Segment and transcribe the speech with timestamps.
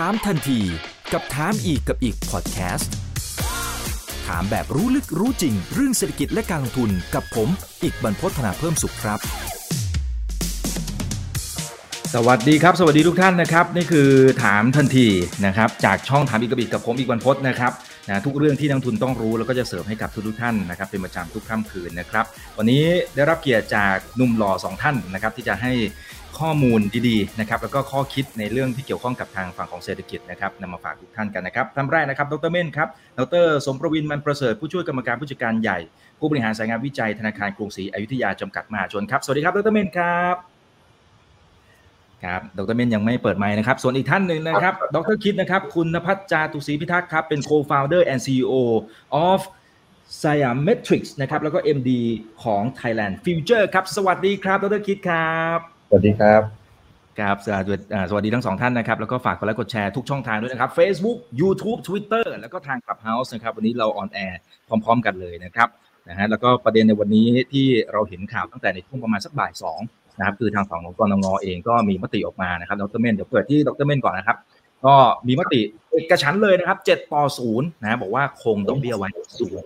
[0.00, 0.60] ถามทันที
[1.12, 2.92] กับถามอีกกับอีกพอดแคสต์
[4.26, 7.48] ถามแบบรู้ลึกรู้จริง เรื่องเศรษฐกิจและการลงทุนกับผม
[7.82, 9.18] อีกบรรพฒนาเพิ่มสุขครับ
[12.14, 14.08] สวัสดีครับ สวัสดีทุกท่านนะครับ นี่คือ
[14.44, 15.06] ถามทันที
[15.46, 17.72] นะครับ จากช่องถามอีกกับอีกกับผมอีกบรรพฒนะครับ
[18.08, 22.24] นะทุกเรื่องที่นักทุนต้องรู้แล้วก็จะเสริมให้กับทุกทุกท่านนะครับ เป็นประจำทุกค่ำคืนนะครับ
[22.58, 22.82] วันนี้
[23.14, 25.72] ได้รับเกียรติจากหนุ่มหล่อสองท่านนะครับ ที่จะให้
[26.40, 35.78] ข้อมูลดีๆนะครับแล้วก็ข้อคิดในเรื่องที่เกี่ยวข้องกับทางฝั่งของเศรษฐกิจนะครับนำมาฝากทุกท่านกันนะครับท่านแรกนะครับดรเม่นครับดรสมประวินมันประเสริฐผู้ช่วยกรรมการผู้จัดการใหญ่
[36.18, 40.36] ผู้บริหารสายงานวิจัยธนาคารกรุงศรีอยุธยาจำกัดมหาชนครับสวัสดีครับดรเม่นครับ
[42.24, 48.54] ครับ ดรเม่นยังไม่เปิดไมค์นะครับ ส่วนอีกท่านหนึ่งนะครับ ดรคิดนะครับ คุณนภัสจาตุศรีพิทักษ์ครับ เป็น co-founder and CEO
[49.28, 49.40] of
[50.22, 51.90] s i a m Metrics นะครับ แล้วก็ MD
[52.44, 56.42] ของ Thailand Future ครับ สวัสดีครับ ดรคิดครับ วัสดีครับ
[57.20, 57.36] ครับ
[58.10, 64.38] สวัสดีทั้งสองท่านนะครับ แล้วก็ฝากกดไลค์กดแชร์ทุกช่องทางด้วยนะครับ Facebook YouTube Twitter แล้วก็ทาง Clubhouse นะครับ วันนี้เรา on air
[64.68, 65.68] พร้อม ๆ กันเลยนะครับ
[66.08, 69.80] นะฮะแล้วก็ประเด็นในวันนี้ที่เราเห็นข่าวตั้งแต่ในช่วงประมาณสักบ่ายสอง
[70.18, 74.36] นะครับคือทางฝั่งของกนง.เองก็มีมติออกมานะครับดรเมนเดี๋ยวเปิดที่ดรเมนก่อนนะครับ
[74.86, 74.94] ก็
[75.26, 75.60] มีมติ
[75.92, 79.08] เอกฉันท์เลยนะครับ7ต่อ0นะบอกว่าคงดอกเบี้ยไว้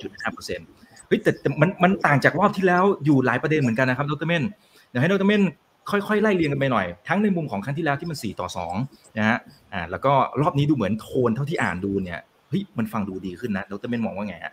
[0.05, 4.42] 0.5%เฮ้ยแต่มันมันต่างจากรอบที่แล้วอยู่หลายประเด็นเหมือนกันนะครับดรเมน
[4.88, 5.42] เดี๋ยวให้ดรเมน
[5.91, 8.48] ค่อยๆไล่เรียงกันไปหน่อย ทั้งในมุมของครั้งที่แล้วที่มัน 4 ต่อ
[8.83, 9.39] 2นะฮะ
[9.72, 14.53] อ่าแล้วก็รอบนี้ดูเหมือนโทนเท่าที่อ่านดูเนี่ยเฮ้ยมันฟังดูดีขึ้นนะดรเมนมองว่าไงฮะ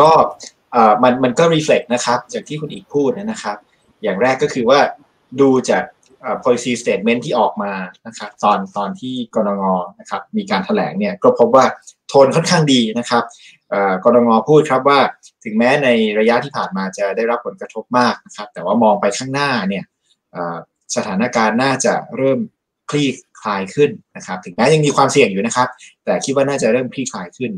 [0.00, 0.10] ก็
[0.74, 3.56] อ่ามันมันก็รีเฟล็กนะครับจากที่คุณอีกพูดนะครับ
[4.02, 4.78] อย่างแรกก็คือว่า
[5.40, 5.82] ดูจาก
[6.44, 7.72] policy statement ที่ออกมา
[8.06, 11.64] นะครับตอนตอนที่กรงงนะครับมีการถแถลงเนี่ยก็พบว่า
[12.08, 13.24] โทนค่อนข้างดีนะครับ
[14.04, 14.98] กรงงพูดครับว่า
[15.44, 19.84] ถึงแม้ในระยะที่ผ่านมาจะได้รับผลกระทบมากนะครับแต่ว่ามองไปข้างหน้าเนี่ย
[20.96, 22.38] สถานการณ์น่าจะเริ่ม
[22.90, 23.08] คลี่
[23.42, 25.68] คลายขึ้นนะครับ ถึงแม้ยังมีความเสี่ยงอยู่นะครับ
[26.04, 27.52] แต่คิดว่าน่าจะเริ่มคลี่คลายขึ้น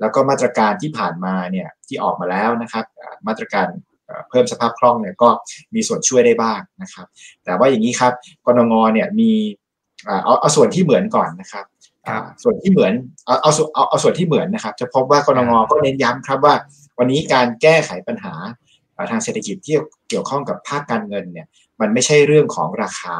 [0.00, 2.84] แล้วก็มาตรการที่ผ่านมาเนี่ยที่ออกมาแล้วนะครับ
[3.26, 3.66] มาตรการ
[4.28, 5.28] เพิ่มสภาพคล่องเนี่ยก็
[5.74, 7.06] มีส่วนช่วยได้บ้างนะครับ
[7.44, 8.12] แต่ว่าอย่างนี้ครับ
[8.46, 9.30] กรงงเนี่ยมี
[10.06, 11.64] เอาเอาส่วนที่เหมือนก่อนนะครับ
[12.42, 12.92] ส่วนที่เหมือน
[13.26, 16.54] เอาเอาเอาเอาส่วนที่เหมือนนะครับ จะพบว่ากรงงก็เน้นย้ำครับว่า
[16.98, 18.34] วันนี้การแก้ไขปัญหา
[19.10, 19.76] ทางเศรษฐกิจที่
[20.08, 21.46] เกี่ยวข้องกับภาคการเงินเนี่ย
[21.80, 23.16] มันไม่ใช่เรื่องของราคา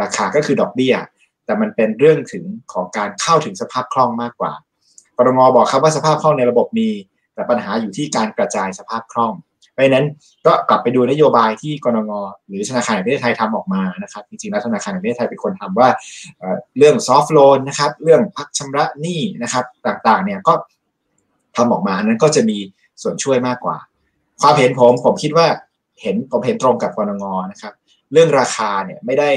[0.00, 0.94] ราคาก็คือดอกเบี้ย
[1.44, 4.52] แต่มันเป็นเรื่องถึงของการเข้าถึงสภาพคล่องมากกว่า
[5.18, 6.88] กรงบอกครับว่าสภาพคล่องในระบบมี
[7.34, 9.32] แต่ปัญหาอยู่ที่การกระจายสภาพคล่อง
[9.74, 10.06] เพราะนั้น
[10.46, 12.12] ก็กลับไปดูนโยบายที่กรง
[12.48, 15.88] หรือธนาคารแห่งประเทศไทยทำออกมานะครับจริงๆแล้วธนาคารแห่งประเทศไทยเป็นคนทำว่า
[16.78, 20.52] เรื่องซอฟท์โลนนะครับเรื่องพักชำระหนี้นะครับต่างๆเนี่ยก็
[21.56, 22.58] ทำออกมานั้นก็จะมี
[23.02, 23.76] ส่วนช่วยมากกว่า
[24.40, 25.46] ความเห็นผมผมคิดว่า
[26.02, 27.72] เห็นผมเห็นตรงกับกรงนะครับ
[28.12, 29.30] เรื่องราคาเนี่ยไม่ได้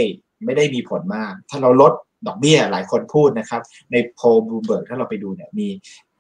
[0.46, 1.92] ไม่ได้มีผลมาก ถ้าเราลด
[2.28, 5.68] ดอกเบี้ยหลายคนพูดนะครับ ในโพลบูเบิร์กถ้าเราไปดูเนี่ยมี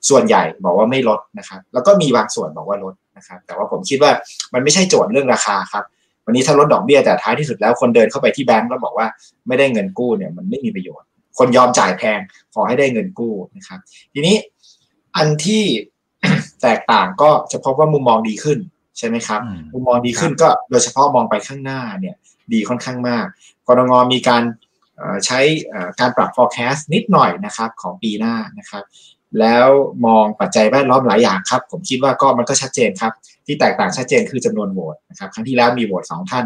[0.09, 4.11] ส่วนใหญ่บอกว่าไม่ลดนะครับ แล้วก็มีบางส่วนบอกว่าลดนะครับ แต่ว่าผมคิดว่า
[4.53, 5.83] มันไม่ใช่โจทย์เรื่องราคาครับ
[6.25, 9.07] วันนี้ถ้าลดดอกเบี้ยแต่ท้ายที่สุดแล้วคนเดินเข้าไปที่แบงก์แล้วบอกว่า
[9.47, 12.19] ไม่ได้เงินกู้เนี่ยมันไม่มีประโยชน์ คนยอมจ่ายแพง
[12.53, 13.79] ขอให้ได้เงินกู้นะครับ
[14.13, 14.35] ทีนี้
[15.15, 15.63] อันที่
[16.63, 18.59] แตกต่างก็จะพบว่ามุมมองดีขึ้น
[18.97, 19.41] ใช่ไหมครับ
[19.73, 22.15] มุมมองดีขึ้นก็โดยเฉพาะมองไปข้างหน้าเนี่ย
[22.53, 23.25] ดีค่อนข้างมาก
[23.67, 24.43] กรงงมีการ
[25.25, 25.39] ใช้
[25.99, 28.83] การปรับ forecast นิดหน่อยนะครับของปีหน้านะครับ
[29.39, 29.67] แล้ว
[30.05, 33.13] มองปัจจัยแวดล้อมหลายอย่างครับ ผมคิดว่าก็มันก็ชัดเจนครับ
[33.45, 36.45] ที่แตกต่างชัดเจนคือจำนวนโหวตนะครับครั้งที่แล้วมีโหวตสองท่าน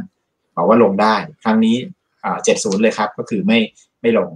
[0.56, 1.76] บอกว่าลงได้ ครั้งนี้
[2.44, 3.60] เจ็ดศูนย์เลยครับ ก็คือไม่
[4.02, 4.30] ไม่ลง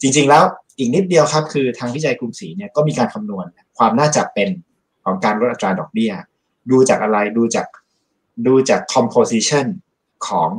[0.00, 0.42] จริงๆแล้ว
[0.78, 3.46] อีกนิดเดียวครับ คือทางวิจัยกรุงศรีเนี่ยก็มีการคำนวณ
[3.78, 4.48] ความน่าจะเป็น
[5.04, 6.12] ของการลดอัตราดอกเบี้ย
[6.70, 7.66] ดูจากอะไรดูจาก
[8.46, 9.66] ดูจาก composition
[10.26, 10.50] ของ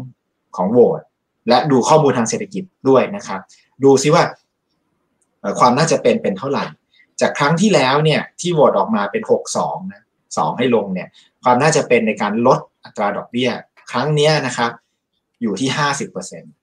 [0.55, 1.01] ของโหวต
[1.49, 3.39] และดูข้อมูลทางเศรษฐกิจด้วยนะครับ
[3.83, 4.23] ดูซิว่า
[5.59, 6.65] ความน่าจะเป็นเป็นเท่าไหร่
[7.21, 10.01] จากครั้งที่แล้วเนี่ยที่โหวตออกมาเป็นหกสองนะ
[10.37, 11.07] สองให้ลงเนี่ย
[11.43, 13.49] ความน่าจะเป็นในการลดอัตราดอกเบี้ย
[13.91, 14.71] ครั้งนี้นะครับ
[15.41, 16.53] อยู่ที่ห้าสิบเปอร์เซ็นต์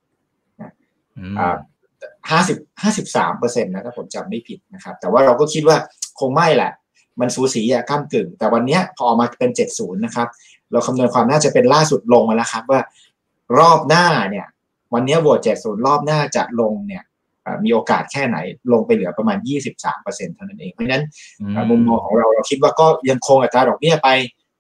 [2.31, 5.77] ห้าสิบห้าสิบสามเปอร์เซ็นต์นะถ้าผมจำไม่ผิดนะครับ แต่ว่าเราก็คิดว่า
[6.21, 6.73] คงไม่แหละ
[7.21, 10.29] มันสูสีอะก้ามกึ่ง แต่วันนี้พอออกมาเป็นเจ็ดศูนย์นะครับ
[10.73, 12.81] เราคำนวณความน่าจะเป็นล่าสุดลงมาแล้วครับว่า
[13.59, 14.47] รอบหน้าเนี่ย
[14.95, 17.03] วันนี้โหวตเจ็ดศูนย์รอบหน้าจะลงเนี่ย
[17.65, 18.37] มีโอกาสแค่ไหน
[18.73, 19.39] ลงไปเหลือประมาณ
[19.87, 21.05] 23%เท่านั้นเอง เพราะฉะนั้น
[21.71, 24.09] มุมมองของเราเราคิดว่าก็ยังคงอัตราดอกเบี้ยไป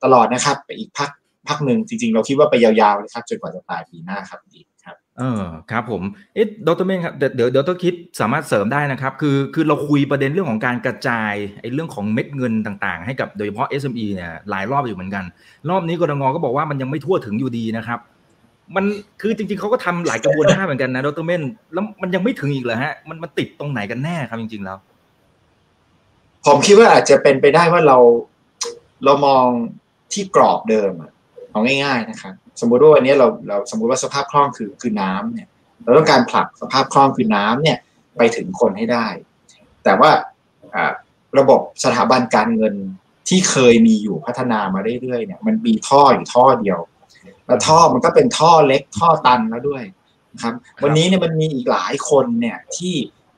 [0.05, 1.11] ตลอดนะครับ ไปอีกพัก
[1.49, 4.70] พักหนึ่งจริงๆ เราคิดว่าไปยาวๆเลยครับจนกว่าจะปลายปีหน้าครับดีครับ
[5.19, 6.03] เออครับผม
[6.35, 15.25] เอ๊ะดรเมงครับเดี๋ยวเดี๋ยวต้องคิดสามารถเสริมได้นะครับ คือคือเราคุยประเด็นเรื่องของการกระจายไอ้เรื่องของเม็ดเงินต่างๆ ให้กับโดยเฉพาะ SME เนี่ยหลายรอบอยู่เหมือนกัน
[15.69, 18.01] รอบนี้กรงก็บอกว่ามันยังไม่ทั่วถึงอยู่ดีนะครับ
[18.77, 18.85] มัน
[19.21, 21.43] คือจริงๆเขาก็ทำหลายกระบวนท่าเหมือนกันนะดรเมน
[21.73, 24.79] แล้วมันยังไม่ถึงอีกเหรอฮะมันมันติดตรงไหนกันแน่ครับจริง ๆ แล้ว
[26.47, 27.99] ผมคิดว่าอาจจะเป็นไปได้ว่าเรา
[29.05, 29.45] เรามอง
[30.13, 31.13] ที่กรอบเดิมอะ
[31.51, 35.49] เอาง่ายๆนะครับสมมุติว่าวันนี้เราเราสมมุติว่าสภาพคล่องคือคือน้ำเนี่ย
[35.85, 37.79] เราต้องการผลักสภาพคล่องคือน้ำเนี่ย
[38.17, 39.07] ไปถึงคนให้ได้
[39.85, 40.11] แต่ว่า
[41.39, 42.75] ระบบสถาบันการเงิน
[43.29, 46.79] ที่เคยมีอยู่พัฒนามาเรื่อยๆเนี่ยมันมีท่ออยู่ท่อเดียว
[47.47, 49.83] แล้วท่อมันก็เป็นท่อเล็กท่อตันแล้วด้วย
[50.33, 52.95] นะครับ วันนี้เนี่ยมันมีอีกหลายคนเนี่ยที่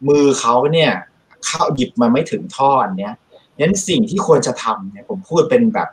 [0.09, 0.93] มือเขาเนี่ย
[1.47, 3.13] เข้าหยิบมาไม่ถึงท่ออันเนี้ย
[3.61, 5.89] งั้นสิ่งที่ควรจะทำเนี่ยผมพูดเป็นแบบ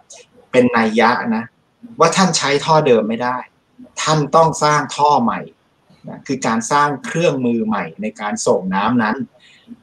[0.52, 1.44] เป็นนัยยะนะ
[2.00, 3.38] ว่าท่านใช้ท่อเดิมไม่ได้
[4.02, 5.40] ท่านต้องสร้างท่อใหม่
[6.10, 9.16] นะคือการสร้างเครื่องมือใหม่ในการส่งน้ำนั้น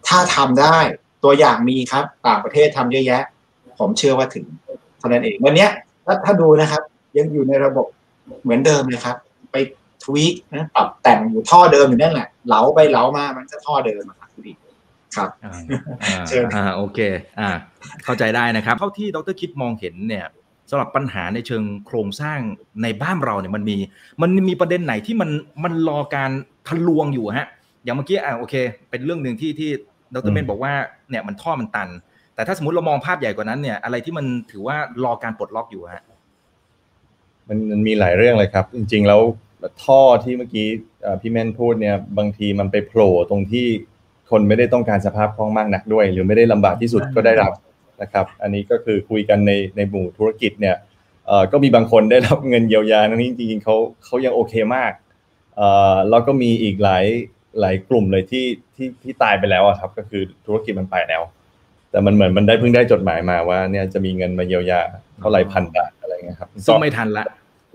[0.09, 0.79] ถ้าทำได้
[1.25, 3.23] ตัวอย่างมีครับ ต่างประเทศทำเยอะแยะ
[3.79, 4.45] ผมเชื่อว่าถึง
[4.99, 5.67] เท่านั้นเองวันนี้
[6.07, 6.83] ถ้าถ้าดูนะครับ
[7.19, 7.87] ยังอยู่ในระบบ
[8.43, 9.17] เหมือนเดิมเลยครับ
[9.53, 9.57] ไป
[10.05, 14.53] ทวีกนะปรับแต่งอยู่ท่อเดิมอยู่นั่นแหละเหลาไปเหลามามันจะท่อเดิมครับคุณดี
[15.17, 15.31] ครับ
[16.55, 16.99] อ่าโอเค
[17.41, 17.51] อ่า
[18.05, 20.27] เข้าใจได้นะครับ เท่าที่ดรคิดมองเห็นเนี่ย
[20.71, 22.39] สำหรับปัญหาในเชิงโครงสร้าง
[22.83, 23.77] ในบ้านเราเนี่ยมันมี
[24.23, 25.31] มันมีประเด็นไหนที่มัน
[25.65, 26.31] มันรอการ
[26.69, 27.49] ทะลวงอยู่ฮะ
[27.85, 28.55] อย่างเมื่อกี้อ่าโอเค
[28.91, 29.71] เป็นเรื่องหนึ่งที่ที่
[30.15, 30.73] ดรเมนบอกว่า
[31.11, 31.89] เนี่ยมันท่อมันตัน
[32.35, 36.05] แต่ถ้าสมมติเรามองภาพใหญ่กว่านั้นเนี่ยอะไรที่มันถือว่ารอการปลดล็อกอยู่ฮะ
[37.49, 39.21] มันมันมีหลายเรื่องเลยครับ จริง ๆ แล้ว
[39.85, 40.67] ท่อที่เมื่อกี้
[41.21, 43.67] พี่แมนพูดเนี่ยบางทีมันไปโผล่ตรงที่
[44.31, 47.53] คนไม่ได้ต้องการสภาพคล่องมากนักด้วย หรือไม่ได้ลำบากที่สุดก็ได้รับ
[48.03, 50.77] นะครับอันนี้ก็คือคุยกันในในหมู่ธุรกิจเนี่ย
[51.53, 54.93] ก็มีบางคนได้รับเงินเยียวยานั้นี้จริงๆเขาเขายังโอเคมาก
[56.11, 57.05] แล้วก็มีอีกหลาย
[57.61, 61.23] หลายกลุ่มเลยที่ที่ที่ตายไปแล้วครับ ก็คือธุรกิจมันไปแล้ว
[61.91, 64.81] แต่มันเหมือนมันได้เพิ่งได้จดหมายมาว่าเนี่ยจะมีเงินมาเยียวยา
[65.21, 67.27] เท่าไหร่พันบาทอะไรเงี้ยครับซึ่งไม่ทันละ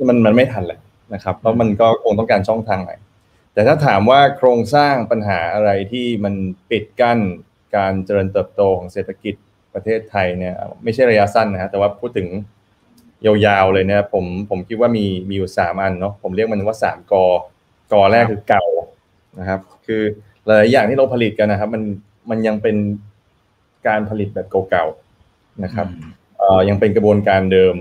[0.10, 0.80] มันมันไม่ทันแหละ
[1.14, 2.96] นะครับเพราะมันก็คงต้องการช่องทางใหม่
[3.54, 6.34] แต่ถ้าถามว่าโครงสร้างปัญหาอะไรที่มัน
[6.72, 7.20] ปิดกั้น
[7.76, 9.36] การเจริญเติบโตของเศรษฐกิจ
[9.74, 12.28] ประเทศไทยเนี่ยไม่ใช่ระยะสั้นนะฮะแต่ว่าพูดถึง
[13.26, 17.26] ยาวๆเลยเนี่ยผมผมคิดว่ามีมีอยู่สามอันเนาะผมเรียกมันว่าสามกอ
[17.94, 18.66] กอแรกคือเก่า
[19.40, 20.02] นะครับ คือ
[20.46, 21.84] หลายอย่างที่เราผลิตกันนะครับ มัน
[22.30, 22.78] มันยังเป็น
[23.88, 25.88] การผลิตแบบเก่าๆนะครับ
[26.38, 27.76] เอ่อยังเป็นกระบวนการเดิม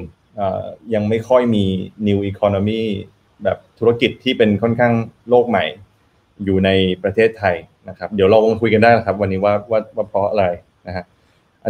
[0.94, 1.64] ยังไม่ค่อยมี
[2.08, 2.82] new economy
[3.44, 4.92] แบบธุรกิจที่เป็นค่อนข้าง
[5.28, 5.64] โลกใหม่
[6.44, 6.70] อยู่ใน
[7.02, 7.56] ประเทศไทย
[7.88, 10.46] นะครับ เดี๋ยวเราลองคุยกันได้นะครับ วันนี้ว่าว่าว่าเพราะอะไร
[10.86, 11.04] นะฮะ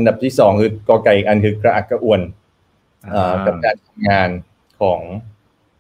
[0.01, 2.21] อันดับที่สองคือกอไก่อันคือกระอักกระอ่วน
[3.47, 4.29] กับการทำงาน
[4.81, 5.01] ของ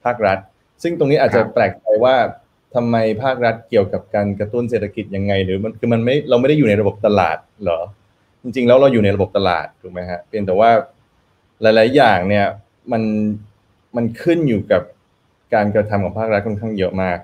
[0.05, 0.38] ภาครัฐ
[0.82, 2.17] ซึ่งตรงนี้อาจจะแปลกใจว่า
[2.75, 7.81] ทำไมภาครัฐเกี่ยวกับการกระตุ้นเศรษฐกิจยังไง หรือมันคือมันไม่เราไม่ได้อยู่ในระบบตลาดเหรอ
[8.43, 10.70] จริง ๆ แล้วเราอยู่ในระบบตลาดถูกไหมฮะเพียงแต่ว่า
[11.62, 12.46] หลาย ๆ อย่างเนี่ย
[12.93, 13.02] มัน
[13.96, 14.82] มันขึ้นอยู่กับ
[15.55, 17.19] การกระทำของภาครัฐค่อนข้างเยอะมาก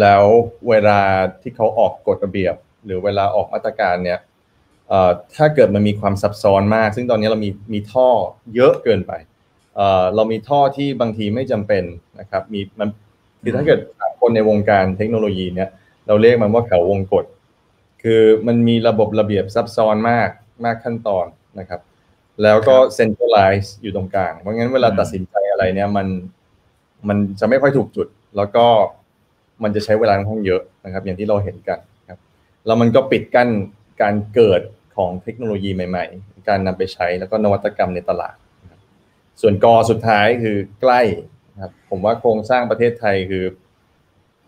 [0.00, 0.24] แล้ว
[0.68, 1.00] เวลา
[1.42, 2.54] ที่เขาออกกฎระเบียบ
[2.84, 4.18] หรือเวลาออกมาตรการเนี่ย
[5.36, 8.08] ถ้าเกิดมันมีความซับซ้อนมาก ซึ่งตอนนี้เรามีมีท่อ
[8.54, 9.12] เยอะเกินไป
[10.14, 11.84] เรามีท่อที่บางทีไม่จำเป็น
[12.20, 12.88] นะครับมีมัน
[13.42, 13.80] คือถ้าเกิด
[14.20, 15.68] คนในวงการเทคโนโลยีเนี่ย
[16.06, 17.24] เราเรียกมันว่าเขาวงกฎ
[18.02, 20.30] คือมันมีระบบระเบียบซับซ้อนมาก
[20.64, 21.26] มากขั้นตอน
[21.58, 21.80] นะครับ
[22.42, 26.06] แล้วก็เซ็นทรัลไลซ์อยู่ตรงกลาง เพราะงั้นเวลาตัดสินใจอะไรเนี่ยมัน
[27.08, 28.66] มันจะไม่ค่อยถูกจุด แล้วก็
[29.62, 31.78] มันจะใช้เวลาค่อนข้างเยอะนะครับ อย่างที่เราเห็นกัน
[32.08, 32.18] ครับ
[32.66, 33.48] แล้วมันก็ปิดกั้น
[34.02, 34.60] การเกิด
[35.00, 38.36] ของเทคโนโลยีใหม่ๆ การนำไปใช้แล้วก็นวัตกรรมในตลาด
[39.40, 41.00] ส่วนกอสุดท้ายคือใกล้
[41.62, 43.44] ครับผมว่าโครงสร้างประเทศไทยคือ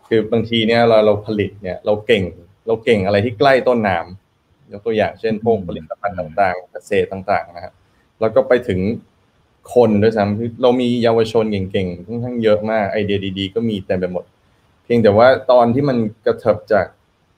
[0.08, 2.24] คือบางทีเนี่ยเราเราผลิตเนี่ยเราเก่ง
[2.66, 7.74] เราเก่งอะไรที่ใกล้ต้นน้ำยกตัวอย่างเช่นพวกผลิตภัณฑ์ต่างๆ เกษตรต่างๆนะครับ
[8.20, 8.80] แล้วก็ไปถึง
[9.74, 14.24] คนด้วยซ้ำคือเรามีเยาวชนเก่งๆค่อนข้างเยอะมากไอเดียดีๆ ก็มีเต็มไปหมด
[14.84, 16.86] เพียงแต่ว่าตอนที่มันกระเถิบจาก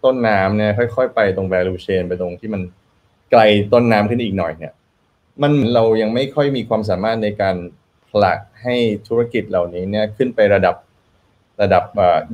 [0.05, 2.63] ต้นน้ำเนี่ยค่อย ๆ ไปตรง value chain ไปตรงที่มัน
[3.35, 4.73] ไกลต้นน้ำขึ้นอีกหน่อยเนี่ย
[5.43, 7.57] มันเรายังไม่ค่อยมีความสามารถในการ
[8.09, 8.77] ผลักให้
[9.09, 10.77] ธุรกิจเหล่านี้เนี่ยขึ้นไประดับ
[11.63, 11.85] ระดับ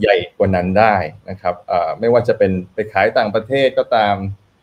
[0.01, 0.95] ใหญ่กว่านั้นได้
[1.31, 1.55] นะครับ
[2.01, 4.17] ไม่ว่าจะเป็นไปขายต่างประเทศก็ตาม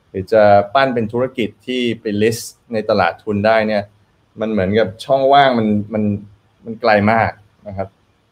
[0.10, 3.84] หรือจะปั้นเป็นธุรกิจที่ไป list ในตลาดทุนได้เนี่ย
[4.40, 6.04] มันเหมือนกับช่องว่างมันมัน
[6.66, 7.32] มันไกลมาก
[7.68, 7.88] นะครับ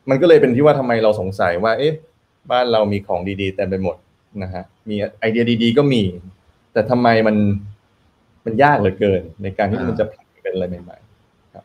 [0.09, 1.93] มันก็เลยเป็นที่ว่าทำไมเราสงสัยว่า เอ๊ะ
[2.51, 3.97] บ้านเรามีของดีๆแต่ไปหมด
[4.43, 6.03] นะฮะมีไอเดียดี ๆ ก็มี
[6.73, 7.35] แต่ทำไมมัน
[8.45, 11.63] มันยากเหลือเกิน ในการที่มันจะผลักเป็นอะไรใหม่ๆครับ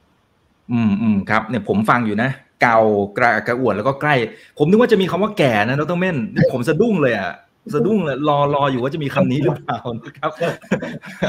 [0.73, 2.31] อืมอืมครับเนี่ยผมฟังอยู่นะ
[2.63, 2.79] เก่า
[3.19, 4.15] กระกระอวดแล้วก็ใกล้
[4.59, 6.17] ผมนึกว่าจะมีคำว่าแก่นะดรเม่น
[6.53, 7.33] ผมสะดุ้งเลยอะ
[7.75, 10.31] สะดุ้งเลยรอรออยู่ว่าจะมีคำนี้หรือเปล่านะครับ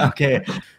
[0.02, 0.22] โอเค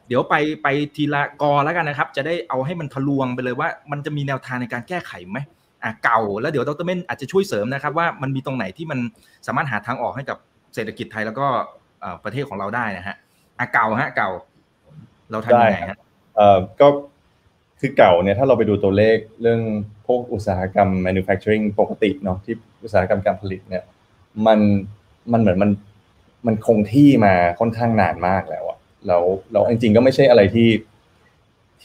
[0.08, 5.38] เดี๋ยวไปไปทีละกอแล้วกันนะครับ จะได้เอาให้มันทะลวงไปเลยว่า มันจะมีแนวทางในการแก้ไขไหม
[5.82, 8.98] อะเก่าแล้วเดี๋ยวดรเม่นอาจจะช่วยเสริมนะครับ ว่ามันมีตรงไหนที่มัน
[9.46, 10.38] สามารถหาทางออกให้กับ
[10.74, 11.46] เศรษฐกิจไทยแล้วก็
[12.24, 13.16] ประเทศของเราได้นะฮะ
[13.58, 14.30] อะเก่าฮะเก่า
[15.32, 15.96] เราทำยังไงฮะ
[16.36, 16.88] เอ่อก็
[17.80, 19.60] คือเก่าเนี่ยถ้าเราไปดูตัวเลขเรื่อง
[20.06, 23.84] พวกอุตสาหกรรม manufacturing ปกติเนาะที่อุตสาหกรรมการผลิตเนี่ย
[24.46, 24.58] มัน
[25.32, 25.70] มันเหมือนมัน
[26.46, 29.22] มันคงที่มาค่อนข้างนานมากแล้วอะแล้ว
[29.52, 30.68] เราจริงๆก็ไม่ใช่อะไรที่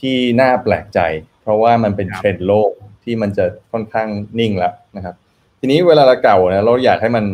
[0.10, 1.00] ี่น่าแปลกใจ
[1.42, 2.70] เพราะว่ามันเป็นเทรนด์โลก
[3.04, 5.14] ที่มันจะค่อนข้างนิ่งแล้วนะครับ
[5.60, 7.24] ทีนี้เวลาเราเก่าเนี่ยเราอยากให้มัน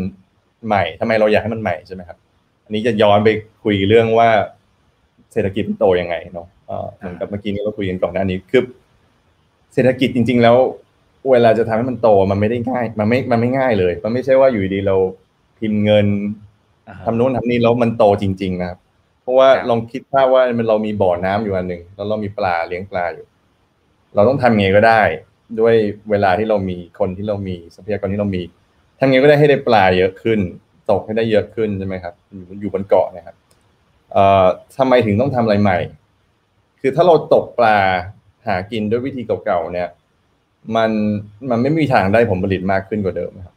[0.67, 2.19] ใหม่ทำไมเราอยากให้มันใหม่ใช่ไหมครับ
[2.65, 3.29] อันนี้จะย้อนไป
[3.65, 4.29] คุยเรื่องว่า
[5.35, 6.47] เศรษฐกิจโตยังไงเนาะ
[6.97, 8.63] เหมือนกับเมื่อกี้นี้เราคุยกันก่อนหน้านี้คือ
[9.75, 10.57] เศรษฐกิจจริง ๆ แล้ว
[11.31, 14.97] เวลาจะทำให้มันโตมันไม่ได้ง่าย มันไม่มันไม่ง่ายเลย มันไม่ใช่ว่าอยู่ดีเรา
[15.59, 16.07] พิมพ์เงิน
[17.05, 18.79] ทำโน้นทำนี่แล้วมันโตจริง ๆ นะครับ
[19.23, 23.27] เพราะว่าลองคิดภาพว่ามันเรามีบ่อน้ำอยู่อันหนึ่งแล้วเรามีปลาเลี้ยงปลาอยู่
[24.15, 25.03] เราต้องทำไงก็ได้
[25.61, 25.75] ด้วย
[26.11, 28.43] เวลาที่เรามีคนที่เรามีทรัพยากรที่เรามี
[28.99, 30.41] ทำไงก็ได้ให้ได้ปลาเยอะขึ้น
[30.91, 32.15] ตกให้ได้เยอะขึ้นใช่ไหมครับ
[32.61, 33.44] อยู่บนเกาะนะครับเอ่อ
[34.79, 35.79] ทำไมถึงต้องทำอะไรใหม่
[36.81, 37.79] คือถ้าเราตกปลา
[38.47, 39.89] หากินด้วยวิธีเก่าๆเนี่ย
[40.77, 40.91] มัน
[41.51, 43.55] มันไม่มีทางได้ผลผลิตมากขึ้นกว่าเดิมครับ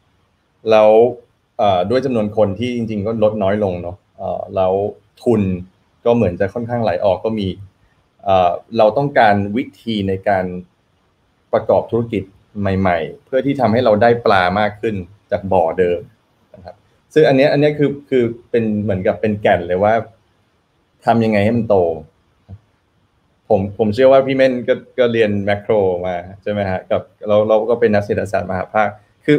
[0.70, 0.90] แล้ว
[1.90, 3.96] ด้วยจำนวนคนที่จริง ๆ ก็ลดน้อยลงเนาะ
[4.56, 4.72] แล้ว
[5.22, 5.42] ทุน
[6.04, 7.48] ก็เหมือนจะค่อนข้างไหลออกก็มี
[8.78, 10.44] เราต้องการวิธีในการ
[11.52, 12.22] ประกอบธุรกิจ
[12.60, 14.94] ใหม่ ๆ เพื่อที่ทำให้เราได้ปลามากขึ้น
[15.30, 16.00] จากบ่อเดิม
[16.54, 16.76] นะครับ
[17.14, 19.94] ซึ่งอันนี้อันนี้คือคือเป็นเหมือนกับเป็นแก่นเลยว่า
[21.06, 21.76] ทำยังไงให้มันโต
[23.48, 25.72] ผมผมเชื่อว่าพี่เม่นก็ก็เรียนแมคโคร
[26.06, 28.88] มาใช่ไหมฮะกับเราเราก็เป็นนักเศรษฐศาสตร์มหาภาค
[29.24, 29.36] คือ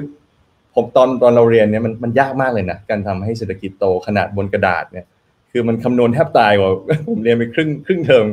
[0.76, 5.06] ผมตอนตอนเราเรียนเนี่ยมันมันยากมากเลยนะการทำให้เศรษฐกิจโตขนาดบนกระดาษเนี่ย
[5.52, 6.72] คือมันคำนวณแทบตายกว่า
[7.10, 8.26] ผมเรียนไปครึ่งครึ่งเทอม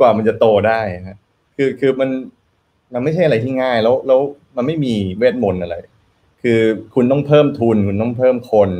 [0.00, 1.18] กว่ามันจะโตได้นะ
[1.56, 2.10] คือคือมัน
[2.92, 4.20] มันไม่ใช่อะไรที่ง่ายแล้วแล้ว
[4.56, 5.76] มันไม่มีเวทมนต์อะไร
[6.42, 6.60] คือ
[6.94, 8.70] คุณต้องเพิ่มทุน คุณต้องเพิ่มคน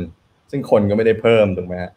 [0.51, 1.91] ซึ่งคนก็ไม่ได้เพิ่มถูกไหมฮะ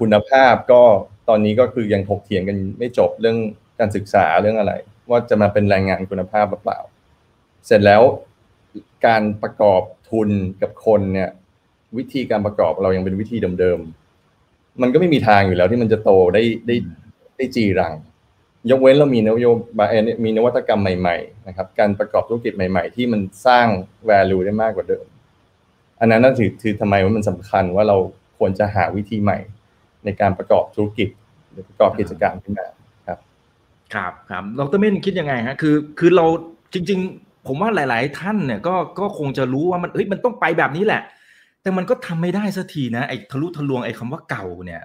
[0.00, 0.82] คุณภาพก็
[1.30, 3.36] ตอนนี้ก็คือยังถกเถียงกันไม่จบเรื่อง
[3.78, 4.72] การศึกษาเรื่องอะไร
[5.10, 6.78] ว่าจะมาเป็นแรงงานคุณภาพหรือเปล่า
[7.66, 8.02] เสร็จแล้ว
[9.06, 10.28] การประกอบทุน
[10.62, 11.30] กับคนเนี่ย
[11.98, 16.76] วิธีการประกอบเรายังเป็นวิธีเดิมๆ มันก็ไม่มีทางอยู่แล้วที่มันจะโตได้ได้
[17.36, 17.94] ได้จีรัง
[18.70, 19.46] ยกเว้นเรามีนโย
[19.78, 19.90] บาย
[20.24, 23.66] มีนวัตกรรมใหม่ๆนะครับการประกอบธุรกิจใหม่ๆ ที่มันสร้าง
[24.10, 25.06] value ได้มากกว่าเดิม
[26.00, 27.96] อันนั้นนั่นถือคือทำไมว่ามันสำคัญว่าเรา
[28.38, 29.38] ควรจะหาวิธีใหม่
[30.04, 31.08] ในการประกอบธุรกิจ
[31.52, 32.66] หรือประกอบกิจการขึ้นมา
[33.06, 33.18] ครับ
[33.94, 36.26] ครับครับดรเม่นคิดยังไงฮะคือคือเรา
[36.74, 41.02] จริง ๆ ผมว่าหลาย ๆ ท่านเนี่ยก็ก็คงจะรู้ว่ามันเฮ้ยมันต้องไปแบบนี้แหละ
[41.62, 44.82] แต่มันก็ทำไม่ได้สักทีนะไอ้ทะลุทะลวงไอ้คำว่าเก่าเนี่ย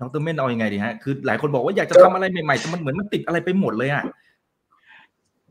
[0.00, 4.04] ดรเม่นเอาอยัางไงดีฮะคือหลายคนบอกว่าอยากจะทำอะไรใหม่ๆแต่มันเหมือนมันติดอะไรไปหมดเลยอะ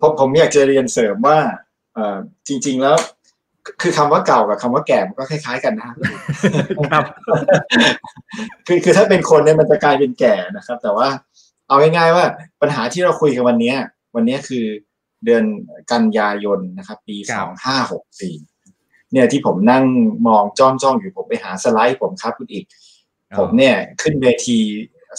[0.01, 1.39] ผมผมอยากจะเรียนเสริมว่า
[1.95, 2.17] เออ
[2.47, 2.97] จริง ๆ แล้ว
[3.81, 5.87] คือคำว่าเก่ากับคำว่าแก่มันก็คล้ายๆกันนะ
[6.91, 7.05] ครับ
[8.67, 11.07] คือคือถ้าเป็นคนเนี่ยมันจะกลายเป็นแก่นะครับ แต่ว่า
[11.67, 12.25] เอาง่ายๆว่า
[12.61, 13.73] ปัญหาที่เราคุยกันวันนี้
[14.15, 14.65] วันนี้คือ
[15.25, 15.43] เดือน
[15.91, 18.35] กันยายนนะครับ ปีสองห้าหกสี่
[19.11, 19.83] เนี่ยที่ผมนั่ง
[20.27, 22.65] มองจ้องจ้องอยู่ผมไปหาสไลด์ผมครับคุณอีก
[23.37, 24.59] ผมเนี่ยขึ้นเวที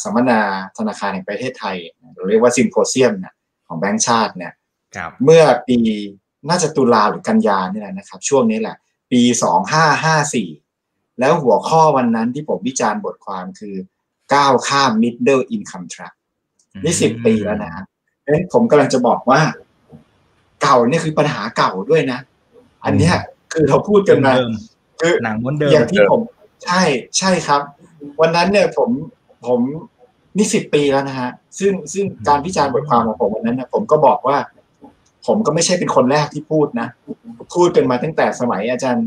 [0.03, 0.41] สัมมนา
[0.79, 1.77] ธนาคารแห่งประเทศไทย
[2.15, 3.35] เราเรียกว่าซิมโพเซียมนะ
[3.67, 4.53] ของแบงก์ชาติเนี่ย
[5.25, 5.79] เมื่อปี
[6.49, 8.77] น่าจะตุลาหรือกันยาเนี่ยนะครับ ช่วงนี้แหละ
[9.13, 10.49] ปีสองห้าห้าสี่
[11.21, 13.75] แล้วหัวข้อวันนั้นที่ผมวิจารณ์บทความคือ
[14.35, 16.15] ก้าวข้าม middle income trap
[16.85, 17.73] นี่สิบปีแล้วนะ
[18.21, 19.41] เพราะฉะนั้นผมกำลังจะบอกว่า
[20.63, 22.19] เก่าเนี่ยคือปัญหาเก่าด้วยนะ
[22.85, 23.17] อันเนี้ย
[23.53, 24.33] คือเราพูดกันมา
[25.01, 26.21] คือหนังวนเดิมอย่างที่ผม
[26.65, 26.83] ใช่
[27.19, 27.61] ใช่ครับ
[28.21, 28.91] วันนั้นเนี่ยผม
[29.47, 29.61] ผม
[30.39, 34.37] นี่สิบปีแล้วนะฮะซึ่งซึ่งการพิจารณ์บทความของผมวันนั้นนะผมก็บอกว่า
[35.27, 36.89] ผมก็ไม่ใช่เป็นคนแรกที่พูดนะ
[37.55, 39.07] พูดกันมาตั้งแต่สมัยอาจารย์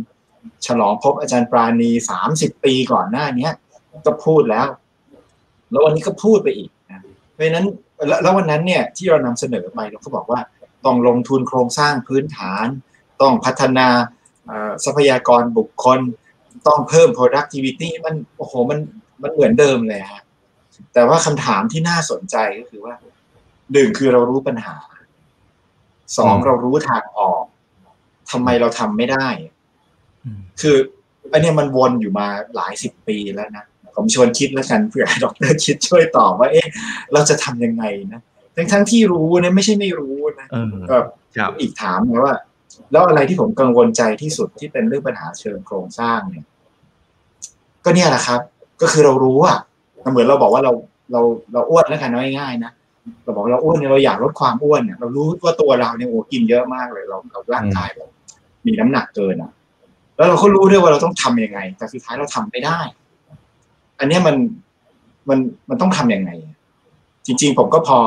[0.67, 3.53] ฉลองพบอาจารย์ปราณีสามสิบปีก่อนหน้าเนี้ย
[4.05, 4.67] ก็พูดแล้ว
[5.71, 7.01] แล้ววันนี้ก็พูดไปอีกนะ
[7.33, 7.65] เพราะนั้น
[8.23, 10.39] แล้ววันนั้นเนี่ยที่เรานำเสนอไปเราก็บอกว่า
[10.85, 12.65] ต้องลงทุนโครงสร้างพื้นฐาน
[13.21, 13.87] ต้องพัฒนา
[14.85, 15.99] ทรัพยากรบุคคล
[16.67, 18.79] ต้องเพิ่ม productivity มันโอ้โหมัน
[19.21, 20.21] มันเหมือนเดิมเลยฮะ
[20.93, 22.93] แต่ว่าคำถามที่น่าสนใจก็คือว่า
[23.73, 24.75] หนึ่งคือเรารู้ปัญหา
[26.17, 27.43] สองเรารู้ทางออก
[28.31, 29.27] ทำไมเราทำไม่ได้
[30.61, 30.77] คือ
[31.31, 36.67] อันนี้มันวนอยู่มาหลายสิบปีแล้วนะผมชวนคิดแล้วกันเผื่อดรคิดช่วยตอบว่า เอ๊ะ
[37.13, 37.83] เราจะทำยังไง
[38.13, 38.21] นะ
[38.55, 40.47] ทั้งทั้งที่รู้นะไม่ใช่ไม่รู้นะ
[40.89, 41.05] แบบ
[41.59, 42.35] อีกถามว่า
[42.91, 46.45] แล้วอะไรที่ผมกังวลใจที่สุดที่เป็นเรื่องปัญหาเชิงโครงสร้างเนี่ย
[47.85, 48.39] ก็เนี่ยแหละครับ
[48.81, 49.57] ก็คือเรารู้อะ
[50.11, 50.71] เหมือนเราบอกว่าเรา
[51.11, 51.21] เรา
[51.53, 52.71] เราอ้วนแล้วกันง่ายๆนะ
[53.23, 58.05] เราบอกเราอ้วนเนี่ยเราอยากลดความอ้วนเนี่ยเรารู้ว่าตัวเราเนี่ยโอ้กินเยอะมากเลยเราเราร่างกายเรา
[58.65, 59.51] มีน้ำหนักเกินอะ
[60.15, 62.79] แล้วเราก็รู้ด้วยว่าเราต้องทํำยังไง แต่สุดท้ายเราทำไม่ได้
[63.99, 64.35] อันเนี้ยมัน
[65.29, 66.31] มันมันต้องทํำยังไง
[67.25, 67.99] จริง ๆ ผมก็พอ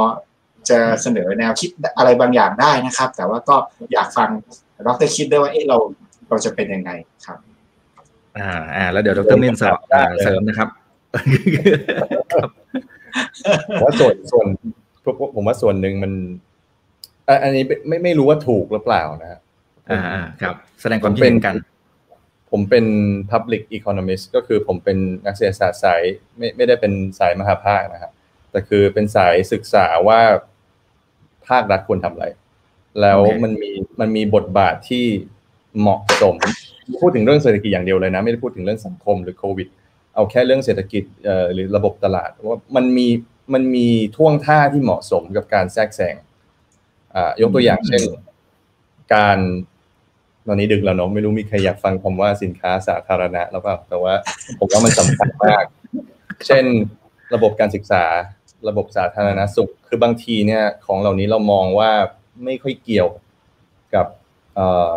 [0.68, 3.56] จะเสนอแนวคิดอะไรบางอย่างได้นะครับ แต่ว่าก็
[3.92, 4.28] อยากฟัง
[4.86, 5.76] ดรคิดด้วยว่าเอ๊ะเรา
[6.28, 6.90] เราจะเป็นยังไง
[7.26, 7.38] ครับ
[8.38, 10.68] อ่าอ่าแล้วเดี๋ยวดรเมนเสริมอ่าเสริมนะครับ
[13.80, 14.46] ผมว่าส่วนส่วน
[15.36, 16.12] ผมว่าส่วนหนึ่งมัน
[17.28, 19.40] อะอันนี้ไม่ไม่รู้ว่าถูกหรือเปล่านะฮะ
[19.90, 21.56] อ่าอ่าครับ แสดงความคิดเห็นกัน
[22.50, 22.86] ผมเป็น
[23.32, 26.02] public economist ก็คือผมเป็นนักเศรษฐศาสตร์สาย
[26.36, 28.12] ไม่ไม่ได้เป็นสายมหาภาคนะครับ
[28.50, 30.20] แต่คือเป็นสายศึกษาว่า
[31.48, 32.26] ภาครัฐควรทำอะไร
[33.00, 35.04] แล้วโอเคมันมีมันมีบทบาทที่
[35.80, 36.36] เหมาะสม
[37.00, 39.68] พูดถึงเรื่องเศรษฐกิจอย่างเดียวเลยนะ ไม่ได้พูดถึงเรื่องสังคมหรือโควิด
[40.14, 43.08] เอาแค่เรื่องเศรษฐกิจเอ่อหรือระบบตลาดว่ามันมี
[43.52, 46.16] มันมีท่วงท่าที่เหมาะสมกับการแทรกแซง
[47.14, 48.02] อ่ายกตัวอย่างเช่น
[49.14, 49.38] การ
[50.46, 54.14] ตอนนี้ดึกแล้วเนาะไม่รู้มีใครอยากฟังคำว่าสินค้าสาธารณะแล้วเปล่าแต่ว่า
[54.58, 55.64] ผมว่ามันสำคัญมาก
[56.46, 56.64] เช่น
[57.34, 58.04] ระบบการศึกษา
[58.68, 61.90] ระบบสาธารณสุข คือบางทีเนี่ยของเหล่านี้เรามองว่า
[62.44, 63.08] ไม่ค่อยเกี่ยว
[63.94, 64.06] กับ
[64.54, 64.90] เอ่อ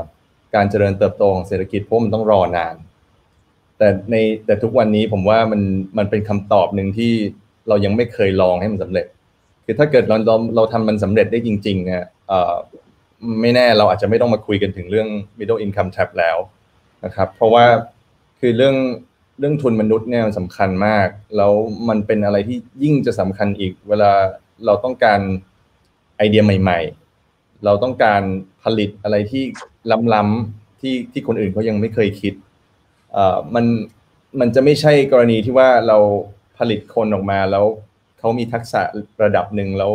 [0.56, 2.76] การเจริญเติบโตของเศรษฐกิจเพราะมันต้องรอนาน
[3.78, 4.16] แต่ใน
[4.46, 5.62] แต่ทุกวันนี้ผมว่ามัน
[5.98, 7.14] มันเป็นคำตอบหนึ่งที่
[7.68, 9.06] เรายังไม่เคยลองให้มันสำเร็จ
[9.66, 12.56] คือถ้าเกิดเราเราเราทำมันสำเร็จได้จริงๆเนี่ยเอ่อ
[13.42, 15.08] ไม่แน่เราอาจจะไม่ต้องมาคุยกันถึงเรื่อง
[15.40, 16.38] middle income trap แล้ว
[17.06, 17.66] นะครับ เพราะว่า
[18.40, 18.76] คือเรื่อง
[19.40, 21.52] เรื่องทุนมนุษย์เนี่ยมันสำคัญมาก แล้ว
[21.90, 24.12] มันเป็นอะไรที่ยิ่งจะสำคัญอีก เวลา
[24.66, 25.20] เราต้องการ
[26.18, 26.80] ไอเดียใหม่
[27.24, 28.22] ๆ เราต้องการ
[28.64, 29.44] ผลิตอะไรที่
[30.14, 32.34] ล้ำๆที่ที่คนอื่นเขายังไม่เคยคิด
[33.16, 33.66] อ่อมัน
[34.40, 35.98] มันจะไม่ใช่กรณีที่ว่าเรา
[36.62, 37.66] ผลิตคนออกมาแล้ว
[38.20, 38.82] เขามีทักษะ
[39.24, 39.92] ระดับหนึ่งแล้ว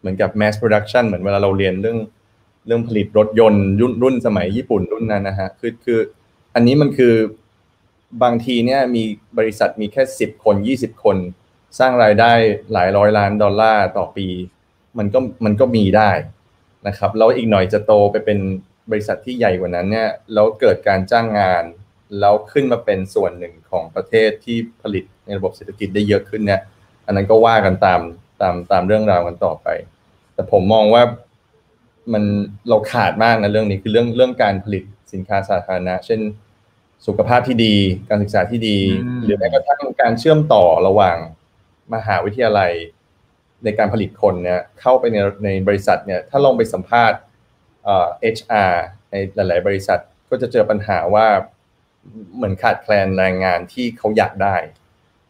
[0.00, 1.98] เหมือนกับ mass production เหมือนเวลาเราเรียนเรื่อง
[2.66, 6.00] เรื่องผลิตรถยนต์รุ่นรุ่นสมัยญี่ปุ่นรุ่นนั้นนะฮะคือคือ
[6.54, 7.14] อันนี้มันคือ
[8.22, 9.02] บางทีเนี่ยมี
[9.38, 11.16] บริษัทมีแค่สิบคนยี่สิบคน
[11.78, 12.32] สร้างรายได้
[12.72, 14.26] หลายร้อยล้านดอลลาร์ต่อปี
[14.98, 16.10] มันก็มันก็มีได้
[16.86, 18.38] นะครับแล้วอีกหน่อยจะโตไปเป็น
[18.90, 21.64] บริษัทที่ใหญ่กว่านั้นเนี่ยแล้วเกิดการจ้างงาน
[22.20, 26.60] แล้วขึ้นมาเป็นส่วนหนึ่งของประเทศที่ผลิตในระบบเศรษฐกิจได้เยอะขึ้นเนี่ย
[27.06, 28.00] อันนั้นก็ว่ากันตาม
[28.40, 29.68] ตามตามเรื่องราวกันต่อไป
[30.34, 31.02] แต่ผมมองว่า
[32.12, 32.24] มัน
[32.68, 36.20] เราขาดมากนะเรื่องนี้คือเรื่องเรื่องการผลิตสินค้าสาธารณะ เช่น
[37.06, 37.74] สุขภาพที่ดี
[38.08, 41.16] การศึกษาที่ดีอืมหรือแม้กระทั่งการเชื่อมต่อระหว่าง
[41.94, 42.72] มหาวิทยาลัย
[43.64, 47.18] ในการผลิตคนเนี่ยเข้าไปในในบริษัทเนี่ยถ้าลองไปสัมภาษณ์
[47.84, 48.72] เอ่อ HR
[49.10, 51.26] ในหลาย ๆ บริษัทก็จะเจอปัญหาว่า
[52.36, 54.56] เหมือนขาดแคลนแรงงานที่เขาอยากได้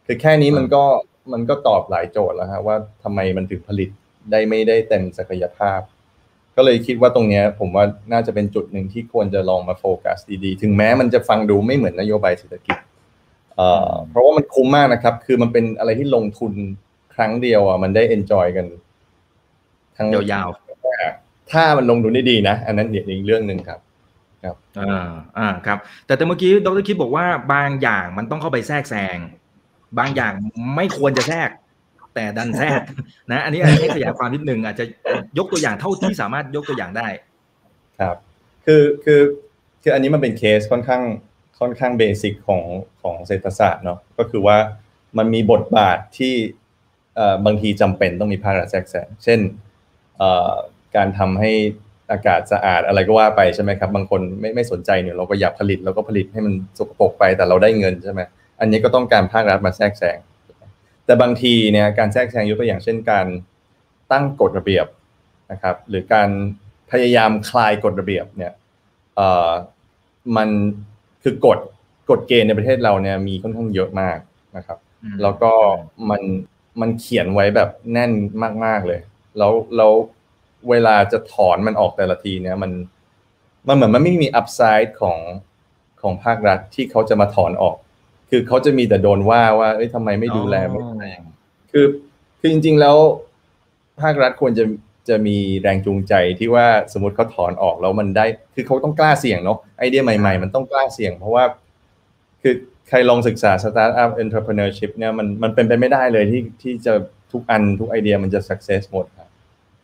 [0.05, 0.83] คือแค่นี้มันก็
[1.33, 3.89] มันก็ตอบหลายโจทย์แล้วฮะว่าทำไมมันถึงผลิต
[4.31, 5.79] ได้ไม่ได้เต็มศักยภาพ
[6.55, 12.77] ก็เลยคิดว่าตรงเนี้ยผมว่าน่าจะเป็นจุดหนึ่งที่ควรจะลองมาโฟกัสดีๆ ถึงแม้มันจะฟังดูไม่เหมือนนโยบายเศรษฐกิจ
[13.55, 16.53] เอ่อเพราะว่ามันคุ้มมากนะครับ คือมันเป็นอะไรที่ลงทุน
[17.15, 18.65] ครั้งเดียวอะมันได้เอนจอยกัน
[19.97, 20.49] ทั้งยาว
[21.51, 23.79] ถ้ามันลงทุนได้ดีนะ อันนั้นเดี๋ยวอีกเรื่องหนึ่งครับ
[24.79, 29.17] อ่าอ่าครับ แต่แต่เมื่อกี้ดรคิดบอกว่าบางอย่างมันต้องเข้าไปแทรกแซง
[29.99, 30.33] บางอย่าง
[30.75, 31.49] ไม่ควรจะแทรก
[32.15, 32.79] แต่ดันแทรก
[33.31, 34.85] นะอันนี้อันนี้ให้ขยายความนิดนึงอาจจะ
[35.37, 37.07] ยกตัวอย่างเท่าที่สามารถยกตัวอย่างได้
[37.99, 38.15] ครับ
[38.65, 39.21] คือคือ
[39.81, 41.03] คืออันนี้มันเป็นเคสค่อนข้าง
[41.59, 42.63] ค่อนข้างเบสิกของ
[43.01, 44.57] ของเศรษฐศาสตร์เนาะก็คือว่า
[45.17, 46.33] มันมีบทบาทที่
[47.15, 49.39] เอ่อบางทีจำเป็นต้องมีภาครัฐแทรกแซงเช่น
[50.17, 50.51] เอ่อ
[50.95, 51.51] การทำให้
[52.11, 58.21] อากาศสะอาดอะไรก็ว่าไปใช่ไหมครับ บางคนไม่ไม่สนใจเนี่ยเราก็อยากผลิตเราก็ผลิตให้มันสกปรกไปแต่เราได้เงินใช่ไหม
[58.59, 60.17] อันนี้ก็ต้องการภาครัฐมาแทรกแซง
[61.05, 63.27] แต่บางทีเนี่ยการแทรกแซงยกตัวอย่างเช่นการ
[64.11, 64.87] ตั้งกฎระเบียบ
[65.51, 66.29] นะครับ หรือการ
[66.91, 68.53] พยายามคลายกฎระเบียบเนี่ย
[69.15, 69.49] เอ่อ
[70.37, 70.49] มัน
[71.23, 71.59] คือกฎ
[72.09, 74.17] กฎเกณฑ์ในประเทศเราเนี่ยมีค่อนข้างเยอะมาก
[74.57, 75.51] นะครับอืมแล้วก็
[76.09, 76.21] มัน
[76.81, 78.11] มันเขียนไว้แบบแน่น
[78.65, 78.99] มาก ๆเลย
[79.37, 79.91] แล้วแล้ว
[80.69, 82.71] เวลาจะถอนมันออกแต่ละทีเนี่ยมัน
[83.67, 85.19] มันเหมือนมันไม่มีอัพไซด์ของ
[86.01, 87.75] ของภาครัฐที่เขาจะมาถอนออก
[88.29, 91.25] คือเขาจะมีแต่โดนว่าว่าเอ้ยทำไมไม่ดูแลไม่อะไรอย่าง
[91.71, 91.85] คือ
[92.39, 92.95] คือจริง ๆแล้ว
[94.01, 94.65] ภาครัฐควรจะ
[95.09, 101.43] จะมีแรงจูงใจที่ว่าสมมติเขาถอนออกแล้วมันได้ คือเขาต้องกล้าเสี่ยงเนาะไอเดียใหม่ ๆ มันต้องกล้าเสี่ยง เพราะว่า
[102.41, 102.53] คือ
[102.89, 106.93] ใครลองศึกษาสตาร์ทอัพ entrepreneurship เนี่ยมันมันเป็นไปไม่ได้เลยที่ที่จะ
[107.31, 109.28] ทุกอันทุกไอเดียมันจะ success หมดครับ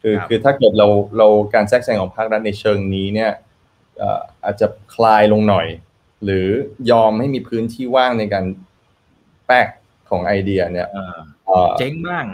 [0.05, 0.87] คือครับคือถ้าเกิดเรา
[1.17, 3.31] เราการแทรกแซงของภาครัฐในเชิงนี้เนี่ย
[3.97, 5.67] เอ่ออาจจะคลายลงหน่อย
[6.23, 6.47] หรือ
[6.91, 8.45] ยอมให้มีพื้นที่ว่างในการ
[9.45, 9.67] แป๊ก
[10.09, 12.25] ของไอเดียเนี่ยอ่าเอ่อเจ๊งบ้าง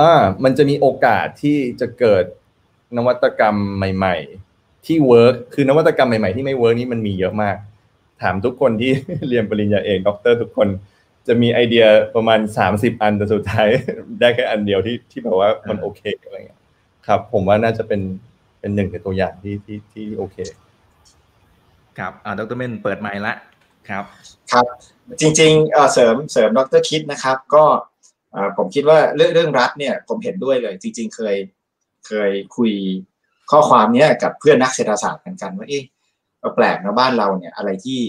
[0.00, 0.12] อ่า
[0.44, 2.24] มันจะมีโอกาสที่จะเกิด
[2.96, 4.16] นวัตกรรมใหม่
[4.50, 7.56] ๆ ที่ work คือนวัตกรรมใหม่ๆที่ไม่ work นี่มันมีเยอะมาก
[8.22, 8.92] ถามทุกคนที่
[9.28, 10.68] เรียนปริญญาเอกด็อกเตอร์ทุกคน
[11.26, 11.84] จะมีไอเดีย
[12.16, 13.68] ประมาณสามสิบอันแต่สุดท้าย
[14.20, 16.57] ได้แค่อันเดียวที่ที่แบบว่ามันโอเคอะไรเงี้ย
[17.08, 18.00] ครับ ผมว่าน่าจะเป็น
[18.60, 20.36] เป็นหนึ่งในตัวอย่างที่ที่ที่โอเค
[21.98, 23.34] ครับอ่าดรเมนเปิดไมค์ละ
[23.88, 24.04] ครับ
[24.52, 24.66] ครับ
[25.20, 27.64] จริงๆเอ่อเสริมเสริมดรคิดนะครับ ก็
[28.32, 31.36] เอ่อผมคิดว่าเรื่องเรื่องรัฐเนี่ยผมเห็นด้วยเลย จริง ๆ เคย
[32.06, 32.72] เคยคุย
[33.50, 35.84] ข้อความเนี้ยกับเพื่อนนักเศรษฐศาสตร์เหมือนกันว่าเอ๊ะ
[36.56, 38.00] แปลกนะบ้านเราเนี่ยอะไรที่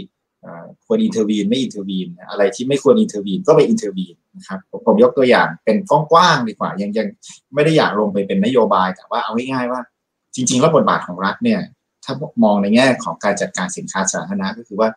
[0.85, 7.08] ควร intervene ไม่ intervene อะไรที่ไม่ควร intervene ก็ไป intervene นะครับผมผมยกตัวอย่างเป็นกว้างๆดีกว่า ยังยัง
[7.54, 9.82] ไม่ได้อยากลงไปเป็นนโยบาย แต่ว่าเอาง่ายๆว่า
[10.36, 11.60] จริง ๆ แล้วบทบาทของรัฐเนี่ย
[12.06, 14.89] ถ้ามองในแง่ของการจัดการสินค้าสาธารณะก็คือว่า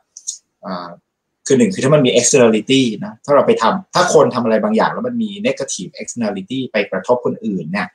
[1.47, 7.89] คือหนึ่งคือถ้ามันมี externality นะถ้าเราไปทำถ้าคนทำอะไรบางอย่าง แล้วมันมี negative externality ไปกระทบคนอื่นเนี่ย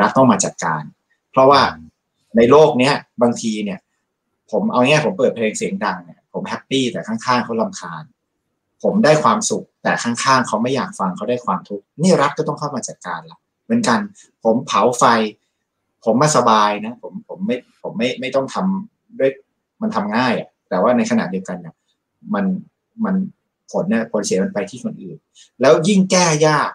[0.00, 0.82] รัฐต้องมาจัดการ
[1.32, 1.60] เพราะว่า
[2.36, 3.78] ในโลกเนี้ยบางทีเนี่ย
[4.50, 8.04] ผมเอาง่ายผมเปิดเพลงเสียงดังเนี่ยผมแฮปปี้แต่ข้างๆเขาลำคาญ
[8.82, 13.98] ผมได้ความสุข แต่ข้างๆเขาไม่อยากฟังเขาได้ความทุกข์นี่รัฐก็ต้องเข้ามาจัดการละเหมือนกัน
[14.44, 15.04] ผมเผาไฟ
[16.04, 19.30] ผมมาสบายนะ ผมผมไม่ผมไม่ไม่ต้องทำด้วย
[19.82, 21.74] มันทำง่ายอะแต่ว่าในขณะเดียวกันเนี่ย
[22.34, 22.44] มัน
[23.04, 23.14] มัน
[23.70, 25.18] ผลเนี่ยผลเสียมันไปที่คนอื่น
[25.60, 26.70] แล้วยิ่งแก้ยาก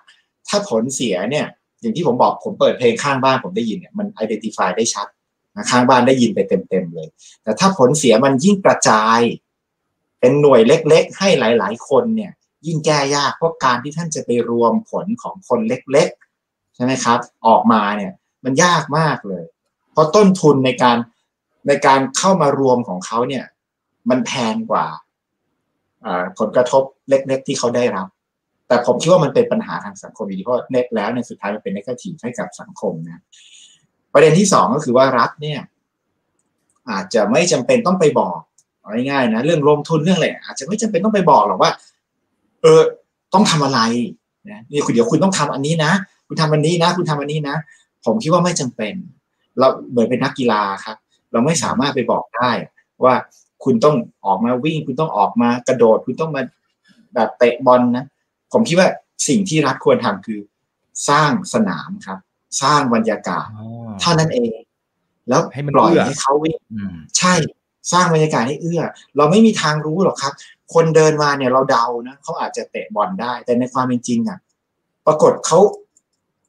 [0.48, 1.48] ถ้าผลเสียเนี่ย
[1.82, 5.08] อย่างที่ผมบอกผมเปิดเพลงข้างบ้านผมได้ยินเนี่ยมัน identify ได้ชัด
[5.56, 7.08] นะข้างบ้านได้ยินไปเต็มๆเลย
[7.44, 9.20] แต่ถ้าผลเสียมันยิ่งกระจาย
[10.22, 12.32] เป็นหน่วยเล็ก ๆ ให้หลาย ๆ คนเนี่ย
[12.66, 18.14] ยิ่งแก้ยากเพราะการที่ท่านจะไปรวมผลของคนเล็กๆใช่ไหมครับ ออกมาเนี่ย
[18.46, 19.44] มันยากมากเลย
[19.92, 20.98] เพราะต้นทุนในการ
[21.68, 23.46] ในการเข้ามารวมของเขาเนี่ย
[24.10, 24.86] มันแพงกว่า
[26.40, 28.08] ผลกระทบเล็ก ๆ ที่เขาได้รับ
[28.68, 33.22] แต่ผมคิดว่ามันเป็นปัญหาทางสังคมดีเพราะเน็ตแล้วในสุดท้ายมันเป็นนกาทีฟให้กับสังคมนะ
[34.14, 35.60] ประเด็นที่สองก็คือว่ารัฐเนี่ย
[36.90, 38.40] อาจจะไม่จำเป็นต้องไปบอก
[39.10, 41.72] ง่ายๆนะเรื่องลงทุนเรื่องอะไรอาจจะไม่จำเป็นต้องไปบอกหรอกว่า
[42.62, 42.82] เออ
[43.34, 43.80] ต้องทำอะไร
[44.50, 45.91] นะนี่คุณเดี๋ยวคุณต้องทำอันนี้นะ
[46.28, 47.56] คุณทำอันนี้นะ คุณทำอันนี้นะ
[48.06, 48.94] ผมคิดว่าไม่จำเป็น
[49.60, 50.98] เราเหมือนเป็นนักกีฬาครับ
[51.32, 52.52] เราไม่สามารถไปบอกได้
[53.04, 53.13] ว่า
[53.63, 56.41] คุณต้องออกมาวิ่ง คุณต้องออกมากระโดด คุณต้องมา
[57.13, 58.06] แบบเตะบอลนะ
[58.54, 58.89] ผมคิดว่า
[59.28, 60.39] สิ่งที่รัฐควรทำคือ
[61.10, 62.20] สร้างสนามครับ
[62.62, 63.48] สร้างบรรยากาศ
[64.02, 64.58] เท่านั้นเอง
[65.30, 65.41] แล้ว
[65.76, 66.58] ปล่อยให้เขาวิ่ง
[67.17, 67.34] ใช่
[67.91, 68.82] สร้างบรรยากาศให้เอื้อ
[69.17, 70.34] เราไม่มีทางรู้หรอกครับ
[70.74, 74.39] คนเดินมาเนี่ยเราเดานะเขาอาจจะเตะบอลได้ แต่ในความเป็นจริงอะ
[75.06, 75.60] ปรากฏเขา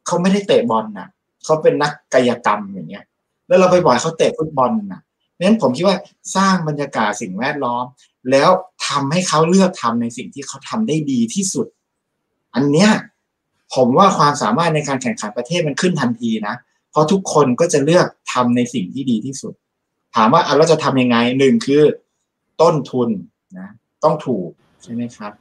[0.07, 1.09] เขาไม่ได้เตะบอลน่ะ
[1.45, 3.05] เขาเป็นนักกายกรรมอย่างเงี้ย
[3.49, 5.03] แล้วเราไปบ่อยเขาเตะฟุตบอลน่ะ
[5.43, 5.97] นั้นผมคิดว่า
[6.37, 7.85] สร้างบรรยากาศสิ่งแวดล้อม
[8.31, 8.51] แล้ว
[8.89, 11.67] ทำให้เขาเลือกทำในสิ่งที่เขาทำได้ดีที่สุด
[12.55, 12.91] อันเนี้ย
[13.75, 16.55] ผมว่าความสามารถในการแข่งขันประเทศมันขึ้นทันทีนะ
[16.91, 19.55] เพราะทุกคนก็จะเลือกทำในสิ่งที่ดีที่สุด
[20.17, 21.83] ถามว่าเราจะทำยังไงหนึ่งคือ
[22.63, 23.09] ต้นทุน
[23.59, 23.69] นะ
[24.05, 24.49] ต้องถูก
[24.83, 25.33] ใช่ไหมครับ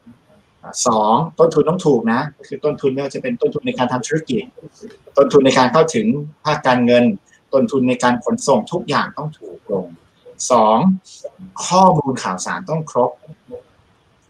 [0.88, 4.44] สองต้นทุนต้องถูกนะคือต้นทุนไม่ว่าจะเป็นต้นทุนในการทำธุรกิจ
[5.18, 6.06] ต้นทุนในการเข้าถึง
[6.46, 7.04] ภาคการเงิน
[7.54, 9.88] ต้นทุนในการขนส่งทุกอย่างต้องถูกลง
[10.52, 10.78] สอง
[11.66, 13.12] ข้อมูลข่าวสารต้องครบ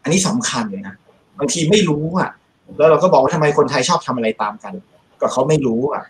[0.03, 0.95] อันนี้สำคัญเลยนะ
[1.37, 2.29] บางทีไม่รู้อะ
[2.77, 4.73] แล้วเราก็บอกว่าทำไมคนไทยชอบทำอะไรตามกัน
[5.19, 6.03] ก็เขาไม่รู้อะ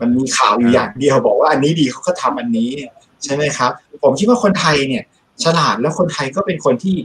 [0.00, 2.70] มันมีข่าวอยู่อย่างเดียวบอกว่าอันนี้ดีเขาก็ทำอันนี้
[3.24, 3.70] ใช่ไหมครับ
[4.02, 5.04] ผมคิดว่าคนไทยเนี่ย
[5.44, 6.96] ฉลาดแล้วคนไทยก็เป็นคนที่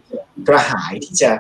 [0.48, 1.32] กระหายที่จะ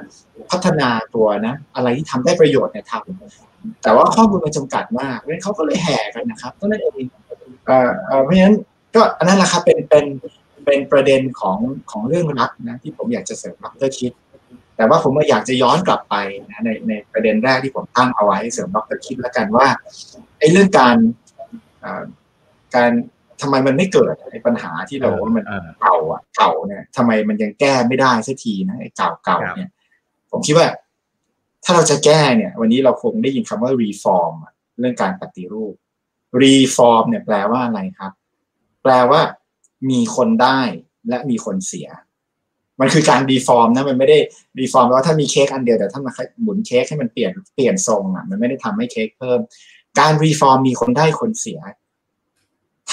[0.52, 7.06] พัฒนาตัวนะอะไรที่ทำได้ประโยชน์เนี่ยทำแต่ว่าข้อมูลมันจำกัดมากเพราะฉะนั้นเขาก็เลยแห่กันนะครับก็นั่นเอง
[8.24, 8.56] เพราะฉะนั้น
[8.96, 10.06] ก็อันนั้นแหละครับเป็นเป็น
[10.66, 11.58] เป็นประเด็นของ
[11.92, 14.12] ของเรื่องรัฐนะที่ผมอยากจะเสริมดรคิด
[14.78, 16.16] แต่ว่าผมก็อยากจะย้อนกลับไป
[16.50, 19.68] นะในในประเด็นแรกที่ผมตั้งเอาไว้เสริมดรคิดแล้วกันว่า
[20.40, 20.98] ไอ้เรื่องการ
[22.76, 22.92] การ
[23.44, 25.46] ทำไมมันไม่เกิดไอ้ปัญหาที่เราว่ามัน
[25.82, 29.70] เก่าอะเก่าเนี่ยทำไมมันยังแก้ไม่ได้สักทีนะไอ้เก่าเก่าเนี่ย
[30.32, 30.68] ผมคิดว่า
[31.64, 34.34] ถ้าเราจะแก้เนี่ย วันนี้เราคงได้ยินคำว่า reform
[34.80, 35.76] เรื่องการปฏิรูป
[36.42, 38.12] รีฟอร์มเนี่ยแปลว่าอะไรครับ
[38.84, 39.22] แปลว่า
[39.90, 40.60] มีคนได้
[41.10, 41.88] และมีคนเสีย
[42.80, 44.18] มันคือการ reform นะมันไม่ได้
[44.60, 49.40] reform ว่าถ้ามีเค้กอันเดียวแต่ถ้ามาหมุนเค้กให้มันเปลี่ยนเปลี่ยนทรงอะมันไม่ได้ทำให้เค้กเพิ่ม
[50.00, 51.60] การ reform มีคนได้คนเสีย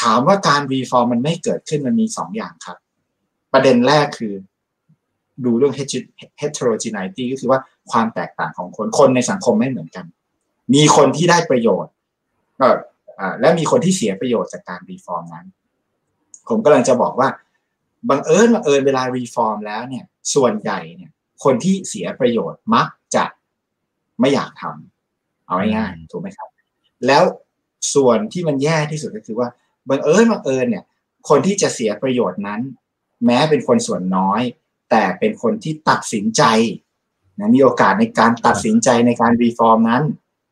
[0.00, 2.78] ถามว่าการ reform มันไม่เกิดขึ้นมันมีสองอย่างครับ
[3.52, 4.34] ประเด็นแรกคือ
[5.44, 5.74] ดูเรื่อง
[6.40, 7.60] heterogeneity ก็คือว่า
[7.90, 10.04] ความแตกต่างของคนคนในสังคมไม่เหมือนกัน
[10.74, 11.92] มีคนที่ได้ประโยชน์
[12.60, 12.68] ก็
[13.40, 15.46] และมีคนที่เสียประโยชน์จากการ reform นั้น
[16.48, 17.28] ผมกำลังจะบอกว่า
[18.10, 21.10] บังเอิญบังเอิญเวลา reform แล้วเนี่ย ส่วนใหญ่เนี่ย
[21.44, 23.24] คนที่เสียประโยชน์มักจะ
[24.20, 26.48] ไม่อยากทำเอาง่ายๆถูกไหมครับ
[27.06, 27.24] แล้ว
[27.94, 29.48] ส่วนที่มันแย่ที่สุดก็คือว่า
[29.90, 30.84] บังเอิญบังเอิญเนี่ย
[31.28, 32.60] คนที่จะเสียประโยชน์นั้น
[33.26, 34.42] แม้เป็นคนส่วนน้อย
[34.90, 36.42] แต่เป็นคนที่ตัดสินใจ
[37.38, 40.02] นะมีโอกาสในการตัดสินใจในการ reform นั้น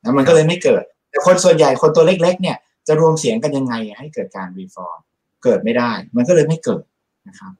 [0.02, 4.98] นะมันก็เลยไม่เกิด แต่คนส่วนใหญ่คนตัวเล็ก ๆ เนี่ยจะรวมเสียงกันยังไงให้เกิดการ reform
[5.44, 6.84] เกิดไม่ได้ มันก็เลยไม่เกิด
[7.28, 7.52] นะครับ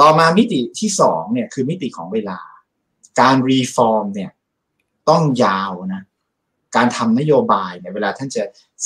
[0.00, 2.38] ต่อมามิติที่สองเนี่ยคือมิติของเวลา
[3.20, 4.30] การ reform เนี่ย
[5.08, 6.02] ต้องยาวนะ
[6.76, 8.42] การทำนโยบายเนี่ยเวลาท่านจะ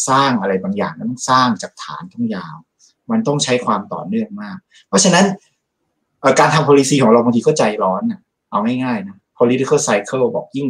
[0.09, 2.57] สร้างอะไรบางอย่างต้องสร้างจากฐานต้องยาว
[3.11, 4.59] มันต้องใช้ความต่อเนื่องมาก
[4.89, 5.25] เพราะฉะนั้น
[6.41, 10.69] การทำ policy ของเราบางทีก็ใจร้อนนะเอาง่ายๆนะ political cycle บอกยิ่ง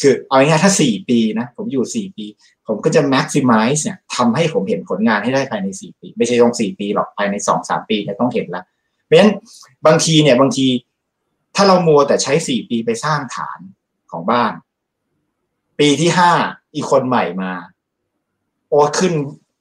[0.00, 2.26] คือเอาง่ายๆถ้าสี่ปีนะ ผมอยู่สี่ปี
[2.66, 8.64] ผมก็จะ maximize เนี่ยทำให้ผมเห็นผลงานให้ได้ภายในสี่ปี ไม่ใช่ต้องสี่ปีหรอกภายในสองสามปีเนี่ยต้องเห็นล้ว
[9.04, 9.32] เพราะฉะนั้น
[9.86, 10.66] บางทีเนี่ยบางที
[11.56, 13.58] ถ้าเรามัวแต่ใช้สี่ปีไปสร้างฐาน
[14.12, 14.52] ของบ้าน
[15.78, 16.32] ปีที่ห้า
[16.74, 17.52] อีกคนใหม่มา
[18.74, 19.14] โอ้ขึ้น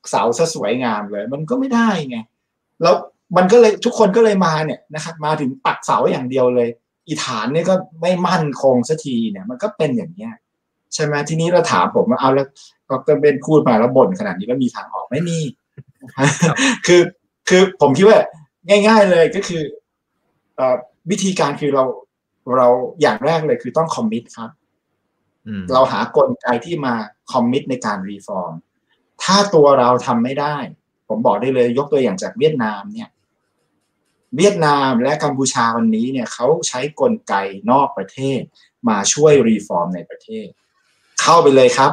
[0.09, 2.17] เสาซะสวยงามเลย มันก็ไม่ได้ไง
[2.81, 2.95] แล้ว
[3.37, 6.69] มันก็เลยทุกคนก็เลยมาเนี่ยนะครับมาถึงปักเสาอย่างเดียวเลย
[7.07, 10.31] อีฐานเนี่ยก็ไม่มั่นคงสักทีเนี่ย มันก็เป็นอย่างเนี้ย
[10.93, 12.47] ใช่ไหมทีนี้เราถามผมว่าเอาแล้ว
[12.89, 15.39] ก็เป็นพูดมาแล้วบ่นขนาดนี้แล้วมีทางออกไม่มี
[16.87, 17.01] คือ
[17.49, 18.19] คือผมคิดว่า
[18.87, 19.63] ง่าย ๆเลยก็คือ
[21.11, 21.83] วิธีการคือเรา
[22.57, 22.67] เรา
[23.01, 24.49] อย่างแรกเลยคือต้อง commit ครับ
[25.73, 26.93] เราหากลไกที่มา
[27.31, 28.53] commit ในการ reform
[29.23, 30.55] ถ้าตัวเราทำไม่ได้
[31.07, 33.09] ผมบอกได้เลยยกตัวอย่างจากเวียดนามเนี่ย
[34.37, 37.33] เวียดนามและกัมพูชาวันนี้เนี่ยเขาใช้กลไก
[37.71, 38.41] นอกประเทศ
[38.89, 40.47] มาช่วย reform ในประเทศ
[41.21, 41.91] เข้าไปเลยครับ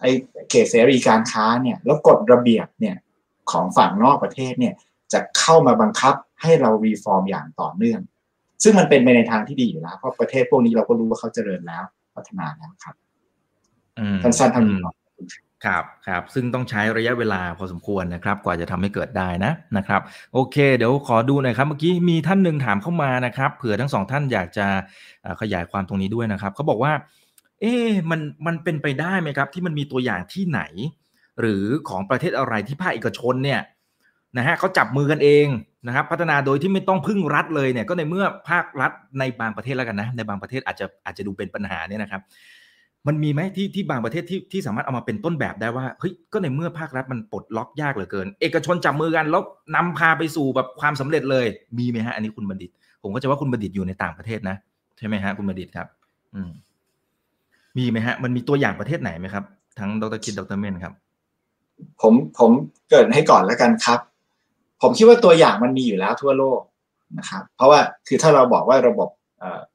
[0.00, 0.10] ไอ้
[0.50, 2.96] เขตเสรีการค้าเนี่ย แล้วกฎระเบียบเนี่ย
[3.50, 4.74] ของฝั่งนอกประเทศเนี่ย
[5.12, 8.00] จะเข้ามาบังคับให้เรา reform อย่างต่อเนื่อง
[8.62, 12.96] ซึ่งมันเป็นไปในทางที่ดีอยู่แล้วเพราะประเทศพวกนี้เราก็รู้ว่าเขาเจริญแล้ว พัฒนาแล้วครับ
[14.22, 14.78] สั้นๆทำนี้
[15.64, 20.00] ครับครับซึ่งต้องใช้ระยะเวลาพอสมควรนะครับ กว่าจะทำให้เกิดได้นะนะครับ
[20.32, 24.66] โอเค เดี๋ยวขอดูหน่อยครับเมื่อกี้มีท่านหนึ่งถามเข้ามานะครับ เผื่อทั้งสองท่านอยากจะ
[25.40, 26.92] ขยายความตรงนี้ด้วยนะครับเขาบอกว่า
[27.60, 27.74] เอ๊
[28.10, 30.62] มันมันเป็นไปได้ไหมครับ ที่มันมีตัวอย่างที่ไหน
[31.40, 33.60] หรือของประเทศอะไรที่ภาคเอกชนเนี่ย
[34.38, 35.46] นะฮะเขาจับมือกันเอง
[35.86, 42.22] นะครับ พัฒนาโดยที่ไม่ต้องพึ่งรัฐเลยเนี่ยก็ในเมื่อภาครัฐในบางประเทศแล้วกันนะในบางประเทศอาจจะอาจจะดูเป็นปัญหาเนี่ยนะครับ
[43.06, 49.42] มันมีไหมที่ที่บางประเทศที่ที่สามารถเอามาเป็นต้นแบบได้ว่าเฮ้ยก็ในเมื่อภาครัฐมันปลดล็อกยากเหลือเกิน เอกชนจับมือกันแล้ว
[49.74, 51.46] นำพาไปสู่แบบความสำเร็จเลย
[51.78, 52.70] มีไหมฮะอันนี้คุณบัณฑิต
[53.02, 54.56] ผมก็จะว่าคุณบัณฑิตอยู่ในต่างประเทศนะ
[54.98, 55.86] ใช่ไหมฮะคุณบัณฑิตครับ
[56.34, 56.50] อืม
[57.78, 59.44] มีไหมฮะ มันมีตัวอย่างประเทศไหนไหมครับ
[59.78, 60.92] ทั้งดรคิดดรเมนครับ
[62.02, 62.50] ผมผม
[62.90, 64.00] เกิดให้ก่อนแล้วกันครับ
[64.82, 66.60] ผมคิดว่าตัวอย่างมันมีอยู่แล้วทั่วโลก
[67.18, 69.08] นะครับ เพราะว่าคือถ้าเราบอกว่าระบบ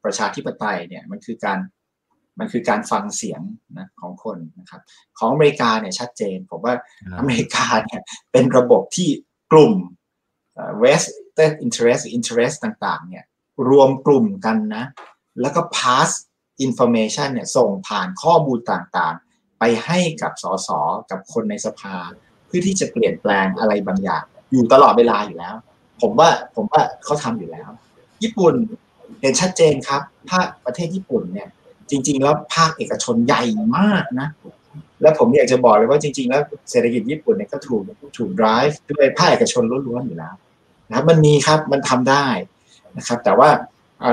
[0.03, 1.57] ประชาธิปไตยเนี่ยมันคือการ
[2.41, 3.41] มันคือการฟังเสียง
[3.77, 4.81] นะของคนนะครับ
[5.17, 6.75] ของอเมริกาเนี่ยชัดเจน ผมว่า
[7.19, 8.01] อเมริกาเนี่ย
[8.31, 9.09] เป็นระบบที่
[9.51, 9.73] กลุ่ม
[10.83, 11.07] West
[11.65, 13.25] interest interest ต่างๆเนี่ย
[13.69, 14.83] รวมกลุ่มกันนะ
[15.41, 16.09] แล้วก็ pass
[16.65, 20.69] information เนี่ยส่งผ่านข้อมูลต่างๆ ไปให้กับสส
[21.11, 21.97] กับคนในสภา
[22.47, 25.55] เพื่อที่จะเปลี่ยนแปลงอะไรบางอย่าง อยู่ตลอดเวลาอยู่แล้ว
[26.01, 27.69] ผมว่าผมว่าเขาทำอยู่แล้ว
[28.23, 28.53] ญี่ปุ่น
[29.21, 31.49] เห็นชัดเจนครับภาคประเทศญี่ปุ่นเนี่ย
[31.91, 33.43] จริง ๆ แล้วภาคเอกชนใหญ่
[33.77, 34.27] มากนะ
[35.01, 37.81] แล้วผมอยากจะบอกเลยว่าจริง ๆ แล้วเศรษฐกิจญี่ปุ่นเนี่ยก็ถูก
[38.17, 40.35] ถูก drive ด้วยภาคเอกชนล้วนๆอยู่แล้ว
[40.87, 42.25] นะครับมันมีครับมันทำได้
[42.97, 43.49] นะครับ แต่ว่า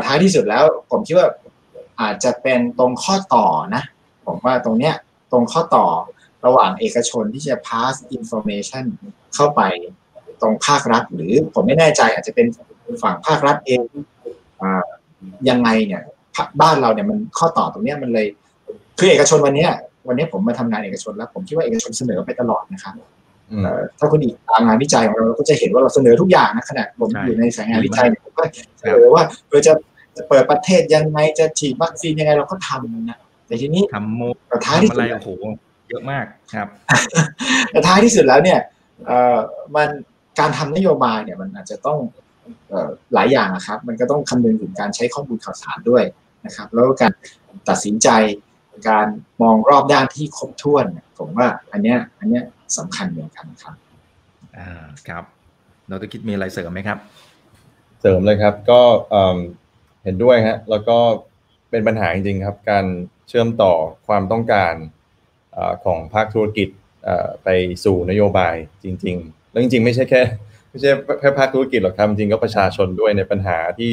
[0.06, 1.28] ท้ายที่สุดแล้วผมคิดว่า
[2.00, 3.82] อาจจะเป็นตรงข้อต่อนะ
[4.26, 4.94] ผมว่าตรงเนี้ย
[5.32, 5.86] ตรงข้อต่อ
[6.46, 8.84] ระหว่างเอกชนที่จะ pass information
[9.34, 9.62] เข้าไป
[10.40, 12.46] ตรงภาครัฐ หรือผมไม่แน่ใจอาจจะเป็น
[13.02, 13.80] ฝั่งภาครัฐเอง
[15.48, 16.02] ยังไงเนี่ย
[16.60, 18.26] บ้านเราเนี่ยมันข้อต่อตรงเนี้ยมันเลย
[18.98, 19.70] คือเอกชนวันเนี้ย
[20.08, 22.94] วันนี้ผมมาทำงานเอกชนแล้ว ผมคิดว่าเอกชนเสนอไปตลอดนะครับ
[23.98, 28.42] ถ้าคุณอีกตามงานวิจัยของเราเราก็จะเห็นว่าเราเสนอทุกอย่างนะขณะผมอยู่ในสายงานวิจัยผมก็
[28.78, 29.72] เสนอว่าเราจะ
[30.16, 34.22] จะเปิดประเทศยังไงจะฉีดวัคซีนยังไงเราก็ทำนะแต่ทีนี้ทำโม
[34.66, 35.28] ท้ายที่สุดโอ้โห
[35.88, 36.24] เยอะมาก
[36.54, 36.68] ครับ
[37.70, 38.58] แต่ท้ายที่สุดแล้วเนี่ย
[39.06, 39.38] เอ่อ
[39.76, 39.88] มัน
[40.38, 41.98] การทำนโยบายเนี่ยมันอาจจะต้อง
[43.14, 46.02] หลายอย่างนะครับ มันก็ต้องคำนึงถึงการใช้ข้อมูลข่าวสารด้วย
[46.46, 47.12] นะครับแล้วการ
[47.68, 48.08] ตัดสินใจ
[48.88, 49.06] การ
[49.42, 50.86] มองรอบด้านที่ครบถ้วน
[51.18, 52.44] ผมว่าอันเนี้ยอันเนี้ย
[52.78, 53.76] สำคัญเหมือนกันครับ
[54.56, 55.24] อ่าครับ
[55.88, 56.98] เราจะคิดมีอะไรเสริมไหมครับ
[58.00, 58.80] เสริมเลยครับก็
[60.04, 60.98] เห็นด้วยฮะแล้วก็
[61.70, 62.84] เป็นปัญหาจริงๆครับ การ
[63.28, 63.74] เชื่อมต่อ
[64.06, 64.74] ความต้องการ
[65.84, 66.68] ของภาคธุรกิจ
[67.44, 67.48] ไป
[67.84, 70.22] สู่นโยบายจริง ๆ แล้วจริง ๆ ไม่ใช่แค่
[70.70, 73.90] ไม่ใช่แค่ภาคธุรกิจหรอกครับจริงก็ประชาชนด้วยในปัญหาที่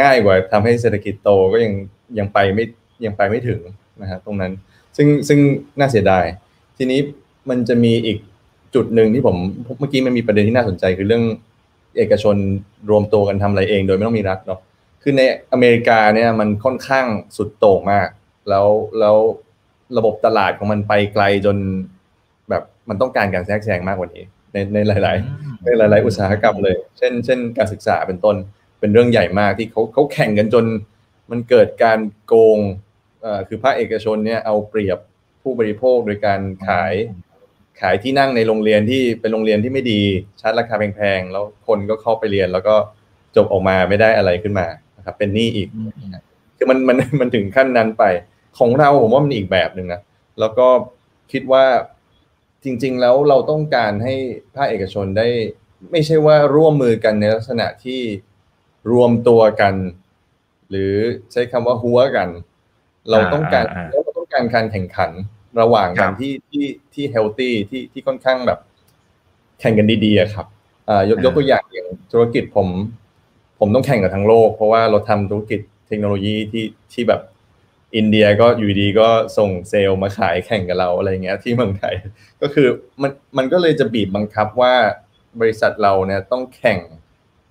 [0.00, 1.72] ง่ายกว่าทำให้เศรษฐกิจโตก็ยัง
[2.18, 2.64] ยังไปไม่
[3.04, 3.60] ยังไปไม่ถึง
[4.00, 4.52] นะฮะตรงนั้น
[4.96, 5.38] ซึ่งซึ่ง
[5.78, 6.24] น่าเสียดาย
[6.76, 7.00] ทีนี้
[7.50, 8.18] มันจะมีอีก
[8.74, 9.36] จุดหนึ่งที่ผม
[9.78, 11.24] เมื่อกี้มันมีประเด็นที่น่าสนใจคือเรื่อง
[11.98, 12.36] เอกชน
[12.90, 14.60] รวมตัวกันทำอะไรเองโดยไม่ต้องมีรัฐเนาะ
[15.02, 15.22] คือใน
[15.52, 18.08] อเมริกาเนี่ยมันค่อนข้างสุดโต่งมาก
[18.48, 18.66] แล้ว
[19.00, 19.16] แล้ว
[19.98, 21.56] ระบบตลาดของมันไปไกลจน
[22.50, 28.36] แบบมันต้องการการแทรกแซงมากกว่านี้ในในหลาย ๆ ในหลาย ๆ อุตสาหกรรมเลย เช่น เช่นการศึกษาเป็นต้น
[28.80, 30.64] เป็นเรื่องใหญ่มากที่เขาเขาแข่งกันจน
[31.30, 32.58] มันเกิดการโกง
[33.24, 34.98] อ่าคือภาคเอกชนเนี่ยเอาเปรียบ
[35.42, 36.94] ผู้บริโภคโดยการขาย
[37.80, 40.00] ขายที่นั่งในโรงเรียนที่เป็นโรงเรียนที่ไม่ดี
[40.40, 42.74] ชาร์จราคาแพงๆแล้วคนก็เข้าไปเรียน แล้วก็
[43.36, 45.68] จบออกมาไม่ได้อะไรขึ้นมานะครับ เป็นหนี้อีก
[46.56, 48.04] คือมันมันมันถึงขั้นนั้นไป
[48.58, 50.00] ของเราผมว่ามันอีกแบบหนึ่งนะ
[50.40, 50.68] แล้วก็
[51.32, 51.64] คิดว่า
[52.64, 54.14] จริง ๆ แล้วเราต้องการให้
[54.56, 55.28] ภาคเอกชนได้
[55.90, 58.00] ไม่ใช่ว่าร่วมมือกันในลักษณะที่
[58.92, 59.74] รวมตัวกัน
[60.70, 60.92] หรือ
[61.32, 62.28] ใช้คำว่าหัวกัน
[63.10, 65.10] เราต้องการอ่าอ่าเราต้องการการแข่งขัน
[65.60, 68.58] ระหว่างครักันบที่ที่ที่เฮลตี้ที่ที่ค่อนข้างแบบ
[69.60, 70.46] แข่งกันดีๆอะครับ
[70.88, 72.68] อ่ายกอ่ายกตัวอย่างอย่างธุรกิจผม
[73.58, 77.20] ผมต้องแข่งกับทั้งโลก เพราะว่าเราทำธุรกิจเทคโนโลยีที่ที่แบบ
[77.96, 81.94] อินเดียก็อยู่ดีก็ส่งเซลล์มาขายแข่งกับเราอะไรเงี้ยที่เมืองไทย
[82.42, 82.68] ก็คือ
[83.02, 84.74] มันมันก็เลยจะบีบบังคับว่า
[85.40, 86.78] บริษัทเราเนี่ยต้องแข่ง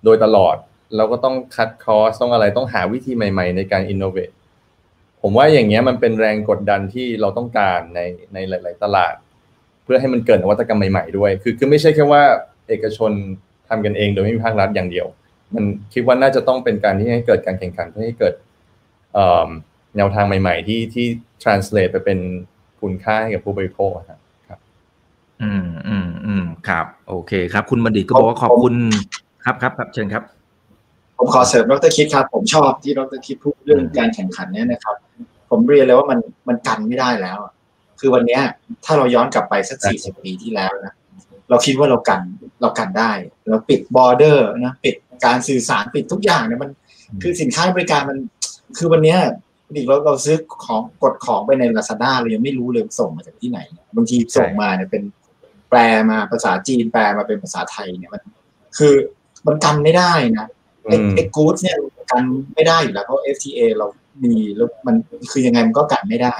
[0.04, 0.56] โดยตลอด
[0.96, 4.30] แล้วก็ต้องคัดคอสต้องอะไรต้องหาวิธีใหม่ ๆ ในการอินโนเวท
[5.22, 8.00] ผมว่าอย่างเงี้ยมันเป็นแรงกดดันที่เราต้องการใน
[8.34, 9.14] ในหลาย ๆ ตลาด
[9.84, 12.22] เพื่อให้มันเกิดนวัตกรรมใหม่ ๆ ด้วย คือคือไม่ใช่แค่ว่า
[12.68, 13.12] เอกชน
[13.68, 15.06] ทำกันเองโดยไม่มีภาครัฐอย่างเดียว
[15.54, 18.34] มันคิดว่าน่าจะต้องเป็นการที่ให้เกิดการแข่งขันเพื่อให้เกิด
[19.96, 21.06] แนวทางใหม่ ๆ ที่ที่
[21.42, 22.18] translate ไปเป็น
[22.80, 24.60] คุณค่าให้กับผู้บริโภคครับ
[25.42, 28.74] อืมอืมอืมครับ โอเคครับ คุณบัณฑิตก็บอกว่าขอบคุณ
[29.44, 30.22] ครับครับครับเชิญครับ
[31.18, 34.96] ผมขอเสริมดรคิดครับ ผมชอบที่ดรคิดพูดเรื่องการแข่งขันเนี่ยนะครับ
[35.50, 37.52] ผมเรียนเลยว่ามันมันกันไม่ได้แล้วอะ
[38.00, 38.42] คือวันเนี้ย
[38.84, 40.94] ถ้าเราย้อนกลับไปสักสี่สิบปีที่แล้วนะ
[41.50, 42.20] เราคิดว่าเรากัน
[42.60, 43.10] เรากันได้
[43.50, 44.94] เราปิดบอร์เดอร์นะปิด
[45.26, 46.70] การสื่อสารปิดทุกอย่างเนี่ยมัน
[47.22, 48.18] คือสินค้าบริการมัน
[48.78, 49.18] คือวันเนี้ย
[49.74, 53.58] ดิเราเราซื้อของกดของไปในลาซาด้าเรายังไม่รู้เลยส่งมาจากที่ไหน
[53.96, 55.02] บางทีส่งมาเนี่ยเป็น
[55.70, 55.78] แปล
[56.10, 58.22] มาภาษาจีนแปลมาเป็นภาษาไทยเนี่ยมัน
[58.78, 58.94] คือ
[59.46, 60.46] มันกันไม่ได้นะ
[60.88, 61.76] ไอ้อืมไอ้กู๊ดเนี่ย
[62.10, 62.24] กัน
[62.54, 63.86] ไม่ได้อยู่แล้วเพราะ FTA เรา
[64.24, 64.96] มีแล้วมัน
[65.30, 66.34] คือยังไงมันก็กันไม่ได้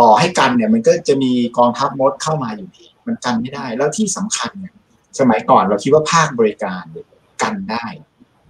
[0.00, 4.74] ต่อให้กันเนี่ยมันก็จะมีกองทัพมดเข้ามาอยู่ดีมันกันไม่ได้ แล้วที่สำคัญเนี่ย
[5.18, 7.06] สมัยก่อนเราคิดว่าภาคบริการเนี่ย
[7.42, 7.86] กันได้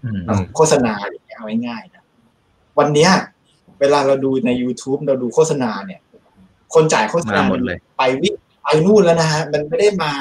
[0.04, 2.04] อืมอืมโฆษณาอย่างเงี้ยเอาง่ายๆนะ
[2.78, 3.10] วันเนี้ย
[3.80, 6.00] เวลาเราดูใน YouTube เราดูโฆษณาเนี่ย
[6.74, 10.12] คนจ่ายโฆษณามาหมดเลยไปวิ่งไปนู่นแล้วนะฮะมันไม่ได้มา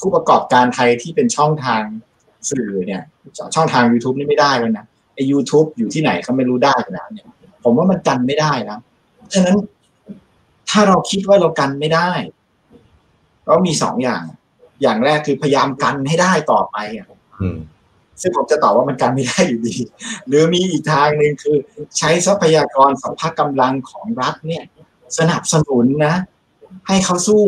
[0.00, 1.82] ผู้ประกอบการไทยที่เป็นช่องทาง
[2.50, 3.02] สื่อเนี่ย
[3.54, 7.26] ช่องทาง YouTube นี่ไม่ได้แล้วนะไอ้ YouTube อยู่ที่ไหนเขาไม่รู้ได้แล้วเนี่ย
[7.64, 8.78] ผมว่ามันกันไม่ได้นะ
[9.32, 9.56] ฉะนั้น
[10.70, 12.10] ถ้าเราคิดว่าเรากันไม่ได้
[13.46, 14.22] ก็มีสองอย่าง
[14.82, 17.08] อย่างแรกคือพยายามกันให้ได้ต่อไปอะ
[17.40, 17.58] อืม
[18.20, 19.76] ซึ่งผมจะตอบว่ามันกันไม่ได้อยู่ดี
[20.26, 21.56] หรือมีอีกทางหนึ่งคือ
[21.98, 24.64] ใช้ทรัพยากรสัมภากำลังของรัฐเนี่ย
[25.18, 26.14] สนับสนุนนะ
[26.88, 27.44] ให้เขาสู้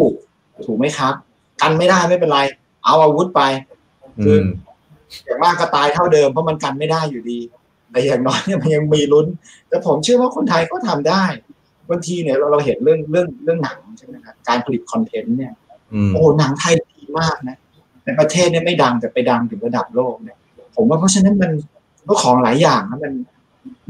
[0.65, 1.15] ถูกไหมครับ
[1.63, 2.41] กันไม่ได้ไม่เป็นไร
[2.85, 3.43] เอาอาวุธไป
[4.21, 4.47] อืม
[5.25, 7.39] อย่างมากก็ตายเท่าเดิมเพราะมันกันไม่ได้อยู่ดี
[7.91, 9.27] แต่อย่างน้อยเนี่ยมันยังมีลุ้น
[9.69, 11.25] แต่ผมเชื่อว่าคนไทยก็ทำได้
[11.91, 15.53] บางทีเนี่ยเราเราเห็นเรื่องเรื่องเรื่องหนังใช่ไหมครับการผลิตคอนเทนต์เนี่ย
[15.95, 17.59] อืมโอ้หนังไทยดีมากนะ
[18.05, 20.37] ในประเทศเนี่ยไม่ดังแต่ไปดังถึงระดับโลกเนี่ย
[20.77, 21.51] ผมว่าเพราะฉะนั้นมัน
[22.09, 23.13] ก็ของหลายอย่างนะมัน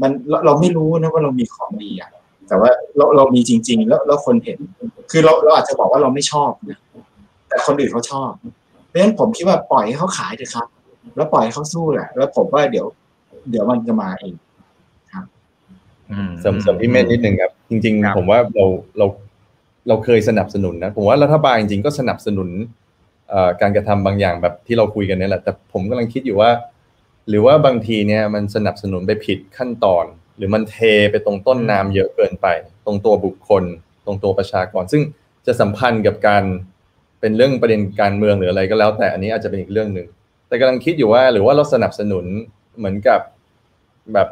[0.01, 2.09] มันเราเราไม่รู้นะว่าเรามีของดีอะ
[2.47, 4.57] แต่ว่าเราเรามีจริง ๆ แล้วแล้วคนเห็น
[5.11, 6.79] คือเราเราอาจจะบอกว่าเราไม่ชอบนะ
[7.49, 8.31] แต่คนอื่นเขาชอบ
[8.87, 10.67] เพราะฉะนั้นผมคิดว่าปล่อยให้เขาขายเถอะครับ
[11.15, 12.85] แล้วปล่อยให้เขาสู้แหละ แล้วผมว่าเดี๋ยว
[13.49, 14.35] เดี๋ยวมันจะมาเอง
[16.11, 18.65] อืมเสริมเสริมพี่เมธนิดนึงครับ จริงครับๆผมว่าเรา
[18.97, 19.05] เรา
[19.87, 22.49] เราเคยสนับสนุนนะ ผมว่ารัฐบาลจริงๆก็สนับสนุน
[23.29, 26.51] เอ่อการกระทำบางอย่างแบบที่เราคุยกันเนี่ยแหละ แต่ผมกำลังคิดอยู่ว่า
[27.29, 30.05] หรือว่าบางทีเนี่ยมันสนับสนุนไปผิดขั้นตอน
[30.37, 30.77] หรือมันเท
[31.11, 32.47] ไปตรงต้นน้ำเยอะเกินไป
[32.85, 33.63] ตรงตัวบุคคล
[34.05, 35.01] ตรงตัวประชากร ซึ่ง
[35.45, 36.43] จะสัมพันธ์กับการ
[37.19, 40.07] เป็นเรื่องประเด็นการเมืองหรืออะไรก็แล้ว แต่อันนี้อาจจะเป็นอีกเรื่องหนึ่ง
[40.53, 42.25] แต่กำลังคิดอยู่ว่าหรือว่าเราสนับสนุน
[42.77, 43.19] เหมือนกับ
[44.13, 44.27] แบบ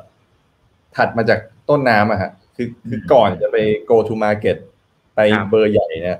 [0.95, 3.57] ถัดมาจากต้นน้ำอะฮะคือคือก่อนจะไป
[3.89, 4.57] go to market
[5.15, 6.19] ไปครับเบอร์ใหญ่เนี่ย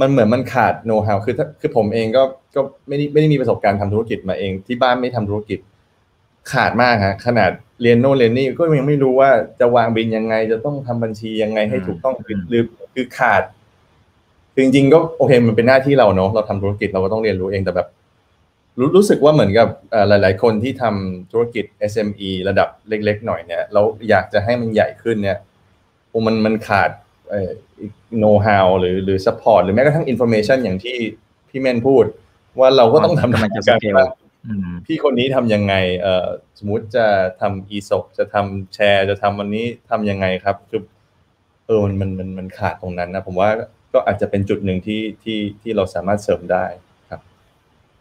[0.00, 2.22] มันเหมือนมันขาดโน้ต h าวคือถ้าคือผมเองก็
[2.54, 5.58] ก็ไม่ได้ไม่ได้มีประสบการณ์ทำธุรกิจมาเอง ที่บ้านไม่ทำธุรกิจ
[6.52, 7.50] ขาดมากฮะขนาด
[7.82, 9.30] เรียนโน่นเรียนนี่ก็ยังไม่รู้ว่า
[9.60, 12.62] จะวางบินยังไง จะต้องทำบัญชียังไงให้อืมถูกต้องคืออืมหรือ
[12.94, 13.42] คือขาด
[14.52, 17.88] คือจริงๆก็โอเคมันเป็นหน้าที่เราเนาะเราทำธุรกิจเราก็ต้องเรียนรู้เองแต่แบบ
[18.78, 25.38] รู้รู้สึกว่าเหมือนกับเอ่อหลาย ๆ คนที่ทำธุรกิจ SME ระดับเล็ก ๆ หน่อยเนี่ยเราอยากจะให้มันใหญ่ขึ้นเนี่ย
[26.08, 26.90] โอ้มันมันขาด
[28.18, 30.96] know-how หรือหรือ support หรือแม้กระทั่ง information อย่างที่
[31.48, 32.04] พี่เมนพูด
[32.60, 34.06] ว่าเราก็ต้องทำกำลังจะสการเกลว่า
[34.46, 36.26] อืมพี่คนนี้ทำยังไงเอ่อ
[36.58, 37.06] สมมติจะ
[37.40, 40.82] ทำ ESG จะทำแชร์ จะทำวันนี้ทำยังไงครับคือ
[41.66, 43.50] เออมันมันมันมันขาดตรงนั้นนะผมว่า
[43.92, 46.87] ก็อาจจะเป็นจุดหนึ่งที่ที่ที่เราสามารถเสริมได้ครับ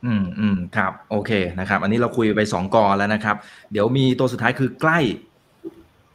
[0.06, 3.36] อืมอืมครับ โอเคนะครับ อันนี้เราคุยไปสองกอแล้วนะครับ
[3.72, 5.00] เดี๋ยวมีตัวสุดท้ายคือใกล้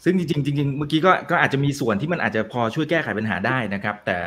[0.04, 4.18] ซึ่งจริงๆจริงๆเมื่อกี้ก็ก็อาจจะมีส่วนที่มันอาจจะพอช่วยแก้ไขปัญหาได้นะครับ แต่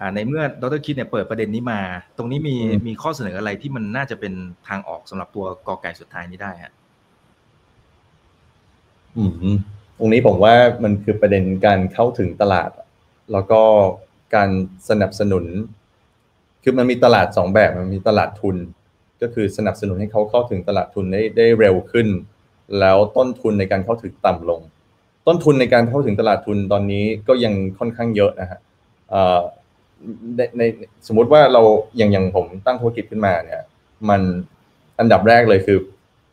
[0.00, 1.80] อ่าในเมื่อดรคิดเนี่ยเปิดประเด็นนี้มา
[2.16, 4.32] ตรงนี้มีอืมมีข้อเสนออะไรที่มันน่าจะเป็น
[4.68, 6.72] ทางออกสำหรับตัวกอไก่สุดท้ายนี้ได้ฮะ
[9.16, 9.32] อืม
[9.98, 12.70] ตรงนี้ผมว่ามันคือประเด็นการเข้าถึงตลาด
[13.32, 13.60] แล้วก็
[14.34, 14.50] การ
[14.88, 15.44] สนับสนุน
[16.62, 18.56] คือมันมีตลาดสองแบบมันมีตลาดทุน
[19.24, 22.08] ก็คือสนับสนุนให้เขาเข้าถึงตลาดทุนได้ได้เร็วขึ้น
[22.80, 24.60] แล้วต้นทุนในการเข้าถึงต่ำลง
[25.26, 28.58] ต้นทุนในการเข้าถึงตลาดทุนตอนนี้ก็ยังค่อนข้างเยอะนะฮะ
[29.10, 29.40] เอ่อ
[30.36, 30.62] ในใน
[31.06, 31.62] สมมุติว่าเรา
[31.96, 33.62] อย่างอย่างผมตั้งธุรกิจขึ้นมาเนี่ย
[34.08, 34.20] มัน
[34.98, 35.78] อันดับแรกเลยคือ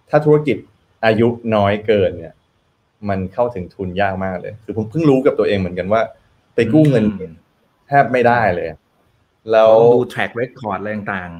[0.09, 0.57] ถ้าธุรกิจ
[1.05, 2.33] อายุน้อยเกินเนี่ย
[3.09, 6.01] มันเข้าถึงทุนยากมากเลย คือผมเพิ่งรู้กับตัวเองเหมือนกันว่า
[6.55, 7.33] ไปกู้เงินอืม
[7.87, 8.67] แทบไม่ได้เลย
[9.51, 11.31] แล้วต้องดู track record อะไรต่าง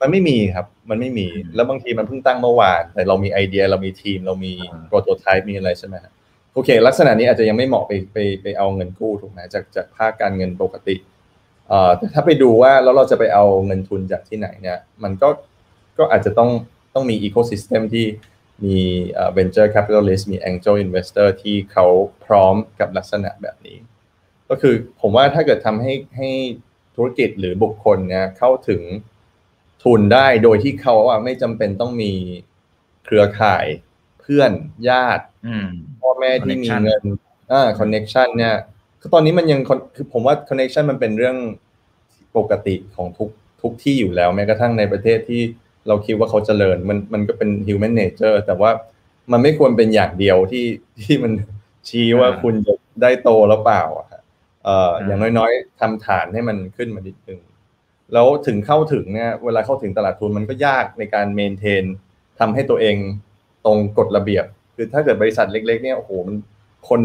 [0.00, 6.12] มันไม่มีครับ มันไม่มีอืมแล้วบางทีมันเพิ่งตั้งเมื่อวาน แต่เรามีไอเดีย เรามีทีม เรามีอ่าโปรโตไทป์ มีอะไรใช่ไหมฮะ
[6.54, 10.96] โอเค ลักษณะนี้อาจจะยังไม่เหมาะไปไปไปเอาเงินกู้ถูกไหมจากจากภาคการเงินปกติ
[11.68, 15.28] เอ่อแต่ถ้าไปดูว่าแล้วเราจะไปเอาเงินทุนจากที่ไหนเนี่ย มันก็
[15.98, 16.50] ก็อาจจะต้อง
[16.94, 18.06] ต้องมีอีโค y ิสเต็มที่
[18.64, 18.78] มี
[19.12, 21.86] เอ่อ venture capitalist มี angel investor ที่เขา
[22.24, 23.78] พร้อมกับลักษณะแบบนี้
[24.50, 26.30] ก็คือผมว่าถ้าเกิดทำให้ให้
[26.96, 28.82] ธุรกิจหรือบุคคลเนี่ยเข้าถึง
[29.84, 32.12] ทุนได้โดยที่เขาอะไม่จำเป็นต้องมี
[33.04, 33.66] เครือข่าย
[34.20, 34.52] เพื่อน
[34.88, 35.68] ญาติๆอืม
[36.00, 37.02] พ่อแม่ที่มี Connection เงิน
[37.52, 38.54] อ่าคอนเน็ชันเนี่ย
[39.00, 41.36] คือตอนนี้มันยัง con- คือผมว่า connection มันเป็นเรื่อง
[42.36, 43.30] ปกติของทุก
[43.62, 45.42] ทุกที่อยู่แล้วแม้กระทั่งในประเทศที่
[45.88, 48.70] เราคิดว่าเขาเจริญมันมันก็เป็น human nature แต่ว่า
[49.32, 50.66] มันไม่ควรเป็นอย่างเดียวที่
[51.02, 51.32] ที่มัน
[51.88, 54.22] ชี้ว่าอ่าคุณจะได้โตแล้วเปล่าอะครับ
[54.64, 57.40] เอ่ออ่าอย่างน้อยๆทำฐานให้มันขึ้นมานิดนึง
[58.12, 61.84] แล้วถึงเข้าถึงเนี่ยเวลาเข้าถึงตลาดทุนมันก็ยากในการเมนเทน
[62.40, 62.96] ทำให้ตัวเอง
[63.64, 64.44] ตรงกฎระเบียบ
[64.74, 66.36] คือถ้าเกิดบริษัทเล็ก ๆ เนี่ยโอ้โหมัน
[66.88, 67.00] คน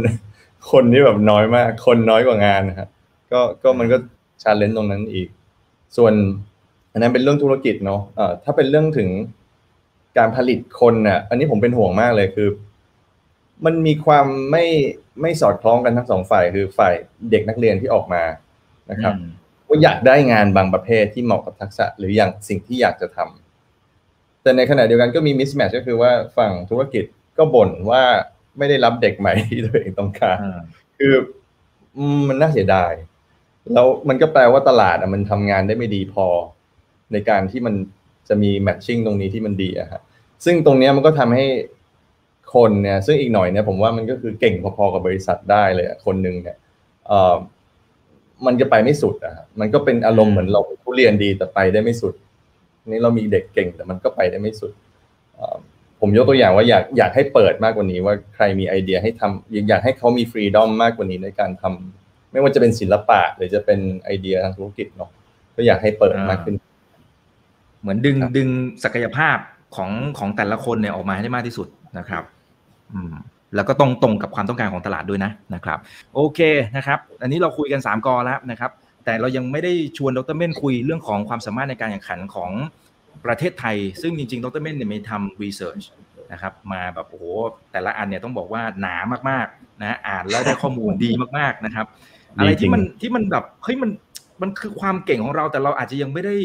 [0.71, 2.89] คนนี่แบบน้อยมาก คนน้อยกว่างานนะครับ
[3.31, 3.97] ก็ก็มันก็
[4.43, 5.27] challenge ตรงนั้นอีก
[5.97, 6.13] ส่วน
[6.91, 9.09] อันนั้นเป็นเรื่องธุรกิจเนาะเอ่อถ้าเป็นเรื่องถึง
[10.17, 12.49] การผลิตคนน่ะ อันนี้ผมเป็นห่วงมากเลยคือ
[13.65, 14.65] มันมีความไม่
[15.21, 16.93] ไม่สอดคล้องกันทั้งสองฝ่ายคือฝ่าย
[17.31, 18.23] เด็กนักเรียนที่ออกมา
[18.91, 19.13] นะครับ
[19.73, 27.05] ว่าอยากได้งานบางประเภทที่เหมาะกับทักษะ หรืออย่างสิ่งที่อยากจะทำแต่ในขณะเดียวกันก็มี mismatch ก็คือว่าฝั่งธุรกิจ
[27.37, 28.03] ก็บ่นว่า
[28.57, 30.61] ไม่ได้รับเด็กใหม่ที่ตัวเองต้องการอ่า
[30.97, 31.13] คือ
[31.97, 32.93] อืมมันน่าเสียดาย
[33.73, 36.27] แล้วมันก็แปลว่าตลาดอะมันทำงานได้ไม่ดีพอ
[37.11, 37.75] ในการที่มัน
[38.29, 40.01] จะมีแมทชิ่งตรงนี้ที่มันดีอะฮะ
[40.45, 41.45] ซึ่งตรงเนี้ยมันก็ทำให้
[42.53, 46.57] คนเนี่ย ซึ่งอีกหน่อยเนี่ยผมว่ามันก็คือเก่งพอๆกับบริษัทได้เลยอะคนหนึ่งเนี่ย
[47.07, 47.35] เอ่อ
[48.47, 52.13] มันจะไปไม่สุดอะฮะมันก็เป็นอารมณ์เหมือนเราผู้เรียนดีแต่ไปได้ไม่สุด
[52.87, 54.71] นี่เรามีเด็กเก่งแต่มันก็ไปได้ไม่สุด
[55.35, 55.57] เอ่อ
[55.99, 65.09] ผมยกตัวอย่างว่าอยากอยากให้เปิดมากกว่านี้ว่าใครมีไอเดียให้ทำอยากอยากให้เขามีฟรีดอมมากกว่านี้ในการทำไม่ว่าจะเป็นศิลปะหรือจะเป็นไอเดียทางธุรกิจเนาะ
[65.55, 66.55] ก็อยากให้เปิดมากขึ้น
[67.81, 68.49] เหมือนดึงครับดึง
[68.83, 69.37] ศักยภาพ
[69.75, 71.67] ของของแต่ละคนเนี่ยออกมาให้ได้มากที่สุด
[71.97, 72.23] นะครับ
[72.93, 73.15] อืม
[73.55, 75.79] แล้วก็ตรงตรงกับความต้องการของตลาดด้วยนะนะครับ
[76.15, 76.39] โอเค
[76.77, 78.71] นะครับ อันนี้เราคุยกัน 3กอแล้วนะครับ
[79.05, 82.51] แต่เรายังไม่ได้ชวนดรเม่นคุยเรื่องของความสามารถในการแข่งขันของ
[83.25, 85.81] ประเทศไทย ซึ่งจริงๆ ดรเม่นเนี่ยมีทำ research
[86.31, 87.25] นะครับมาแบบโอ้โห
[87.71, 88.95] แต่ละอันเนี่ยต้องบอกว่าหนา
[89.29, 91.85] มากๆนะอ่านแล้วได้ข้อมูลดีมากๆนะครับ
[92.35, 93.91] ดีอะไรจริที่งมันที่มันแบบเฮ้ยมัน
[94.41, 96.35] มันคือความเก่งของเราแต่เราอาจจะยังไม่ได้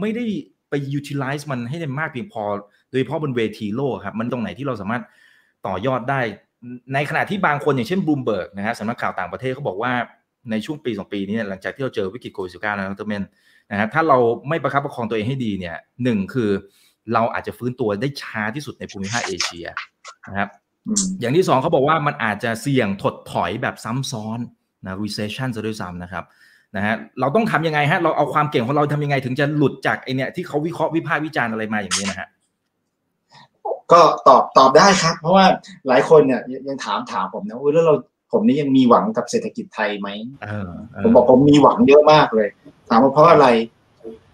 [0.00, 0.24] ไม่ได้
[0.70, 2.42] ไป utilize มันให้ได้มากเพียงพอ
[2.90, 5.02] โดยเฉพาะบนเวทีโลกครับ มันตรงไหนที่เราสามารถ
[5.66, 6.20] ต่อยอดได้
[6.94, 9.92] ในขณะที่บางคนอย่างเช่นบลูมเบิร์กนะฮะสำนักข่าวต่างประเทศเขาบอกว่า
[10.50, 13.22] ในช่วงปีสองปีนี้เนี่ยหลังจากที่เราเจอวิกฤตโควิดสิบเก้านะดรเมน
[13.70, 16.50] นะฮะถ้าเราไม่ประคับประคองตัวเองให้ดีเนี่ยหนึ่งคือ
[17.14, 19.66] เราอาจจะฟื้นตัวได้ช้าที่สุดในภูมิภาคเอเชีย
[20.30, 20.50] นะครับ
[20.86, 24.38] อืมอย่างที่สองเขาบอกว่ามันอาจจะเสี่ยงถดถอยแบบซ้ำซ้อน
[24.86, 26.24] นะ recession ซะด้วยซ้ำนะครับ
[26.76, 32.28] นะฮะเราต้องทำยังไงฮะเราเอาความเก่งของเราทำยังไงถึงจะหลุดจากไอเนี่ยที่เขาวิเคราะห์วิพากษ์วิจารณ์อะไรมาอย่างนี้นะฮะ
[33.92, 35.46] ก็ตอบตอบได้ครับ เพราะว่า
[35.88, 37.94] หลายคนเนี่ยยังยังถามถามผมนะว่าแล้วเรา
[38.32, 40.08] ผมนี่ยังมีหวังกับเศรษฐกิจไทยไหม
[40.42, 42.48] เออเออผมบอกผมมีหวังเยอะมากเลย
[42.88, 43.48] ถามว่าเพราะอะไร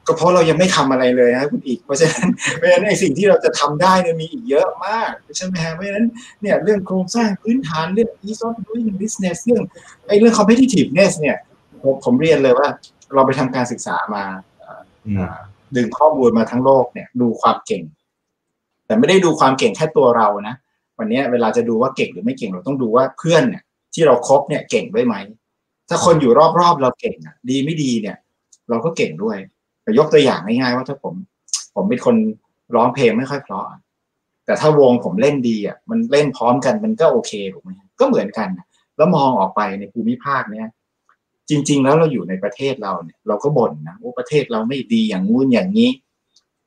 [0.07, 6.07] ก็เพราะเรายังไม่ทำอะไรเลยนะคุณอีก เพราะฉะนั้นเพราะฉะนั้นไอ้สิ่งที่เราจะทำได้เนี่ยมีอีกเยอะมากใช่ไหมฮะเพราะฉะนั้น
[6.43, 9.63] เนี่ยเรื่องโครงสร้างพื้นฐานเรื่อง ease of doing business เรื่อง
[10.09, 11.37] ไอ้เรื่อง competitiveness เนี่ย
[11.83, 12.69] ผมผมเรียนเลยว่า
[13.15, 14.25] เราไปทำการศึกษามา
[15.07, 15.19] อืม
[15.77, 17.83] ดึงข้อมูลมาทั้งโลกเนี่ย ดูความเก่ง
[18.91, 20.55] แต่ไม่ได้ดูความเก่งแค่ตัวเรานะ
[20.99, 23.63] วันนี้เวลาจะดูว่าเก่งหรือไม่เก่งเราต้องดูว่าเพื่อนเนี่ย
[23.95, 25.15] ที่เราครบเนี่ยเก่งด้วยไหม
[25.89, 28.17] ถ้าคนอยู่รอบๆเราเก่งอะ ดีไม่ดีเนี่ย
[28.69, 29.37] เราก็เก่งด้วย
[29.99, 31.15] ยกตัวอย่างง่ายๆว่าถ้าผม
[31.75, 32.17] ผมเป็นคน
[32.75, 33.65] ร้องเพลงไม่ค่อยเพราะ
[34.47, 37.71] แต่ถ้าวงผมเล่นดีอะมันเล่นพร้อมกันมันก็โอเคถูกไหม
[38.01, 38.49] ก็เหมือนกัน
[38.97, 40.69] แล้วมองออกไปในภูมิภาคเนี่ย
[41.51, 45.91] จริง ๆ แล้วเราอยู่ในประเทศเราเนี่ย เราก็บ่นนะว่าประเทศเราไม่ดีอย่างงู้นอย่างนี้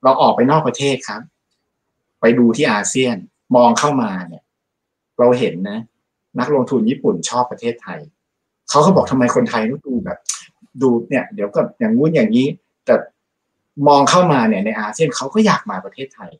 [0.03, 1.21] เราออกไปนอกประเทศครับ
[2.23, 3.15] ไปดูที่อาเซียน
[3.55, 4.43] มองเข้ามาเนี่ย
[5.19, 5.79] เราเห็นนะ
[6.39, 7.99] นักลงทุนญี่ปุ่นชอบประเทศไทย
[8.69, 10.19] เขาก็บอกทำไมคนไทยต้องดูแบบ
[10.81, 12.47] ดูเนี่ย เดี๋ยวก็อย่างงู้นอย่างนี้
[12.85, 12.95] แต่
[13.87, 16.31] มองเข้ามาเนี่ยในอาเซียนเขาก็อยากมาประเทศไทย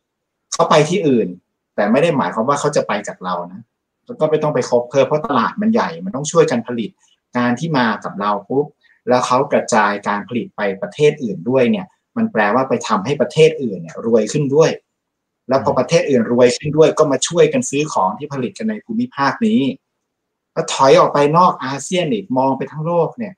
[0.53, 1.27] เขาไปที่อื่น
[1.75, 3.61] แต่ไม่ได้หมายความว่าเขาจะไปจากเรานะ
[4.05, 6.89] แล้วก็ไม่ต้องไปคบเพิ่มเพราะตลาดมันใหญ่ มันต้องช่วยกันผลิต
[7.37, 8.65] การที่มากับเราปุ๊บ
[9.07, 11.85] แล้วเขากระจายการผลิตไปประเทศอื่นด้วยเนี่ย
[12.17, 14.69] มันแปลว่าไปทำให้ประเทศอื่นเนี่ย รวยขึ้นด้วย
[15.49, 19.61] แล้วพอประเทศอื่นรวยขึ้นด้วยก็มาช่วยกันซื้อของที่ผลิตกันในภูมิภาคนี้
[20.53, 23.33] แล้วถอยออกไปนอกอาเซียนอีกมองไปทั้งโลกเนี่ย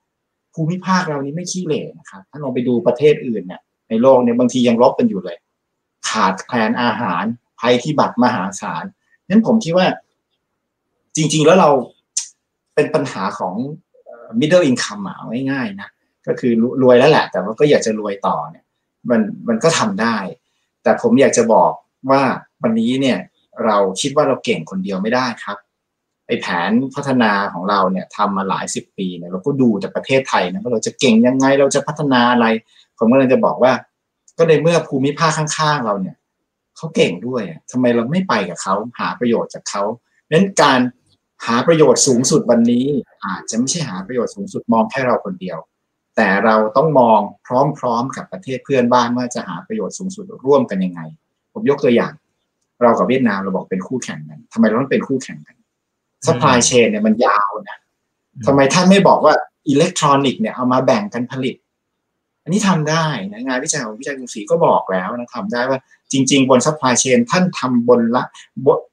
[0.53, 5.38] ภูมิภาคเรานี้ไม่ขี้เหร่นะครับ ถ้าลองไปดูประเทศอื่นเนี่ย ในโลกเนี่ยบางทียังลบกันอยู่เลย
[6.10, 7.24] ขาดแคลนอาหาร
[7.60, 8.84] ภัยพิบัติมหาศาล
[9.30, 9.88] นั้นผมคิดว่า
[11.16, 11.70] จริง ๆ แล้วเรา
[12.76, 13.53] เป็นปัญหาของ
[14.39, 15.16] middle income อะ
[15.51, 15.89] ง่ายๆนะ
[16.28, 16.51] ก็คือ
[16.84, 18.64] รวยแล้วแหละ แต่ว่าก็อยากจะรวยต่อเนี่ย
[19.10, 20.18] มันมันก็ทำได้
[20.84, 21.72] แต่ผมอยากจะบอก
[22.12, 22.24] ว่า
[22.64, 23.18] วันนี้เนี่ย
[23.66, 25.58] เราคิดว่าเราเก่งคนเดียวไม่ได้ครับ
[26.28, 32.45] ไอแผนพัฒนาของเราเนี่ยทำมาหลายสิบปีเนี่ยเราก็ดูจากประเทศไทยนะว่าเราจะเก่งยังไงเราจะพัฒนาอะไร
[32.97, 33.74] ผมก็เลยจะบอกว่า
[34.38, 36.16] ก็ในเมื่อภูมิภาคข้างๆ เราเนี่ย
[36.78, 39.84] เขาเก่งด้วยทำไมเราไม่ไปกับเขาหาประโยชน์จากเขา
[40.30, 40.80] เน้นการ
[41.45, 42.86] หาประโยชน์สูงสุดวันนี้
[43.26, 45.58] อาจจะไม่ใช่หาประโยชน์สูงสุดมองแค่เราคนเดียว
[46.16, 47.47] แต่เราต้องมองพ
[47.84, 51.01] ร้อมๆกับประเทศเพื่อนบ้านว่าจะหาประโยชน์สูงสุดร่วมกันยังไง
[51.56, 52.14] ผมยกตัวอย่าง
[52.82, 55.56] เรากับเวียดนามเราบอกเป็นคู่แข่งกันทำไมเราต้องเป็นคู่แข่งกัน
[56.28, 57.78] supply chain เนี่ยมันยาวนะ
[58.45, 59.34] ทำไมท่านไม่บอกว่า
[59.70, 61.56] อิเล็กทรอนิกส์เนี่ยเอามาแบ่งกันผลิต
[62.43, 65.80] อันนี้ทำได้นะงานวิจัยของวิจัยกรุงศรีก็บอกแล้วนะทำได้ว่า
[66.12, 68.24] จริง ๆ บน supply chain ท่านทำบนละ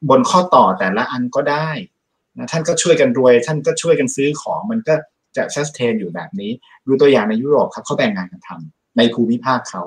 [0.08, 1.68] บนข้อต่อแต่ละอันก็ได้
[2.38, 4.94] นะท่านก็ช่วยกันรวย ท่านก็ช่วยกันซื้อของมันก็
[5.36, 6.50] จะ sustain อยู่แบบนี้
[6.86, 9.82] ดูตัวอย่างในยุโรปครับเขาแบ่งงานกันทำในภูมิภาคเขา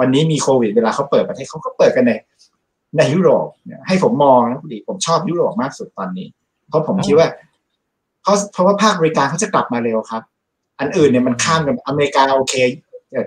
[0.00, 2.12] วันนี้มีโควิดเวลาเขาเปิดประเทศเขาก็เปิดกันใน
[2.96, 6.28] ในยุโรปเนี่ยให้ผมมองนะดีผมชอบยุโรปมากสุดตอนนี้
[6.68, 7.28] เพราะผมคิดว่า
[8.22, 10.22] เพราะเพราะว่าภาคบริการเขาจะกลับมาเร็วครับ
[10.80, 12.54] อันอื่นเนี่ยมันข้ามกันอเมริกาโอเค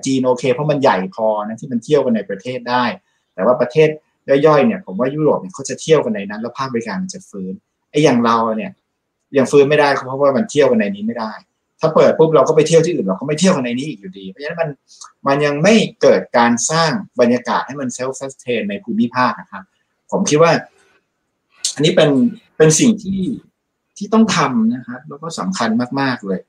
[0.05, 2.83] จีนโอเค เพราะมันใหญ่พอนะที่มันเที่ยวกันในประเทศได้
[3.33, 3.89] แต่ว่าประเทศ
[4.29, 7.53] ย่อยๆเนี่ย ผมว่ายุโรปเนี่ยเขาจะเที่ยวกันในนั้น แล้วภาคบริการมันจะฟื้น
[7.91, 8.71] ไอ้อย่างเราเนี่ย
[9.37, 11.31] ยังฟื้นไม่ได้เพราะว่ามันเที่ยวกันในนี้ไม่ได้
[11.81, 14.69] ถ้าเปิดปุ๊บเราก็ไปเที่ยวที่อื่นเราก็ไม่เที่ยวกันในนี้อีกอยู่ดี เพราะฉะนั้นมัน
[15.27, 19.63] มันยังไม่เกิดการสร้างบรรยากาศให้มันเซลฟ์ซัสเทนในภูมิภาคนะครับ
[20.11, 20.51] ผมคิดว่า
[21.75, 22.09] อันนี้เป็น
[22.57, 23.21] เป็นสิ่งที่
[23.97, 25.69] ที่ต้องทำนะครับ แล้วก็สำคัญ
[25.99, 26.39] มาก ๆ เลย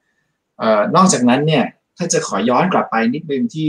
[0.59, 1.65] เอ่อนอกจากนั้นเนี่ย
[1.97, 3.69] ถ้าจะขอย้อนกลับไปนิดนึงที่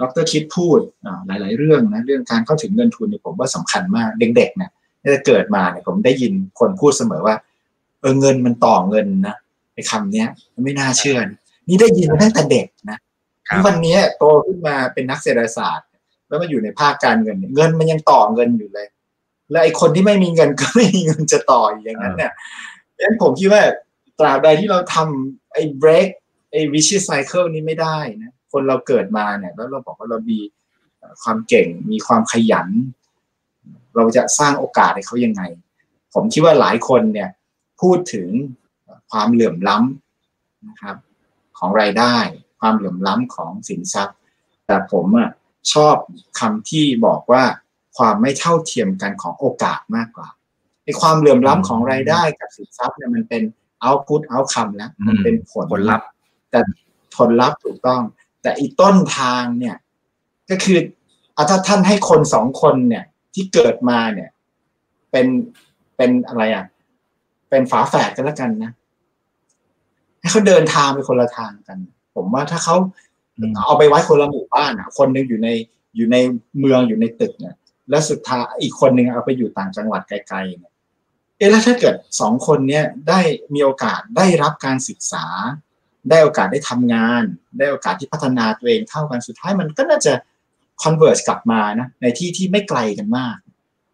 [0.00, 0.78] ดรคิดพูด
[1.26, 4.70] หลาย ๆ เรื่องนะเรื่องการเข้าถึงเงินทุนเนี่ยผมว่าสำคัญมากเด็ก ๆ เนี่ย
[5.14, 7.36] จะเกิดมาเนี่ยผมได้ยินคนพูดเสมอว่า
[8.00, 9.36] เออเงินมันต่อเงินนะ
[9.74, 11.18] ไอ้คำเนี้ยมันไม่น่าเชื่อ
[11.68, 12.98] นี่ได้ยินมาตั้งแต่เด็กนะ
[13.66, 15.88] วันนี้โตขึ้นมาเป็นนักเศรษฐศาสตร์
[16.28, 18.86] แล้วมาอยู่ในภาคการเงิน เงินมันยังต่อเงินอยู่เลย
[19.50, 22.32] แล้วไอ้คนที่ไม่มีเงินก็ไม่มีเงินจะต่ออย่างนั้นเนี่ย
[22.96, 23.62] ดังนั้นผมคิดว่า
[24.18, 26.08] ตราบใดที่เราทำไอ้ break
[26.50, 30.38] ไอ้ vicious cycle นี้ไม่ได้นะคนเราเกิดมาเนี่ยแล้วเราบอกว่าเรามี
[31.22, 32.68] ความเก่งมีความขยัน
[33.96, 35.42] เราจะสร้างโอกาสให้เขายังไง
[36.14, 37.30] ผมคิดว่าหลายคนเนี่ย
[37.80, 38.28] พูดถึง
[39.12, 40.96] ความเหลื่อมล้ำนะครับ
[41.58, 42.16] ของรายได้
[42.60, 44.16] ความเหลื่อมล้ำของสินทรัพย์
[44.66, 45.30] แต่ผมอะ
[45.72, 45.96] ชอบ
[46.40, 47.44] คำที่บอกว่า
[47.96, 50.28] ความไม่เท่าเทียมกันของโอกาสมากกว่า
[50.84, 53.42] ไอ้ความเหลื่อมล้ำของรายได้กับสินทรัพย์เนี่ยมันเป็น
[53.84, 56.06] output outcome แล้วมันเป็นผลผลลัพธ์
[56.50, 56.60] แต่
[57.16, 58.02] ผลลัพธ์ถูกต้อง
[58.42, 59.76] แต่อีต้นทางเนี่ย
[60.50, 60.78] ก็คือ
[61.34, 63.04] เอาถ้าท่านให้คนสองคนเนี่ย
[63.34, 64.30] ที่เกิดมาเนี่ย
[65.10, 65.26] เป็น
[65.96, 66.64] เป็นอะไรอะ
[67.50, 68.72] เป็นฝาแฝดกันแล้วกันนะ
[70.22, 71.78] ให้เขาเดินทางไปคนละทางกัน
[72.14, 72.76] ผมว่าถ้าเขา
[73.66, 75.48] เอาไปไว้คนละหมู่บ้านอะ คนหนึ่งอยู่ใน
[75.96, 76.16] อยู่ใน
[76.58, 77.54] เมืองอยู่ในตึกเนี่ย
[77.90, 80.72] แล้วสุดท้ายอีกคนหนึ่งเอาไปอยู่ต่างจังหวัดไกลๆเนี่ย
[81.38, 83.20] เอ๊ะแล้วถ้าเกิดสองคนเนี่ยได้
[83.54, 85.26] มีโอกาสได้รับการศึกษา
[86.10, 87.22] ได้โอกาสได้ทำงาน
[87.58, 90.12] ได้โอกาสที่พัฒนาตัวเองเท่ากันสุดท้ายมันก็น่าจะ
[90.82, 93.36] คอนเวอร์สกลับมานะในที่ที่ไม่ไกลกันมาก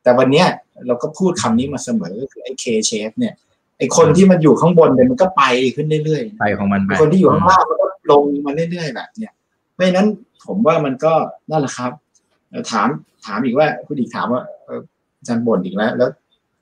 [0.03, 0.49] แต่วันเนี้ย
[0.87, 3.35] เราก็พูดคำนี้มาเสมอก็คือไอ้ K shape เนี่ย
[3.79, 5.43] ไอ้คนที่มันอยู่ข้างบนเนี่ยมันก็ไป
[5.76, 9.33] ขึ้นเรื่อยๆไปของมันไปคนที่อยู่ข้างล่างมันก็ลงมาเรื่อยๆแบบเนี้ย
[9.74, 10.07] เพราะฉะนั้น
[10.47, 11.12] ผมว่ามันก็
[11.51, 11.93] นั่นแหละครับ
[12.70, 12.89] ถาม
[13.26, 14.81] ถามอีกว่าคุณอีกถามว่าเออ
[15.18, 16.11] อาจารย์บ่นอีกแล้ว แล้ว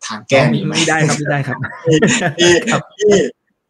[0.07, 1.59] ทางแก้มีไหมไม่ได้ครับไม่ได้ครับ
[2.39, 2.53] นี่
[3.11, 3.21] นี่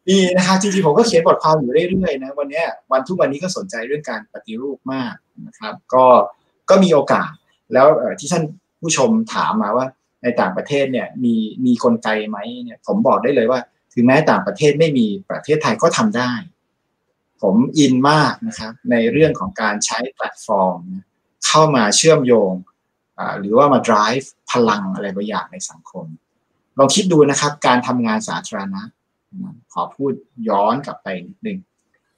[0.09, 5.13] นี่นะครับจริงๆผมก็เขียนบทความอยู่เรื่อยๆนะวันเนี้ยวันทุกวันนี้ก็สนใจเรื่องการปฏิรูปมาก
[5.47, 6.05] นะครับ ก็
[6.69, 7.29] ก็มีโอกาส
[7.73, 8.43] แล้วเอ่อที่ท่าน
[8.81, 9.85] ผู้ชมถามมาว่า
[10.23, 13.59] ในต่างประเทศเนี่ยมีมีกลไกไหมเนี่ยผมบอกได้เลยว่า
[13.93, 16.31] ถึงแม้ต่างประเทศไม่มีประเทศไทยก็ทำได้
[17.41, 20.79] ผมอินมากนะครับ ในเรื่องของการใช้แพลตฟอร์ม
[21.47, 22.53] เข้ามาเชื่อมโยง
[23.39, 26.05] หรือว่ามา drive พลังอะไรบางอย่างในสังคม
[26.77, 28.81] ลองคิดดูนะครับ การทำงานสาธารณะ
[29.73, 30.11] ขอพูด
[30.49, 31.59] ย้อนกลับไปนิดนึง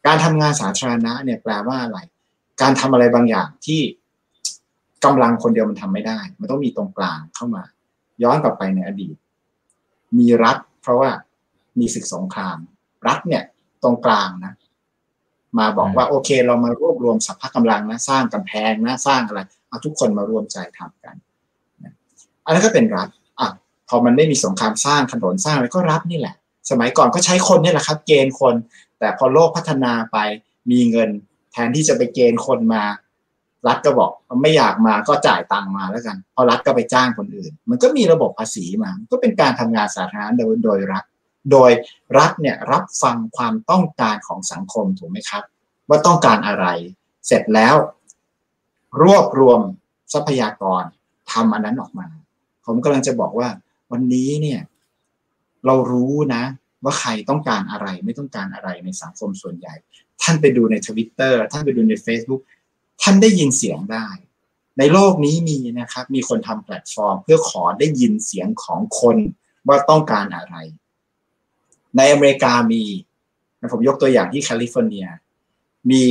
[0.05, 1.99] การทำงานสาธารณะเนี่ยแปลว่าอะไร
[2.61, 3.81] การทำอะไรบางอย่างที่
[5.05, 7.63] กำลังคนเดียวมันทำไม่ได้ มันต้องมีตรงกลางเข้ามา
[8.23, 9.15] ย้อนกลับไปในอดีต
[10.17, 11.09] มีรัฐเพราะว่า
[11.79, 12.57] มีศึกสงคราม
[13.07, 13.43] รัฐเนี่ย
[13.83, 14.53] ตรงกลางนะ
[15.57, 21.15] มาบอกว่าโอเค เรามารวบรวมสัพพะกำลังนะสร้างกำแพงนะสร้างอะไรเอาทุกคนมารวมใจทำกัน
[21.83, 21.93] นะ
[22.45, 23.09] อันนั้นก็เป็นรัฐ
[23.39, 23.49] อะ
[23.89, 26.35] พอมันไม่มีสงครามสร้างถนนสร้างอะไรก็รัฐนี่แหละ
[26.69, 28.55] สมัยก่อนก็ใช้คนนี่แหละครับ เกณฑ์คน
[28.99, 30.17] แต่พอโลกพัฒนาไป
[30.71, 31.09] มีเงิน
[31.51, 32.83] แทนที่จะไปเกณฑ์คนมา
[33.67, 41.03] รัฐก็บอกไม่อยากมาก็จ่ายตังค์มาแล้วกันพอรัฐก็ไปจ้างคนอื่น มันก็มีระบบภาษีมา ก็เป็นการทำงานสาธารณะโดยโดยรัฐ
[41.51, 41.71] โดย
[42.17, 45.43] รัฐเนี่ยรับฟังความต้องการของสังคมถูกไหมครับ
[45.89, 46.65] ว่าต้องการอะไร
[47.27, 47.75] เสร็จแล้ว
[49.03, 49.59] รวบรวม
[50.13, 50.83] ทรัพยากร
[51.31, 52.07] ทำอันนั้นออกมา
[52.65, 53.49] ผมกำลังจะบอกว่า
[53.91, 54.61] วันนี้เนี่ย
[55.65, 56.43] เรารู้นะ
[56.83, 59.75] ว่าใครต้องการอะไรไม่ต้องการอะไรในสังคมส่วนใหญ่
[60.21, 62.41] ท่านไปดูในทวิตเตอร์ท่านไปดูใน Facebook
[63.01, 64.07] ท่านได้ยินเสียงได้
[64.77, 69.17] ในโลกนี้มีนะครับ มีคนทำแพลตฟอร์ม เพื่อขอได้ยินเสียงของคน
[69.67, 70.55] ว่าต้องการอะไร
[71.97, 72.83] ในอเมริกามี
[73.71, 75.07] ผมยกตัวอย่างที่แคลิฟอร์เนีย
[75.89, 76.03] มี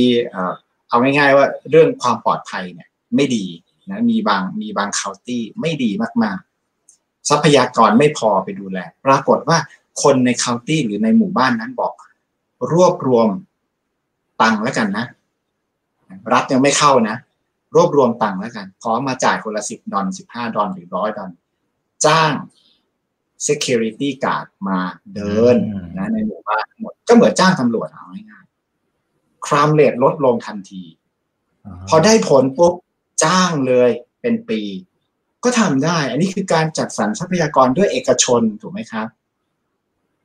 [0.89, 3.45] เอาง่ายๆว่าเรื่องความปลอดภัยเนี่ย ไม่ดี
[3.91, 5.91] นะมีบางมีบางเคาน์ตี้ไม่ดี
[6.23, 9.57] มากๆ ทรัพยากรไม่พอไปดูแล ปรากฏว่า
[10.03, 11.93] คนในเคาน์ตี้หรือในหมู่บ้านนั้นบอก
[12.71, 13.27] รวบรวม
[14.41, 15.05] ตังแล้วกันนะ
[16.33, 17.17] รัฐยังไม่เข้านะ
[17.75, 21.31] รวบรวมตังค์แล้วกัน ขอมาจ่ายคนละสิบดอลสิบห้าดอลหรือร้อยดอล
[22.05, 22.31] จ้าง
[23.47, 24.79] security guard มา
[25.15, 25.55] เดิน
[25.97, 30.83] นะในหมู่บ้านหมด ก็เหมือนจ้างตำรวจเอาง่ายๆครามเลทลดลงทันที
[31.89, 32.73] พอได้ผลปุ๊บ
[33.23, 33.91] จ้างเลย
[34.21, 34.61] เป็นปี
[35.43, 39.07] ก็ทำได้ อันนี้คือการจัดสรรทรัพยากรด้วยเอกชนถูกไหมครับ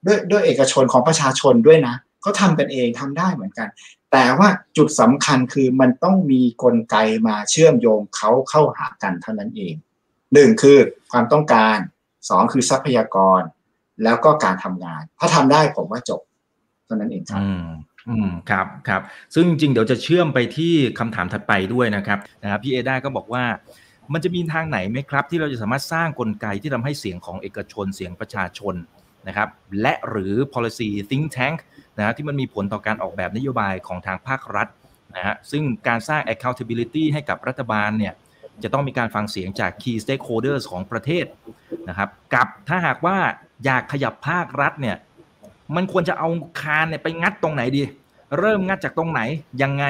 [0.07, 3.69] ด้วยด้วยเอกชนของประชาชนด้วยนะเขาทำกันเองทำได้เหมือนกัน
[4.15, 6.97] แต่ว่าจุดสำคัญคือมันต้องมีกลไก
[7.27, 9.75] มาเชื่อมโยงเขาเข้าหากันเท่านั้นเอง
[10.35, 10.79] หนึ่งคือ
[11.13, 11.77] ความต้องการ
[12.29, 13.41] สองคือทรัพยากร
[14.05, 16.21] แล้วก็การทำงาน ถ้าทำได้ผมว่าจบ
[16.87, 17.69] เท่านั้นเองครับอืม
[18.09, 19.03] อืมครับครับ
[19.35, 23.45] ซึ่งจริงเดี๋ยวจะเชื่อมไปที่คำถามถัดไปด้วยนะครับนะครับพี่เอด้าก็บอกว่า
[24.13, 28.75] มันจะมีทางไหนไหมครับ ที่เราจะสามารถสร้างกลไกที่ทำให้เสียงของเอกชนเสียงประชาชน
[29.29, 29.49] นะครับ
[29.81, 31.59] และหรือ policy think tank
[31.99, 34.69] นะฮะที่มันมีผลต่อการออกแบบนโยบายของทางภาครัฐ
[35.17, 38.15] นะฮะซึ่งการสร้าง accountability ให้กับรัฐบาลเนี่ย
[38.63, 41.25] จะต้องมีการฟังเสียงจาก key stakeholders ของประเทศ
[41.89, 43.17] นะครับกับถ้าหากว่า
[43.65, 44.97] อยากขยับภาครัฐเนี่ย
[45.77, 46.29] มันควรจะเอา
[46.61, 47.83] คานเนี่ยไปงัดตรงไหนดี
[48.39, 49.21] เริ่มงัดจากตรงไหน
[49.63, 49.85] ยังไง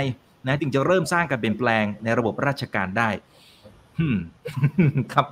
[0.47, 3.09] นะถึงจะเริ่มสร้างการเปลี่ยนแปลงในระบบราชการได้
[5.13, 5.27] ครับ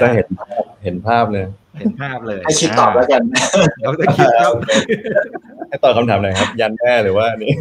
[0.00, 1.46] จะเห็นภาพเห็นภาพเลย
[1.78, 3.22] เห็นภาพเลยให้คิดตอบแล้วกัน
[3.84, 4.52] ดรคิดครับ
[5.68, 7.52] ให้ตอบคำถามหน่อยครับ ยันแม่หรือว่าอันนี้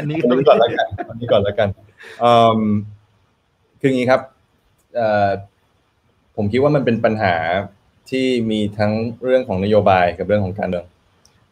[0.00, 1.68] อันนี้อันนี้ก่อนแล้วกันอันนี้ก่อนแล้วกัน
[3.80, 4.20] คืออย่างนี้ครับ
[6.36, 7.34] ผมคิดว่ามันเป็นปัญหา
[8.10, 8.92] ที่มีทั้ง
[9.24, 10.84] เรื่องของนโยบายกับเรื่องของการเมือง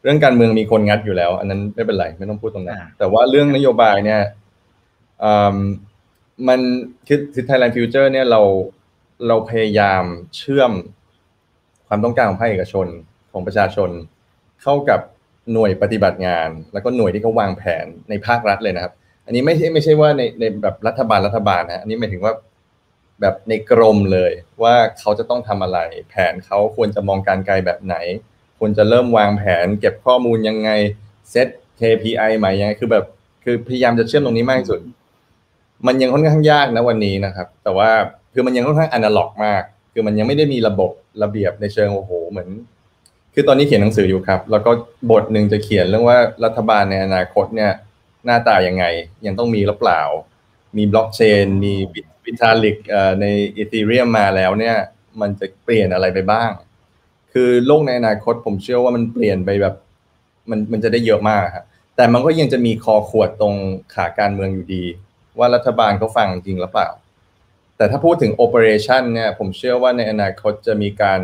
[0.03, 4.21] เรื่องการเมืองมีคนงัดอยู่แล้ว อันนั้นไม่เป็นไรไม่ต้องพูดตรงนั้นแต่ว่าเรื่องนโยบายเนี่ย
[6.47, 6.59] มัน
[7.07, 8.41] คือคือ Thailand Future เนี่ยเรา
[9.27, 10.03] เราพยายาม
[10.37, 10.71] เชื่อม
[11.87, 12.87] ความต้องการของภาคเอกชน
[13.31, 13.89] ของประชาชน
[14.61, 14.99] เข้ากับ
[15.53, 18.93] หน่วยปฏิบัติงาน แล้วก็หน่วยที่เขาวางแผนในภาครัฐเลยนะครับ
[19.25, 22.33] อันนี้ไม่ใช่ไม่ใช่ว่าในในแบบรัฐบาลรัฐบาลนะอันนี้หมายถึงว่า
[23.21, 24.31] แบบในกรมเลย
[24.63, 25.79] ว่าเขาจะต้องทำอะไร
[26.09, 27.95] แผนเขาควรจะมองการไกลแบบไหน
[28.59, 30.69] ควรจะเริ่มวางแผน เก็บข้อมูลยังไง
[31.31, 31.47] เซต
[31.79, 33.05] KPI ใหม่ยังไงคือแบบ
[33.43, 34.79] คือพยายามจะเชื่อมตรงนี้มากที่สุด
[35.85, 37.89] มันยังค่อนข้างยากนะวันนี้นะครับ แต่ว่า
[38.33, 39.63] คือมันยังค่อนข้างอนาล็อกมาก
[39.93, 40.91] คือมันยังไม่ได้มีระบบ
[41.23, 42.49] ระเบียบในเชิงโอ้โหเหมือน
[43.33, 44.71] คือตอนนี้เขียนหนังสืออยู่ครับ แล้วก็
[45.11, 47.71] บทหนึ่งจะเขียนเรื่องว่ารัฐบาลในอนาคตเนี่ย
[48.25, 48.85] หน้าตายังไง
[49.25, 50.01] ยังต้องมีหรือเปล่า
[50.77, 51.73] มีบล็อกเชน มี
[52.23, 52.77] บิทาลิก
[53.21, 53.25] ใน
[53.57, 54.75] อีเธเรียมมาแล้วเนี่ย
[55.21, 56.51] มันจะเปลี่ยนอะไรไปบ้าง
[57.33, 59.75] คืคือโลกในอนาคตผมเชื่อว่ามันเปลี่ยนไปแบบ
[60.49, 61.65] มันมันจะได้เยอะมากครับ
[61.95, 63.55] แต่มันก็ยังจะมีคอขวดตรง
[63.93, 64.83] ขาการเมืองอยู่ดี
[65.39, 66.89] ว่ารัฐบาลเขาฟังจริงหรือเปล่า
[67.77, 71.21] แต่ถ้าพูดถึง operation เนี่ยผมเชื่อว่าในอนาคตจะมีการ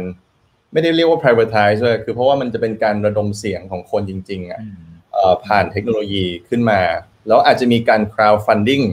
[0.72, 4.62] ไม่ได้เรียกว่า privatize เลยคือเพราะว่ามันจะเป็นการระดมเสียงของคนจริงๆอะ
[5.46, 6.82] ผ่านเทคโนโลยีขึ้นมา
[7.28, 8.86] แล้วอาจจะมีการ crowdfunding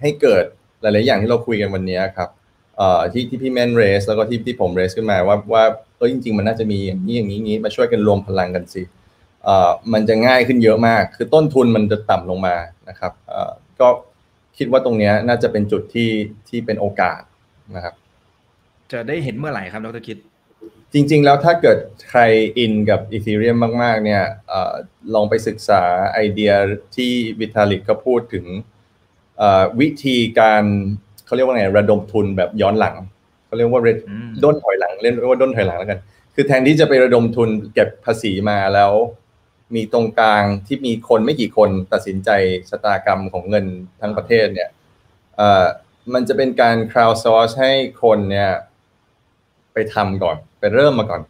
[0.00, 0.44] ให้เกิด
[0.82, 2.28] หลายๆอย่างที่เราคุยกันวันนี้ครับ
[3.12, 5.64] ที่ที่พี่แมนเรสแล้วก็ที่ที่ผมเรสขึ้นมาว่าว่า
[5.96, 8.82] เออจริง ๆ มันน่าจะมีอย่างนี้อย่างนี้นี้มาช่วยกันรวมพลังกันสิ
[9.92, 12.56] มันจะง่ายขึ้นเยอะมาก คือต้นทุนมันจะต่ำลงมา
[12.88, 13.12] นะครับ
[13.80, 13.88] ก็
[14.58, 16.10] คิดว่าตรงนี้น่าจะเป็นจุดที่
[16.48, 17.20] ที่เป็นโอกาส
[17.76, 17.94] นะครับ
[18.92, 20.18] จะได้เห็นเมื่อไหร่ครับดรคิด
[20.92, 21.78] จริง ๆ แล้วถ้าเกิด
[22.10, 22.20] ใคร
[22.58, 24.22] อินกับอีเ e เรียมมาก ๆ เนี่ย
[24.52, 24.54] อ
[25.14, 25.82] ลองไปศึกษา
[26.14, 26.52] ไอเดีย
[26.96, 28.44] ที่วิทาลิกก็พูดถึง
[29.80, 30.62] วิธีการ
[31.26, 32.96] เขาเรียกว่าไงระดมทุนแบบย้อนหลัง
[33.46, 33.88] เขาเรียกว่าเร
[34.44, 36.00] ด้นถอยหลังเรียกว่าด้นถอยหลังแล้วกัน
[36.34, 38.92] คือแทนที่จะไประดมทุนเก็บภาษีมาแล้ว
[39.74, 42.30] มีตรงกลางที่มีคนไม่กี่คนตัดสินใจ
[42.70, 43.66] ชะตากรรมของเงิน
[44.00, 44.70] ทั้งประเทศเนี่ย
[46.14, 48.50] มันจะเป็นการ crowd source ให้คนเนี่ย
[49.72, 51.22] ไปทำก่อน ไปเริ่มมาก่อน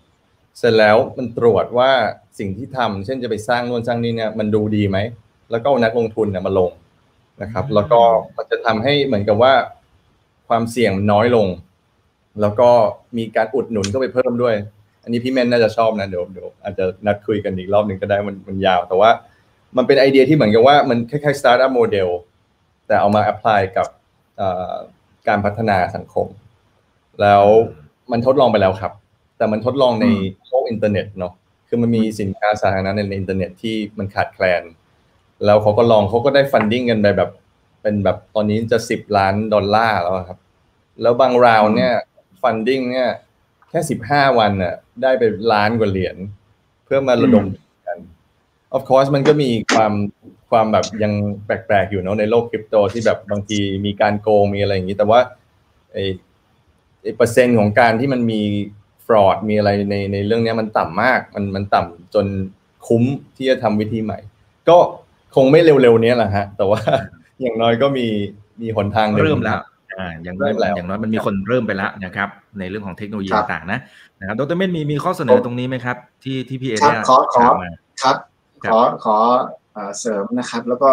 [0.59, 1.90] เสร็จแล้วมันตรวจว่า
[2.38, 4.99] สิ่งที่ทำเช่นจะไปสร้างนู่นสร้างนี่เนี่ยมันดูดีไหม
[5.51, 6.70] แล้วก็นักลงทุนเนี่ยมาลง
[7.43, 8.01] นะครับ แล้วก็
[8.36, 9.55] มันจะทำให้เหมือนกับว่า
[10.49, 11.47] ความเสี่ยงน้อยลง
[12.40, 12.70] แล้วก็
[13.16, 14.55] มีการอุดหนุนก็ไปเพิ่มด้วย
[15.03, 19.11] อันนี้พี่แมนน่าจะชอบนะเดี๋ยวเดี๋ยวอาจจะนัดคุยกันอีกรอบหนึ่งก็ได้มันมันยาว แต่ว่า
[19.76, 22.09] มันเป็นไอเดียที่เหมือนกับว่ามันคล้ายๆ startup model
[22.86, 23.86] แต่เอามา apply กับ
[25.28, 26.26] การพัฒนาสังคม
[27.20, 27.44] แล้ว
[28.12, 28.92] มันทดลองไปแล้วครับ
[29.38, 30.07] แต่มันทดลองใน
[30.48, 31.32] โลกอินเทอร์เน็ตเนาะ
[31.68, 34.62] คือมันมีสินค้าสาธารณะในอินเทอร์เน็ตที่มันขาดแคลน
[35.44, 37.30] แล้วเขาก็ลองเขาก็ได้ funding กันไปแบบ
[37.82, 40.38] เป็นแบบตอนนี้จะสิบล้านดอลลาร์แล้วครับ
[41.03, 41.92] แล้วบางรายเนี่ย
[42.43, 43.09] funding เนี่ย
[43.68, 45.22] แค่สิบห้าวันน่ะ ได้ไป
[45.53, 46.16] ล้านกว่าเหรียญ
[46.84, 47.45] เพื่อมาระดม
[47.86, 47.99] กัน
[48.76, 49.93] of course มันก็มีความ
[50.51, 51.12] ความแบบยัง
[51.47, 55.20] แปลกๆอยู่เนาะในโลกคริปโตที่แบบบางทีมีการโกงมีอะไรอย่างนี้ แต่ว่า
[55.93, 55.99] ไอ
[57.16, 58.40] เปอร์เซ็นต์ของการที่มันมี
[59.07, 62.26] fraud มีอะไรในในเรื่องนี้มันต่ำมากมันมันต่ำจน
[62.86, 63.03] คุ้ม
[63.36, 64.18] ที่จะทำวิธีใหม่
[64.68, 64.78] ก็
[65.36, 66.80] คงไม่เร็วๆนี้แหละฮะ แต่ว่า
[67.40, 68.07] อย่างน้อยก็มี
[68.61, 69.61] มีหนทางเริ่มแล้ว
[69.99, 72.28] อ่าอย่างน้อยอย่างน้อยมันมีคนเริ่มไปแล้วนะครับ
[72.59, 73.80] ในเรื่องของเทคโนโลยีต่างๆนะ
[74.20, 77.45] นะครับดรเมนมีมีข้อเสนอตรงนี้ไหมครับ ที่ที่พี่เอได้ขอขอ
[78.03, 78.16] ครับ
[78.70, 79.16] ขอขอ
[79.99, 80.90] เสริมนะครับ แล้วก็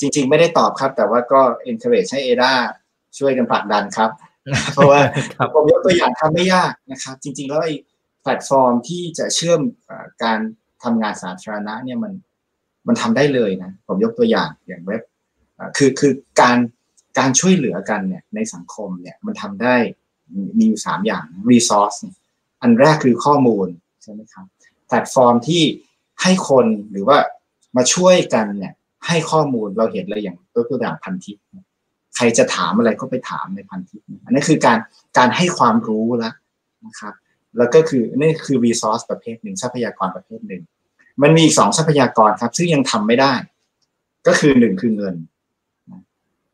[0.00, 2.52] จริง ๆ ไม่ได้ตอบครับ แต่ว่าก็ encourage ให้เอดา
[3.18, 4.10] ช่วยกันผลักดันครับ
[4.74, 5.00] เพราะว่า
[5.54, 7.74] ผมยกตัวอย่างทำไม่ยากนะครับ จริง ๆ แล้วไอ้
[8.22, 9.60] แพลตฟอร์มที่จะเชื่อม
[10.24, 10.38] การ
[10.84, 12.12] ทำงานสาธารณะเนี่ยมัน
[12.86, 15.02] มันทำได้เลยนะ ผมยกตัวอย่างอย่างเว็บ
[15.76, 16.56] คือคือการ
[17.18, 19.76] การช่วยเหลือกันเนี่ยในสังคมเนี่ยมันทำได้
[20.58, 21.98] มีอยู่สามอย่าง resource
[22.62, 23.68] อันแรกคือข้อมูล
[24.02, 24.46] ใช่ไหมครับ
[24.86, 25.62] แพลตฟอร์มที่
[26.22, 27.18] ให้คนหรือว่า
[27.76, 28.72] มาช่วยกันเนี่ย
[29.06, 31.38] ให้ข้อมูลเราเห็นเลยอย่างตัวอย่างพันทิป
[32.16, 34.78] ใครจะถามอะไรก็ไปถามในพันทิปอันนี้คือการ
[35.18, 36.34] การให้ความรู้แล้ว
[36.86, 37.14] นะครับ
[37.58, 40.62] แล้วก็คือนี่คือ resource ประเภทหนึ่งทรัพยากรประเภทหนึ่ง
[41.22, 43.34] มันมีอีกสองทรัพยากรครับ ซึ่งยังทำไม่ได้
[44.26, 45.14] ก็คือหนึ่งคือเงิน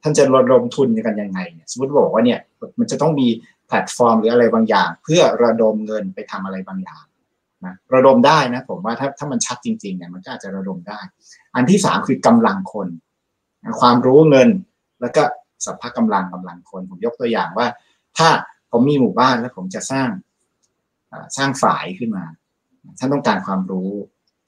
[0.03, 2.41] ท่านจะระดมทุนกันยังไงเนี่ยสมมติบอกว่าเนี่ย
[2.79, 3.29] มันจะต้องมี
[3.67, 7.05] แพลตฟอร์มหรืออะไรบางอย่าง เพื่อระดมเงินไปทำอะไรบางอย่าง
[7.65, 11.01] นะระดมได้นะผมว่าถ้าถ้ามันชัดจริงๆเนี่ยมันก็อาจจะระดมได้
[11.55, 12.89] อันที่สามคือกำลังคน
[13.81, 14.49] ความรู้เงิน
[15.01, 15.23] แล้วก็
[15.65, 17.67] สรรพกำลังกำลังคน ผมยกตัวอย่างว่า
[18.19, 18.29] ถ้า
[18.71, 20.09] ผมมีหมู่บ้านแล้วผมจะสร้าง
[21.37, 22.25] สร้างฝายขึ้นมา
[22.99, 23.91] ท่านต้องการความรู้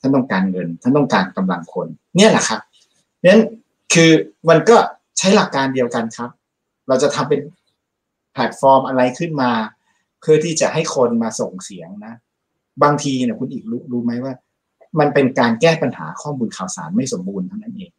[0.00, 2.60] ท่านต้องการเงิน ท่านต้องการกำลังคน เนี่ยแหละครับ
[3.30, 3.42] นั้น
[3.94, 4.10] คือ
[4.48, 4.76] มันก็
[5.18, 6.30] ใช้หลักการเดียวกันครับ
[6.88, 7.40] เราจะทำเป็น
[8.32, 9.50] แพลตฟอร์มอะไรขึ้นมา
[10.20, 12.14] เพื่อที่จะให้คนมาส่งเสียงนะ
[12.82, 14.32] บางทีเนี่ยคุณอิกรู้รู้ไหมว่า
[15.00, 17.90] มันเป็นการแก้ปัญหาข้อมูลข่าวสารไม่สมบูรณ์เท่านั้นเอง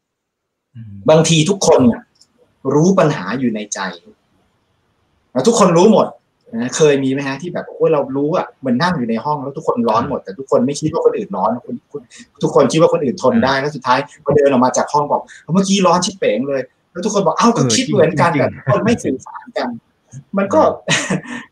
[1.10, 2.02] บางทีทุกคนเนี่ย
[2.74, 3.80] รู้ปัญหาอยู่ในใจ
[5.32, 6.08] แล้วทุกคนรู้หมด
[6.54, 11.52] นะเคยมีไหมฮะที่แบบโอ้เรารู้อะเหมือนนั่งอยู่ในห้องแล้วทุกคนร้อนหมด แต่ทุกคนไม่คิดว่าคนอื่นร้อน
[12.44, 15.22] ทุกคนคิดว่าคนอื่นทนได้แล้วสุดท้ายพอเดินออกมาจากห้องบอก
[15.54, 16.62] เมื่อกี้ร้อนชิบเป๋งเลย
[16.96, 19.70] แล้วทุกคนบอกเอ้าก็คิดเหมือนกันแต่คนไม่สื่อสารกัน
[20.38, 20.62] มันก็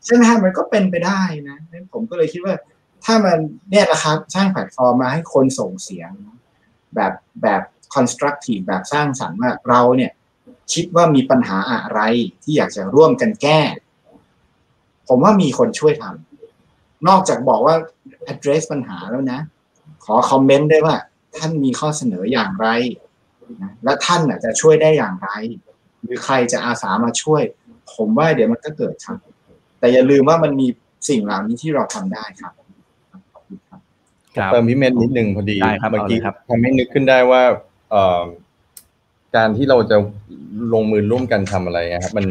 [0.04, 1.56] ใช่ไหมฮะมันก็เป็นไปได้นะ
[1.92, 2.54] ผมก็เลยคิดว่า
[3.04, 3.38] ถ้ามัน
[3.70, 6.10] เนี่ยนะครับสร้างแพลตฟอร์มมาให้คนส่งเสียง
[6.94, 7.62] แบบแบบ
[7.94, 10.12] constructive แบบสร้างสรรค์ว่าเราเนี่ย
[10.72, 12.00] คิดว่ามีปัญหาอะไร
[12.42, 13.60] ที่อยากจะร่วมกันแก้
[15.08, 17.74] ผมว่ามีคนช่วยทำนอกจากบอกว่า
[18.32, 19.40] address ปัญหาแล้วนะ
[20.04, 20.96] ขอคอมเมนต์ได้ว่า
[21.36, 22.68] ท่านมีข้อเสนออย่างไร
[23.00, 23.03] นะ
[23.84, 25.28] และท่านจะช่วยได้อย่างไร
[26.02, 27.42] หรือใครจะอาสามาช่วย
[27.94, 29.18] ผมว่าเดี๋ยวมันก็เกิดครับ
[29.78, 30.66] แต่อย่าลืมว่ามันมี
[31.08, 32.52] สิ่งเหล่านี้ที่เราทำได้ครับ
[34.36, 37.42] ครับเติมพี่เมนนิดนึงพอดีได้ครับเมื่อกี้เอาเลยครับทำให้นึกขึ้นได้ว่า
[37.90, 38.22] เอ่อ
[39.36, 39.96] การที่เราจะ
[40.74, 42.26] ลงมือร่วมกันทำอะไรนะครับมัน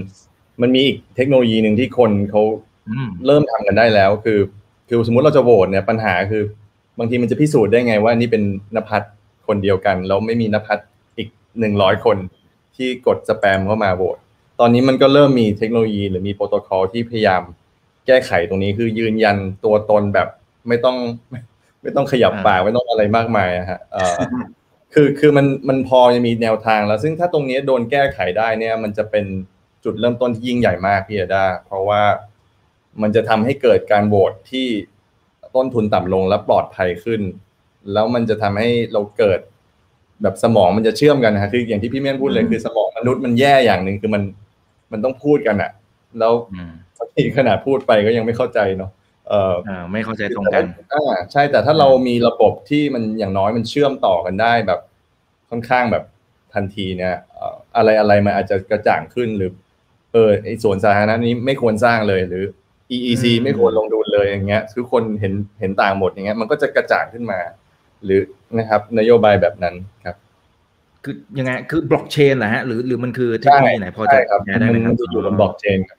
[0.61, 2.41] มันมีอีกเทคโนโลยีหนึ่งที่คนเขา
[2.89, 4.39] อืมเริ่มทำกันได้แล้ว คือ
[4.87, 6.43] คือสมมุติเราจะโหวตเนี่ยปัญหาคือ
[6.99, 8.43] บางทีมันจะพิสูจน์ได้ไงว่านี่เป็น
[8.75, 9.03] นภัส
[9.47, 10.92] คนเดียวกัน แล้วไม่มีนภัสอีก
[11.59, 12.17] หนึ่งร้อยคน
[12.75, 14.17] ที่กดสแปมเข้ามาโหวต
[14.59, 17.41] ตอนนี้มันก็เริ่มมีเทคโนโลยีหรือมีโปรโตคอลที่พยายาม
[18.07, 20.27] แก้ไขตรงนี้คือยืนยันตัวตนแบบ
[20.67, 20.97] ไม่ต้อง
[21.81, 24.17] ไม่ต้องขยับปากไม่ต้องอะไรมากมายอะฮะเอ่อ
[24.93, 29.25] คือคือมันมันพอจะมีแนวทางแล้ว ซึ่งถ้าตรงนี้โดนแก้ไขได้เนี่ยมันจะเป็น
[29.83, 32.01] จุดเริ่มต้นที่ยิ่งใหญ่มากพี่เอดาเพราะว่า
[33.01, 34.67] มันจะทำให้เกิดการโหวตที่
[35.55, 37.21] ต้นทุนต่ำลงและปลอดภัยขึ้น
[37.93, 39.39] แล้วมันจะทำให้เราเกิด
[40.21, 44.23] แบบสมองมันจะเชื่อมกันนะฮะคืออย่างที่พี่เมียนพูดเลยอืมคือสมองมนุษย์มันแย่อย่างหนึ่งคือมัน
[44.91, 45.71] มันต้องพูดกันอะ
[46.19, 48.91] แล้วอืมบางทีขนาดพูดไปก็ยังไม่เข้าใจเนาะ
[49.29, 54.79] เอออ่าไม่เข้าใจตรงกันอ่าใช่แต่ถ้าเรามีระบบที่มันอย่างน้อยมันเชื่อมต่อกันได้แบบ
[55.49, 56.03] ค่อนข้างแบบ
[56.53, 59.51] ทันทีเนี่ยเอ่ออะไรอะไรมันอาจจะกระจ่างขึ้นหรือ
[60.13, 62.43] เออไอสวนสาธารณะนี้ไม่ควรสร้างเลยหรือ
[62.95, 67.39] EEC อืมไม่ควรลงทุนเลยอย่างเงี้ยทุกคนเห็นเห็นต่างหมดอย่างเงี้ยมันก็จะกระจ่างขึ้นมา
[68.03, 68.21] หรือ
[68.57, 69.75] นะครับนโยบายแบบนั้น
[70.05, 70.15] ครับ
[71.03, 75.97] คือยังไงคือบล็อกเชนเหรอฮะหรือหรือมันคือเทคโนโลยีไหนพอจะใช่ครับแชร์ได้ไหมครัมับนจะอยู่บนบล็อกเชนครับ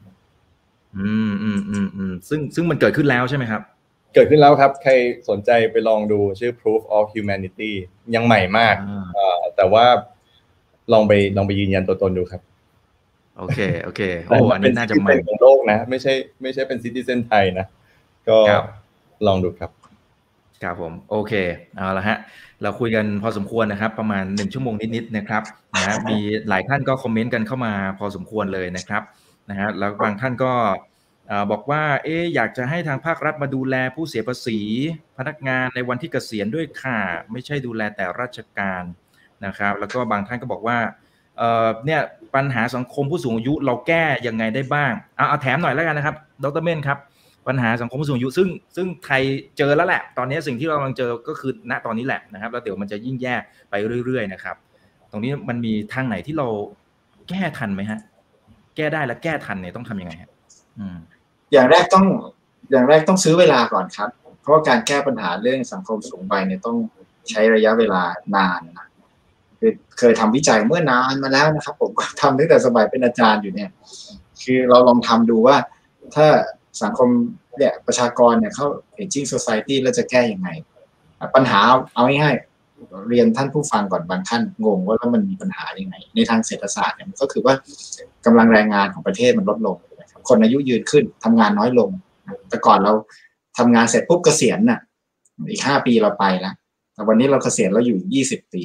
[0.98, 3.62] อืมอืมอืมอืมซึ่งซึ่งมันเกิดขึ้นแล้วใช่ไหมครับ
[4.14, 4.92] เกิดขึ้นแล้วครับ ใคร
[5.28, 7.70] สนใจไปลองดูชื่อ proof of humanity
[8.14, 9.84] ยังใหม่มากอ่าเอ่อแต่ว่า
[10.92, 12.42] ลองไปลองไปยืนยันตัวตนดูครับ
[13.38, 17.66] โอเค โอเคโอ้อันนี้น่าจะใหม่เป็นของโลกนะ ไม่ใช่ ไม่ใช่เป็นซิติเซนไทยนะ
[18.28, 18.64] ก็ครับ
[19.26, 19.70] ลองดูครับ
[20.64, 21.32] ครับผมโอเค
[21.76, 22.18] เอาละฮะ
[22.62, 25.42] เราคุยกันพอสมควรนะครับ ประมาณหนึ่งชั่วโมงนิดๆนะครับ
[25.74, 29.02] นะฮะมีหลายท่านก็คอมเมนต์กันเข้ามาพอสมควรเลยนะครับ
[29.50, 30.52] นะฮะแล้วบางท่านก็
[31.28, 34.58] เอ่อบอกว่าเอ๊ะอยากจะให้ทางภาครัฐมาดูแลผู้เสียภาษี
[35.18, 36.98] พนักงานในวันที่เกษียณด้วยค่ะ
[37.32, 38.82] ไม่ใช่ดูแลแต่ราชการ
[39.46, 40.78] นะครับ แล้วก็บางท่านก็บอกว่า
[41.38, 42.00] เอ่อเนี่ย
[42.34, 46.98] ปัญหาสังคมผู้สูงอายุเราแก้ยังไงได้บ้างเอาเอาแถมหน่อยแล้วกันนะครับ ดรเมนครับ
[47.46, 49.22] ปัญหาสังคมผู้สูงอายุซึ่งซึ่งไทย
[49.58, 53.34] เจอแล้วแหละ ตอนนี้สิ่งที่เรากำลังเจอก็คือณตอนนี้แหละนะครับ แล้วเดี๋ยวมันจะยิ่งแย่
[53.70, 53.74] ไป
[54.04, 54.56] เรื่อย ๆ นะครับ
[55.10, 56.46] ตรงนี้มันมีทางไหนที่เรา
[57.28, 58.00] แก้ทันไหมฮะ
[58.76, 60.30] แก้ได้และแก้ทันเนี่ยต้องทำยังไงฮะ
[61.52, 62.04] อย่างแรกต้อง
[62.70, 66.76] อย่างแรกต้องซื้อเวลาก่อนครับ เพราะว่าการแก้ปัญหาเรื่องสังคมสูงวัยเนี่ยต้อง
[67.30, 68.02] ใช้ระยะเวลา
[68.36, 68.86] นานนะ
[69.58, 73.70] คือเคยทำวิจัยเมื่อนานมาแล้วนะครับ ผมก็ทำตั้งแต่สมัยเป็นอาจารย์อยู่เนี่ย
[74.42, 75.56] คือเราลองทำดูว่า
[76.14, 76.26] ถ้า
[76.82, 77.08] สังคม
[77.58, 78.66] เนี่ยประชากรเนี่ยเข้า
[79.02, 80.48] aging society แล้วจะแก้ยังไง
[81.34, 81.60] ปัญหา
[81.94, 87.54] เอาง่ายๆเรียนท่านผู้ฟังก่อนบางท่านงงว่าแล้วมันมีปัญหายังไง ในทางเศรษฐศาสตร์เนี่ยมันก็คือว่า
[88.26, 89.76] กำลังแรงงานของประเทศมันลดลง
[90.28, 91.90] คนอายุยืนขึ้นทำงานน้อยลง
[92.48, 92.92] แต่ก่อนเรา
[93.58, 94.80] ทำงานเสร็จปุ๊บเกษียณน่ะ
[95.50, 96.54] อีกห้าปีเราไปแล้ว
[96.94, 98.62] แต่วันนี้เราเกษียณเราอยู่ยี่สิบปี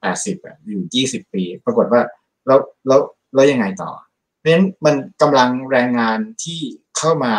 [0.00, 0.36] แปดสิบ
[0.68, 2.00] อยู่ยี่สิบปี ปรากฏว่า
[2.46, 3.00] แล้วแล้ว
[3.34, 3.90] แล้วยังไงต่อ
[4.38, 6.60] เพราะฉะนั้นมันกำลังแรงงานที่
[6.98, 7.32] เข้ามา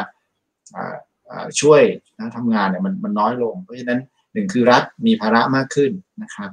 [1.61, 1.81] ช่วย
[2.17, 3.99] นะทำงานเนี่ยมันมันน้อยลง เพราะฉะนั้น
[4.33, 5.91] หนึ่งคือรัฐมีภาระมากขึ้น
[6.23, 6.49] นะครับ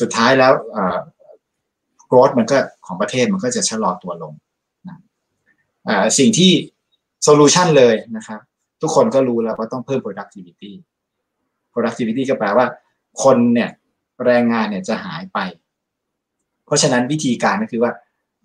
[0.00, 0.98] สุดท้ายแล้วอ่า
[2.10, 4.32] growth มันก็ของประเทศมันก็จะชะลอตัวลง
[4.88, 4.96] นะ
[6.18, 6.52] สิ่งที่
[7.26, 8.40] solution เลยนะครับ
[8.82, 10.72] ทุกคนก็รู้แล้วว่าต้องเพิ่ม productivity
[11.72, 12.66] productivity ก็แปลว่า
[13.22, 13.70] คนเนี่ย
[14.24, 15.38] แรงงานเนี่ยจะหายไป
[16.66, 17.92] เพราะฉะนั้นวิธีการก็คือว่า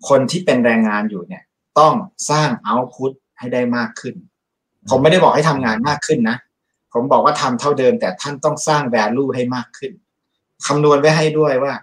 [0.08, 1.42] คนที่เป็นแรงงานอยู่เนี่ย
[1.78, 1.94] ต้อง
[2.30, 4.14] สร้าง output ให้ได้มากขึ้น
[4.90, 6.36] ผมไม่ได้บอกให้ทำงานมากขึ้นนะ
[6.92, 9.92] ผมบอกว่าทำเท่าเดิม แต่ท่านต้องสร้าง value ให้มากขึ้น
[10.66, 11.74] คำนวณไว้ให้ด้วยว่า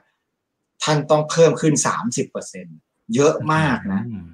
[0.84, 2.66] ท่านต้องเพิ่มขึ้นสามสิบเปอร์เซ็น
[3.16, 4.28] เยอะมากนะอืม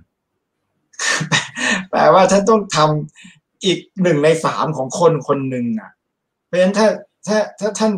[1.89, 5.91] แปลว่าท่านต้องทำอีกหนึ่งในสามของคนคนหนึ่งอะ
[6.45, 6.87] เพราะฉะนั้นถ้า
[7.27, 7.91] ถ้าถ้าท่าน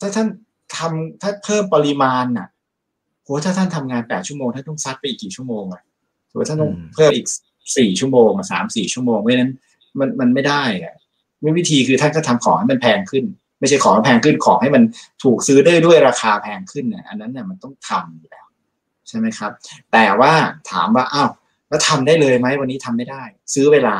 [0.00, 0.28] ถ้าท่าน
[0.76, 2.48] ทำถ้าเพิ่มปริมาณน่ะ
[3.22, 5.82] โหถ้าท่านทำงานแปดชั่วโมงท่านต้องซัดไปอีกกี่ชั่วโมงอะ
[6.30, 7.26] ถือว่าท่านต้องเพิ่มอีก
[7.76, 9.52] สี่ชั่วโมงอะสามสี่ชั่วโมงเพราะฉะนั้น
[9.98, 10.94] มันมันไม่ได้อะ
[11.42, 13.24] มีวิธีคือท่านก็ทำของให้มันแพงขึ้น
[13.60, 14.82] ไม่ใช่ของแพงขึ้นของให้มัน
[15.22, 18.46] ถูกซื้อได้ด้วยราคาแพงขึ้นเนี่ยอันนั้นเนี่ยมันต้องทำอยู่แล้ว
[19.08, 19.52] ใช่ไหมครับ
[19.92, 20.32] แต่ว่า
[20.70, 21.30] ถามว่าอ้าว
[21.68, 23.22] แล้วทำได้เลยไหมวันนี้ทำไม่ได้
[23.54, 23.96] ซื้อเวลา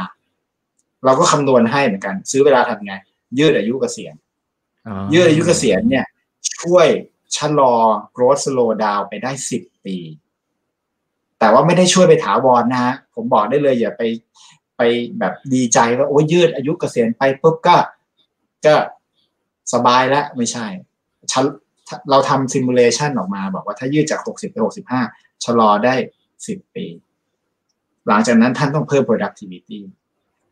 [1.04, 2.94] เราก็คำนวณให้เหมือนกัน ซื้อเวลาทำไง
[3.38, 4.14] ยืดอายุเกษียณ
[4.86, 6.04] อ๋อยืดอายุเกษียณเนี่ย
[6.60, 6.86] ช่วย
[7.36, 7.74] ชะลอ
[8.16, 9.96] growth slow down ไปได้สิบปี
[11.44, 14.02] แต่ว่าไม่ได้ช่วยไปถาวรนะฮะผมบอกได้เลยอย่าไป
[14.76, 14.82] ไป
[15.18, 17.76] แบบดีใจว่าโอ้ยยืดอายุเกษียณไปปุ๊บก็
[18.66, 18.74] ก็
[19.72, 20.66] สบายแล้วไม่ใช่
[21.32, 21.34] ช
[22.10, 24.56] เราทำซิมูเลชันออกมา บอกว่าถ้ายืดจาก 60 ไป
[25.00, 25.94] 65 ชะลอได้
[26.36, 26.86] 10 ปี
[28.08, 29.78] หลังจากนั้นท่านต้องเพิ่ม productivity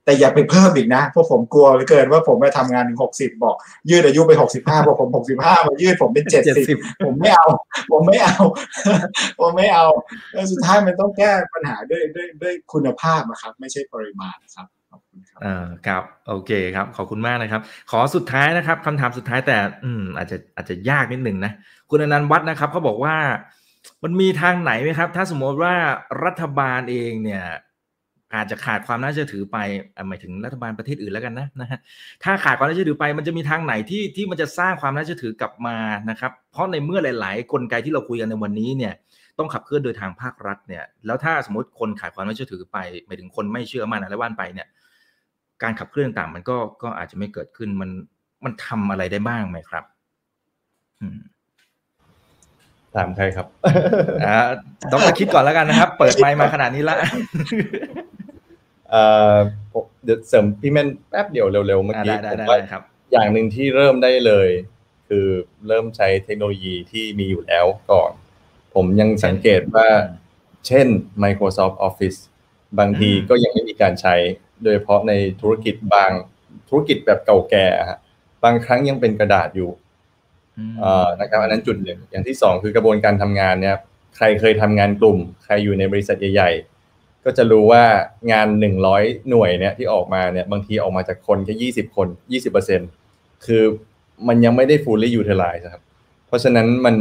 [0.05, 3.57] แต่อย่าไปเพิ่มอีกนะเพราะผมกลัวเหลือเกินว่าผมไปทำงานถึงหกสิบบอก
[3.91, 7.47] ยืดอายุไปหกสิบห้าพอผมหกสิบห้ามายืดผมเป็นเจ็ดสิบผมไม่เอา
[7.91, 8.39] ผมไม่เอา
[9.39, 9.87] ผมไม่เอา
[10.33, 21.53] แล้วสุดท้ายมันต้องแก้ปัญหาด้วยด้วยด้วยคุณภาพนะครับ ไม่ใช่ปริมาณครับขอบคุณครับอ่าครับโอเคครับ ขอบคุณมากนะครับ ขอสุดท้ายนะครับคำถามสุดท้ายแต่ อืม อาจจะอาจจะยากนิดหนึ่งนะ
[21.91, 23.17] คุณอนันต์วัดนะครับเขาบอกว่า
[24.05, 25.75] มันมีทางไหนไหมครับ ถ้าสมมติว่า
[26.25, 27.45] รัฐบาลเองเนี่ย
[28.35, 29.59] อาจจะขาดความน่าเชื่อถือไป
[30.09, 31.79] หมายถึงรัฐบาลประเทศอื่นแล้วกันนะนะฮะ
[32.25, 35.77] ถ้าขาดความน่าเชื่อถือไปมันจะมีทางไหนที่ที่มันจะสร้างความน่าเชื่อถือกลับมา
[36.11, 38.95] นะครับเพราะในเมื่อหลาย ๆ กลไกที่เราคุยกันในวันนี้เนี่ย
[39.39, 44.67] ต้องขับเคลื่อนโดยทางภาครัฐเนี่ยแล้วถ้าสมมติคนขาดความน่าเชื่อถือไปหมายถึงคนไม่เชื่อมั่นอะไรว่านไปเนี่ย
[45.63, 47.91] การขับเคลื่อนต่างมันก็ก็อาจจะไม่เกิดขึ้นมัน
[48.45, 49.85] มันทำอะไรได้บ้างไหมครับ
[51.01, 51.21] อืม
[52.97, 53.47] ถามใครครับ
[54.25, 54.39] อ่า
[54.93, 56.97] ต้องมาคิดก่อนแล้วกันนะครับ เปิดไมค์มาขนาดนี้ละ
[58.91, 59.03] เอ่
[59.35, 59.37] อ
[60.05, 62.59] เดี๋ยวเสริมพี่แม่นแป๊บเดียวเร็วๆเมื่อกี้ผมว่า
[63.13, 64.49] อย่างหนึ่งที่เริ่มได้เลย
[65.09, 65.27] คือ
[65.69, 68.13] เริ่มใช้เทคโนโลยีที่มีอยู่แล้วก่อน
[68.75, 69.87] ผมยังสังเกตว่า
[70.67, 70.87] เช่น
[71.23, 72.19] Microsoft Office
[72.79, 74.15] บางทีก็ยังไม่มีการใช้
[74.63, 76.11] โดยเฉพาะในธุรกิจบาง
[76.69, 77.67] ธุรกิจแบบเก่าแก่
[78.45, 79.71] บางครั้งยังเป็นกระดาษอยู่
[81.21, 83.77] นะครับอันนั้นจุดหนึ่งอย่างที่สองคือกระบวนการทำงานเนี่ย
[84.17, 86.51] ใครเคยทำงานกลุ่ม ใครอยู่ในบริษัทใหญ่
[86.89, 87.85] ๆ ก็จะรู้ว่า
[88.33, 92.81] งานหนึ่งร้อยหน่วยเนี่ยที่ออกมาเนี่ยบางทีออกมาจากคนแค่ยี่สิบคนยี่สิบเปอร์เซ็น
[93.47, 93.63] คือ
[94.29, 95.83] มันยังไม่ได้ fully utilize ครับ
[96.27, 96.97] เพราะฉะนั้นมัน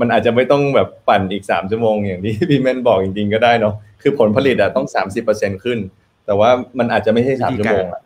[0.00, 5.78] มันอาจจะไม่ต้องแบบปั่นอีกสามชั่วโมงอย่างที่พี่แมนบอกจริงๆก็ได้เนาะคือผลผลิตอะต้องสามสิบเปอร์เซ็นขึ้น
[6.26, 8.02] แต่ว่ามันอาจจะไม่ใช่สามชั่วโมงอะ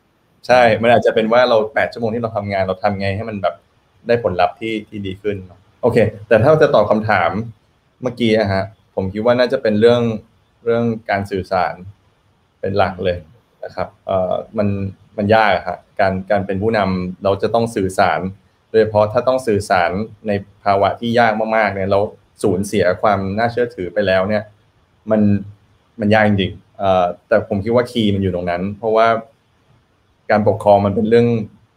[0.46, 3.54] ใช่ มันอาจจะเป็นว่าเราแปดชั่วโมงที่เราทำงานเราทำไงให้มันแบบ
[4.06, 5.36] ได้ผลลัพธ์ที่ที่ดีขึ้น
[5.82, 5.98] โอเค
[6.28, 7.30] แต่ถ้าจะตอบคำถาม
[8.02, 10.02] เมื่อกี้อะฮะผมคิดว่าน่าจะเป็นเรื่อง
[10.64, 11.74] เรื่องการสื่อสาร
[12.60, 13.18] เป็นหลักเลย
[13.64, 14.68] นะครับเอ่อมัน
[15.16, 18.20] มันยากครับการการเป็นผู้นำเราจะต้องสื่อสาร
[18.70, 19.90] โดยเฉพาะถ้าต้องสื่อสาร
[20.26, 20.32] ใน
[20.64, 22.00] ภาวะที่ยากมากๆเนี่ยเรา
[22.42, 24.42] สูญเสียความน่าเชื่อถือไปแล้วเนี่ย
[25.10, 25.20] มัน
[26.00, 29.06] มันยากจริงๆเอ่อแต่ผมคิดว่าคีย์มันอยู่ตรงนั้น เพราะว่า
[30.30, 31.26] การปกครองมันเป็นเรื่อง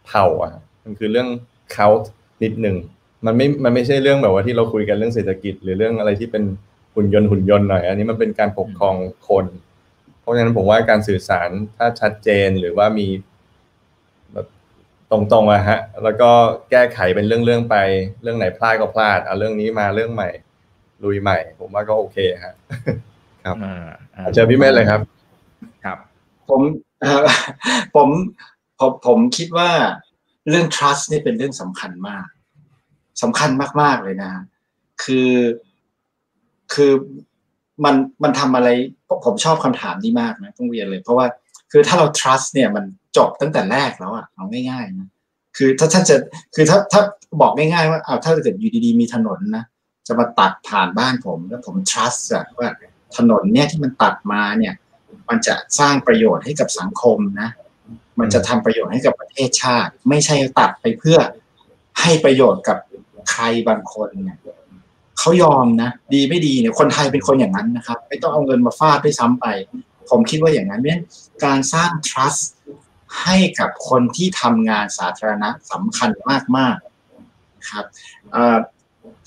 [0.06, 0.54] เผ่าอะ
[0.84, 1.28] มันคือเรื่อง
[1.74, 1.88] เขา
[2.44, 2.76] นิดหนึ่ง
[3.26, 6.44] มันไม่ มันไม่ใช่เรื่องแบบว่าที่เราคุยกันเรื่องเศรษฐกิจ หรือเรื่องอะไรที่เป็น
[6.96, 8.96] หุ่นยนต์หุ่นยนต์หน่อย อันนี้มันเป็นการปกครอง
[9.30, 9.46] คน
[10.22, 13.08] เพราะฉะนั้นผมว่าการสื่อสารถ้าชัดเจนหรือว่ามี
[14.34, 14.48] แบบ
[15.12, 16.30] ตรงๆอะฮะ แล้วก็
[16.72, 17.76] แก้ไขเป็นเรื่องๆไป
[18.22, 20.30] เรื่องไหนพลาดก็พลาด เอาเรื่องนี้มาเรื่องใหม่
[21.04, 22.54] ลุยใหม่ ผมว่าก็โอเคฮะ
[23.46, 23.56] ครับ
[24.34, 25.02] เจอพี่เมธเลยครับ
[25.86, 25.98] ครับ
[26.50, 26.62] ผม
[27.96, 28.10] ผม
[28.80, 29.70] ผมผมคิดว่า
[30.50, 32.26] เรื่อง trust นี่เป็นเรื่องสำคัญมาก
[33.22, 33.50] สำคัญ
[33.82, 34.32] มาก ๆ เลยนะ
[35.04, 35.32] คือ
[36.74, 36.92] คือ
[37.86, 38.70] มันมันทำอะไร
[39.26, 41.26] ผมชอบคำถามนี้มากนะต้องเรียนเลย เพราะว่า
[41.72, 42.86] คือถ้าเรา trust เนี่ยมัน
[43.18, 45.10] จบตั้งแต่แรกแล้วอะเอาง่ายๆนะ
[45.58, 46.16] คือถ้าท่านจะ
[46.56, 47.02] คือถ้าถ้า
[47.42, 49.64] บอกง่ายๆว่าเอาถ้าเกิดอยู่ดีๆมีถนนนะ
[50.08, 52.70] จะมาตัดผ่านบ้านผมแล้วผม trust อะว่า
[53.18, 54.74] ถนนเนี่ยที่มันตัดมาเนี่ย
[55.30, 57.50] มันจะสร้างประโยชน์ให้กับสังคมนะ
[58.20, 61.18] มันจะทำประโยชน์ให้กับประเทศชาติ ไม่ใช่ตัดไปเพื่อ
[62.02, 62.78] ให้ประโยชน์กับ
[63.32, 64.38] ใครบางคนเนี่ย
[65.20, 69.46] เขายอมนะดีไม่ดีเนี่ยคนไทยเป็นคนอย่างนั้นนะครับ ไม่ต้องเอาเงินมาฟาดด้วยซ้ำไป
[70.10, 71.00] ผมคิดว่าอย่างนั้นเนี่ย
[71.46, 72.42] การสร้าง trust
[73.24, 76.10] ให้กับคนที่ทำงานสาธารณะสำคัญ
[76.58, 77.86] มากๆครับ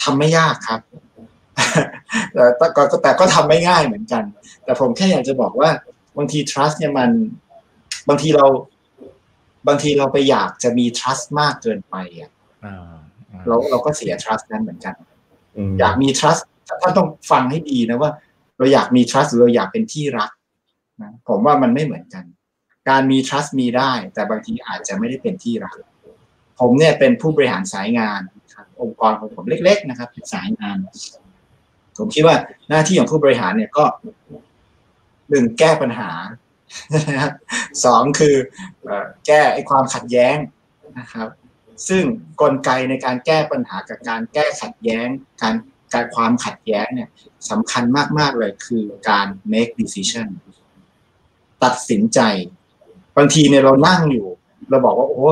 [0.02, 0.80] ทำไม่ยากครับ
[2.32, 4.22] แต่ก็แต่ก็ทำไม่ง่ายเหมือนกัน
[4.64, 5.70] แต่ผมแค่อยากจะบอกว่า
[6.16, 7.10] บางที trust เนี่ยมัน
[8.08, 8.46] บางทีเรา
[9.66, 12.30] บางทีเราไปอยากจะมี trust มากเกินไปอะ
[13.46, 14.94] เราเราก็เสีย trust นั้นเหมือนกัน
[15.80, 16.42] อยากมี trust
[16.82, 18.10] ท่านต้องฟังให้ดีนะว่า
[18.58, 20.30] เราอยากมี trust หรือเราอยากเป็นที่รัก
[21.02, 22.24] นะผมว่ามันไม่เหมือนกัน
[22.88, 25.76] การมี trust มีได้ แต่บางทีอาจจะไม่ได้เป็นที่รัก
[26.60, 28.20] ผมเนี่ยเป็นผู้บริหารสายงาน
[28.54, 30.76] ครับองค์กรของผมเล็ก ๆ นะครับเป็นสายงาน
[31.98, 32.36] ผมคิดว่า
[32.68, 33.84] หน้าที่ของผู้บริหารเนี่ยก็
[35.30, 36.10] หนึ่งแก้ปัญหา
[37.84, 38.34] สองคือ
[39.26, 40.36] แก้ไอความขัดแย้ง
[40.98, 41.28] นะครับ
[41.88, 42.04] ซึ่ง
[42.40, 45.06] กลไกในการแก้ปัญหากับการแก้ขัดแย้ง
[45.42, 45.54] การ
[45.94, 47.08] การความขัดแย้งเนี่ย
[47.50, 47.84] สำคัญ
[48.18, 50.28] มาก ๆ เลยคือการ make decision
[51.64, 52.20] ตัดสินใจ
[53.16, 54.26] บางทีเนี่ยเรานั่งอยู่
[54.70, 55.22] เราบอกว่าโอ้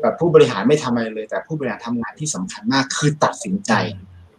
[0.00, 3.72] แบบผู้บริหารไม่ทำอะไรเลย แต่ผู้บริหารทำงานที่สำคัญมากคือตัดสินใจ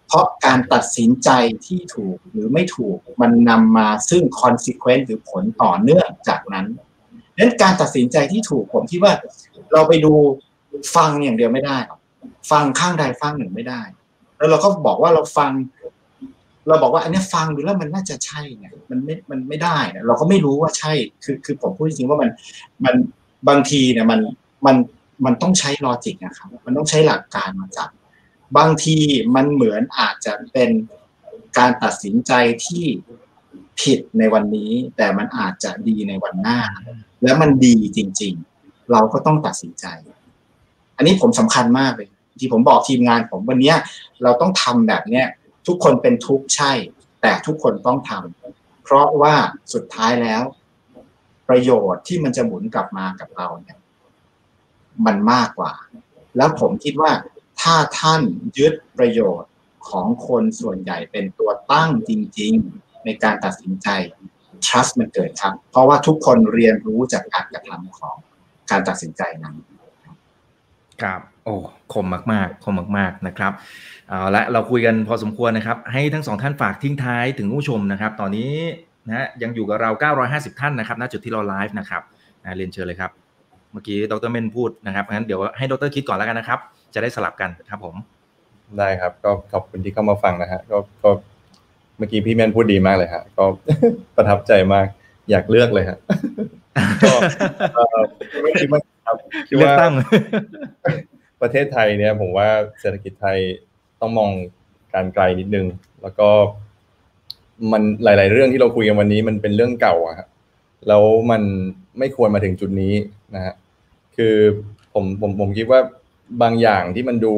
[0.08, 1.30] เพราะการตัดสินใจ
[1.66, 6.66] ที่ถูกหรือไม่ถูกมันนำมาซึ่ง consequence หรือผลต่อเนื่องจากนั้น
[7.38, 9.14] นั้นการตัดสินใจที่ถูกผมคิดว่า
[9.74, 10.14] เราไปดู
[10.96, 11.78] ฟังอย่างเดียวไม่ได้
[12.52, 13.82] ฟังข้างใดฟังหนึ่งไม่ได้
[14.38, 15.52] แล้วเราก็บอกว่าเราฟัง
[16.68, 20.94] เราบอกว่าอันนี้ฟังดูแล้วมันน่าจะใช่เนี่ยมันไม่มันไม่ได้นะเราก็ไม่รู้ว่าใช่
[21.24, 22.30] คือคือผมพูดจริงๆว่ามัน
[22.86, 22.96] มัน
[23.48, 24.20] บางทีเนี่ยมัน
[24.66, 24.76] มัน
[25.26, 27.90] มันต้องใช้ลอจิกนะครับ มันต้องใช้หลักการมาจับ
[28.58, 28.98] บางที
[29.36, 30.70] มันเหมือนอาจจะเป็น
[31.58, 32.32] การตัดสินใจ
[32.66, 32.86] ที่
[33.82, 36.60] ผิดในวันนี้ แต่มันอาจจะดีในวันหน้า
[37.24, 39.86] แล้วมันดีจริง ๆ เราก็ต้องตัดสินใจ
[40.98, 43.74] อันนี้ผมสำคัญมากเลยที่ผมบอกทีมงานผมวันนี้
[44.24, 45.26] เราต้องทำแบบเนี้ย
[45.68, 46.72] ทุกคนเป็นทุกข์ใช่
[47.22, 49.36] แต่ทุกคนต้องทำเพราะว่า
[49.74, 50.44] สุดท้ายแล้ว
[51.50, 53.78] ประโยชน์ที่มันจะหมุนกลับมากับเราเนี่ย
[55.06, 55.74] มันมากกว่า
[56.38, 57.12] แล้วผมคิดว่า
[57.62, 58.22] ถ้าท่าน
[58.58, 59.52] ยึดประโยชน์
[59.90, 63.88] ของคนส่วนใหญ่เป็นตัวตั้งจริง ๆ ในการตัดสินใจ
[64.66, 68.16] trust มันเกิดครับ เพราะว่าทุกคนเรียนรู้จากการกระทำของ
[68.72, 69.56] การตัดสินใจนั้น
[71.02, 71.56] ครับโอ้
[71.94, 73.54] คมมากๆคมมากๆนะครับ
[74.10, 78.54] เอาละเราคุยกันพอสมควรนะครับ ให้ทั้งสองท่านฝากทิ้งท้ายถึงผู้ชมนะครับ ตอนนี้
[79.08, 79.92] นะยังอยู่กับเรา
[80.26, 82.02] 950 ท่านนะครับณจุดที่เราไลฟ์นะครับ
[82.58, 83.12] เรียนเชิญเลยครับ
[83.72, 86.60] เมื่อกี้ดรเมนพูดนะครับงั้นเดี๋ยวให้ดรคิดก่อนแล้วกันนะครับ
[86.94, 87.96] จะได้สลับกันครับผม
[88.80, 91.10] ได้ครับ ก็ขอบคุณที่เข้ามาฟังนะฮะก็ก็
[91.98, 93.44] เมื่อกี้พี่แมนพูดดีมากเลยฮะก็
[94.16, 94.88] ประทับใจมาก
[95.30, 95.98] อยากเลือกเลยฮะ
[97.04, 97.14] ก็
[98.44, 99.18] ไม่คิดว่าครับ
[99.48, 99.94] คิดเลือกว่าตั้ง
[101.42, 103.38] ประเทศไทยเนี่ยผมว่าเศรษฐกิจไทย
[104.02, 104.32] ต้องมอง
[104.94, 105.66] การไกลนิดนึง
[106.02, 106.30] แล้วก็
[107.72, 110.28] มันหลาย ๆ เรื่องที่เราคุยกันวันนี้มันเป็นเรื่องเก่าอะครับ
[110.88, 111.44] แล้วมัน
[111.98, 112.94] ไม่ควรมาถึงจุดนี้
[113.36, 113.54] นะฮะ
[114.16, 114.36] คือ
[114.94, 115.80] ผมผมผมคิดว่า
[116.42, 117.34] บางอย่างที่มันดู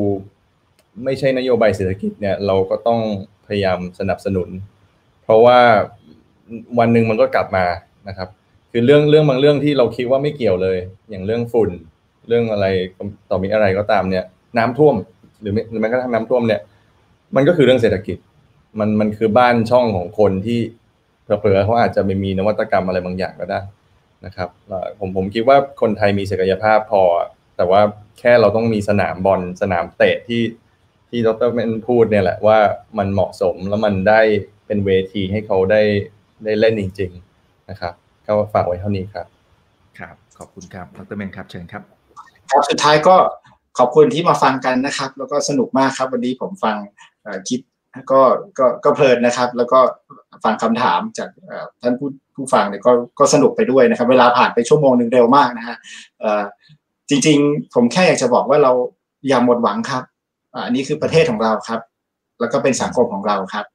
[1.03, 2.99] ไม่ใช่นโยบายเศรษฐกิจเนี่ยเราก็ต้อง
[3.47, 4.49] พยายามสนับสนุน
[5.23, 5.59] เพราะว่า
[6.79, 7.65] วันหนึ่งมันก็กลับมา
[8.07, 8.29] นะครับ
[8.71, 10.77] คือเรื่องเรื่องบางเรื่องที่เราคิดว่าไม่เกี่ยวเลย
[11.09, 11.69] อย่างเรื่องฝุ่น
[12.27, 12.65] เรื่องอะไร
[13.29, 14.25] ต่อมีอะไรก็ตามเนี่ย
[14.57, 14.95] น้ำท่วม
[15.41, 16.61] หรือม่หรือแม้กระทั่งน้ำท่วมเนี่ย
[17.35, 18.17] มันก็คือเรื่องเศรษฐกิจ
[18.79, 20.59] มันมันคือบ้านช่องของคนที่
[21.23, 23.59] เผลอๆเขาอาจจะไม่มีนวัตกรรมอะไรบางอย่างก็ได้
[24.25, 24.49] นะครับ
[24.99, 27.01] ผมผมคิดว่าคนไทยมีศักยภาพพอ
[27.57, 27.81] แต่ว่า
[28.19, 30.41] แค่เราต้องมีสนามบอลสนามเตะที่
[31.09, 32.59] ที่ดรเมนพูดเนี่ยแหละว่า
[32.97, 34.21] มันเหมาะสมแล้วมันได้
[34.65, 35.81] เป็นเวทีให้เขาได้
[36.45, 37.93] ได้เล่นจริง ๆ นะครับ
[38.27, 39.27] ก็ฝากไว้เท่านี้ครับ
[39.99, 41.83] ครับ ขอบคุณครับดรเมนครับเชิญครับ
[42.51, 43.15] ครับสุดท้ายก็
[43.79, 46.75] ขอบคุณที่มาฟังกันนะครับ แล้วก็สนุกมากครับ วันนี้ผมฟัง
[47.23, 47.61] เอ่อคลิป
[48.11, 48.21] ก็
[48.59, 49.79] ก็ก็เพลินนะครับ แล้วก็
[50.43, 55.77] ฟังคำถามจากเอ่อท่านผู้ผู้ฟังเนี่ยก็ก็สนุกไปด้วยนะครับ เวลาผ่านไปชั่วโมงหนึ่งเร็วมากนะฮะ
[56.19, 56.43] เอ่อ
[57.09, 58.71] จริง ๆ ผมแค่อยากจะบอกว่าเรา
[59.27, 60.03] อย่าหมดหวังครับ
[60.65, 61.81] อันนี้คือประเทศของเราครับ
[62.39, 63.65] แล้วก็เป็นสังคมของเราครับ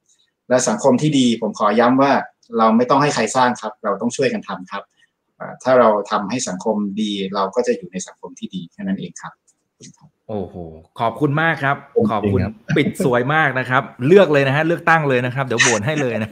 [0.49, 2.11] และสังคมที่ดีผมขอย้ำว่า
[2.57, 4.83] เราไม่ต้องให้ใครสร้างครับ เราต้องช่วยกันทำครับ
[5.63, 9.33] ถ้าเราทำให้สังคมดี เราก็จะอยู่ในสังคมที่ดีแค่นั้นเองครับ
[10.31, 10.55] โอ้โห
[10.99, 16.31] ขอบคุณมากครับผมขอบคุณจริงครับปิดสวยมากนะครับ เลือกเลยนะฮะ เลือกตั้งเลยนะครับ เดี๋ยวโหวตให้เลยนะ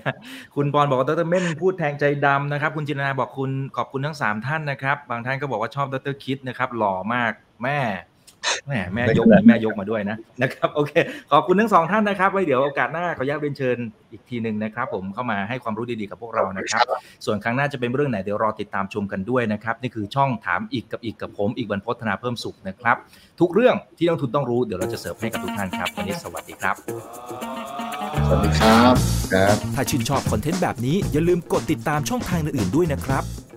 [0.56, 7.32] คุณปอนบอกว่าดรเม่นพูดแทงใจดำนะครับ คุณจินนาบอกคุณขอบคุณทั้งสามท่านนะครับ บางท่านก็บอกว่าชอบดรคิดนะครับ หล่อมาก
[7.64, 7.80] แม่
[8.68, 10.92] แม่แม่ยกมีแม่ยกมาด้วยนะนะครับโอเค
[11.32, 13.78] ขอบคุณทั้งสองท่านนะครับไว้เดี๋ยวโอกาสหน้าขออนุญาตเรียนเชิญ
[14.12, 16.86] อีกทีหนึ่งนะครับ ผมเข้ามาให้ความรู้ดีๆกับพวกเรานะครับ
[17.26, 22.96] ส่วนครั้งหน้าจะเป็นเรื่องไหนเดี๋ยวรอติดตามชมกันด้วยนะครับ นี่คือช่องถามอีกกับอีกกับผมอีกบรรพฒนาเพิ่มสุขนะครับ
[23.40, 26.76] ทุกเรื่องที่นักลงทุนต้องรู้เดี๋ยวเราจะเสิร์ฟให้กับทุกท่านครับวันนี้สวัสดีครับ
[28.28, 28.96] สวัสดีครับ
[29.34, 33.24] ครับ ถ้าชื่นชอบคอนเทนต์แบบนี้อย่าลืมกดติดตามช่องทางอื่นๆด้วยนะครับ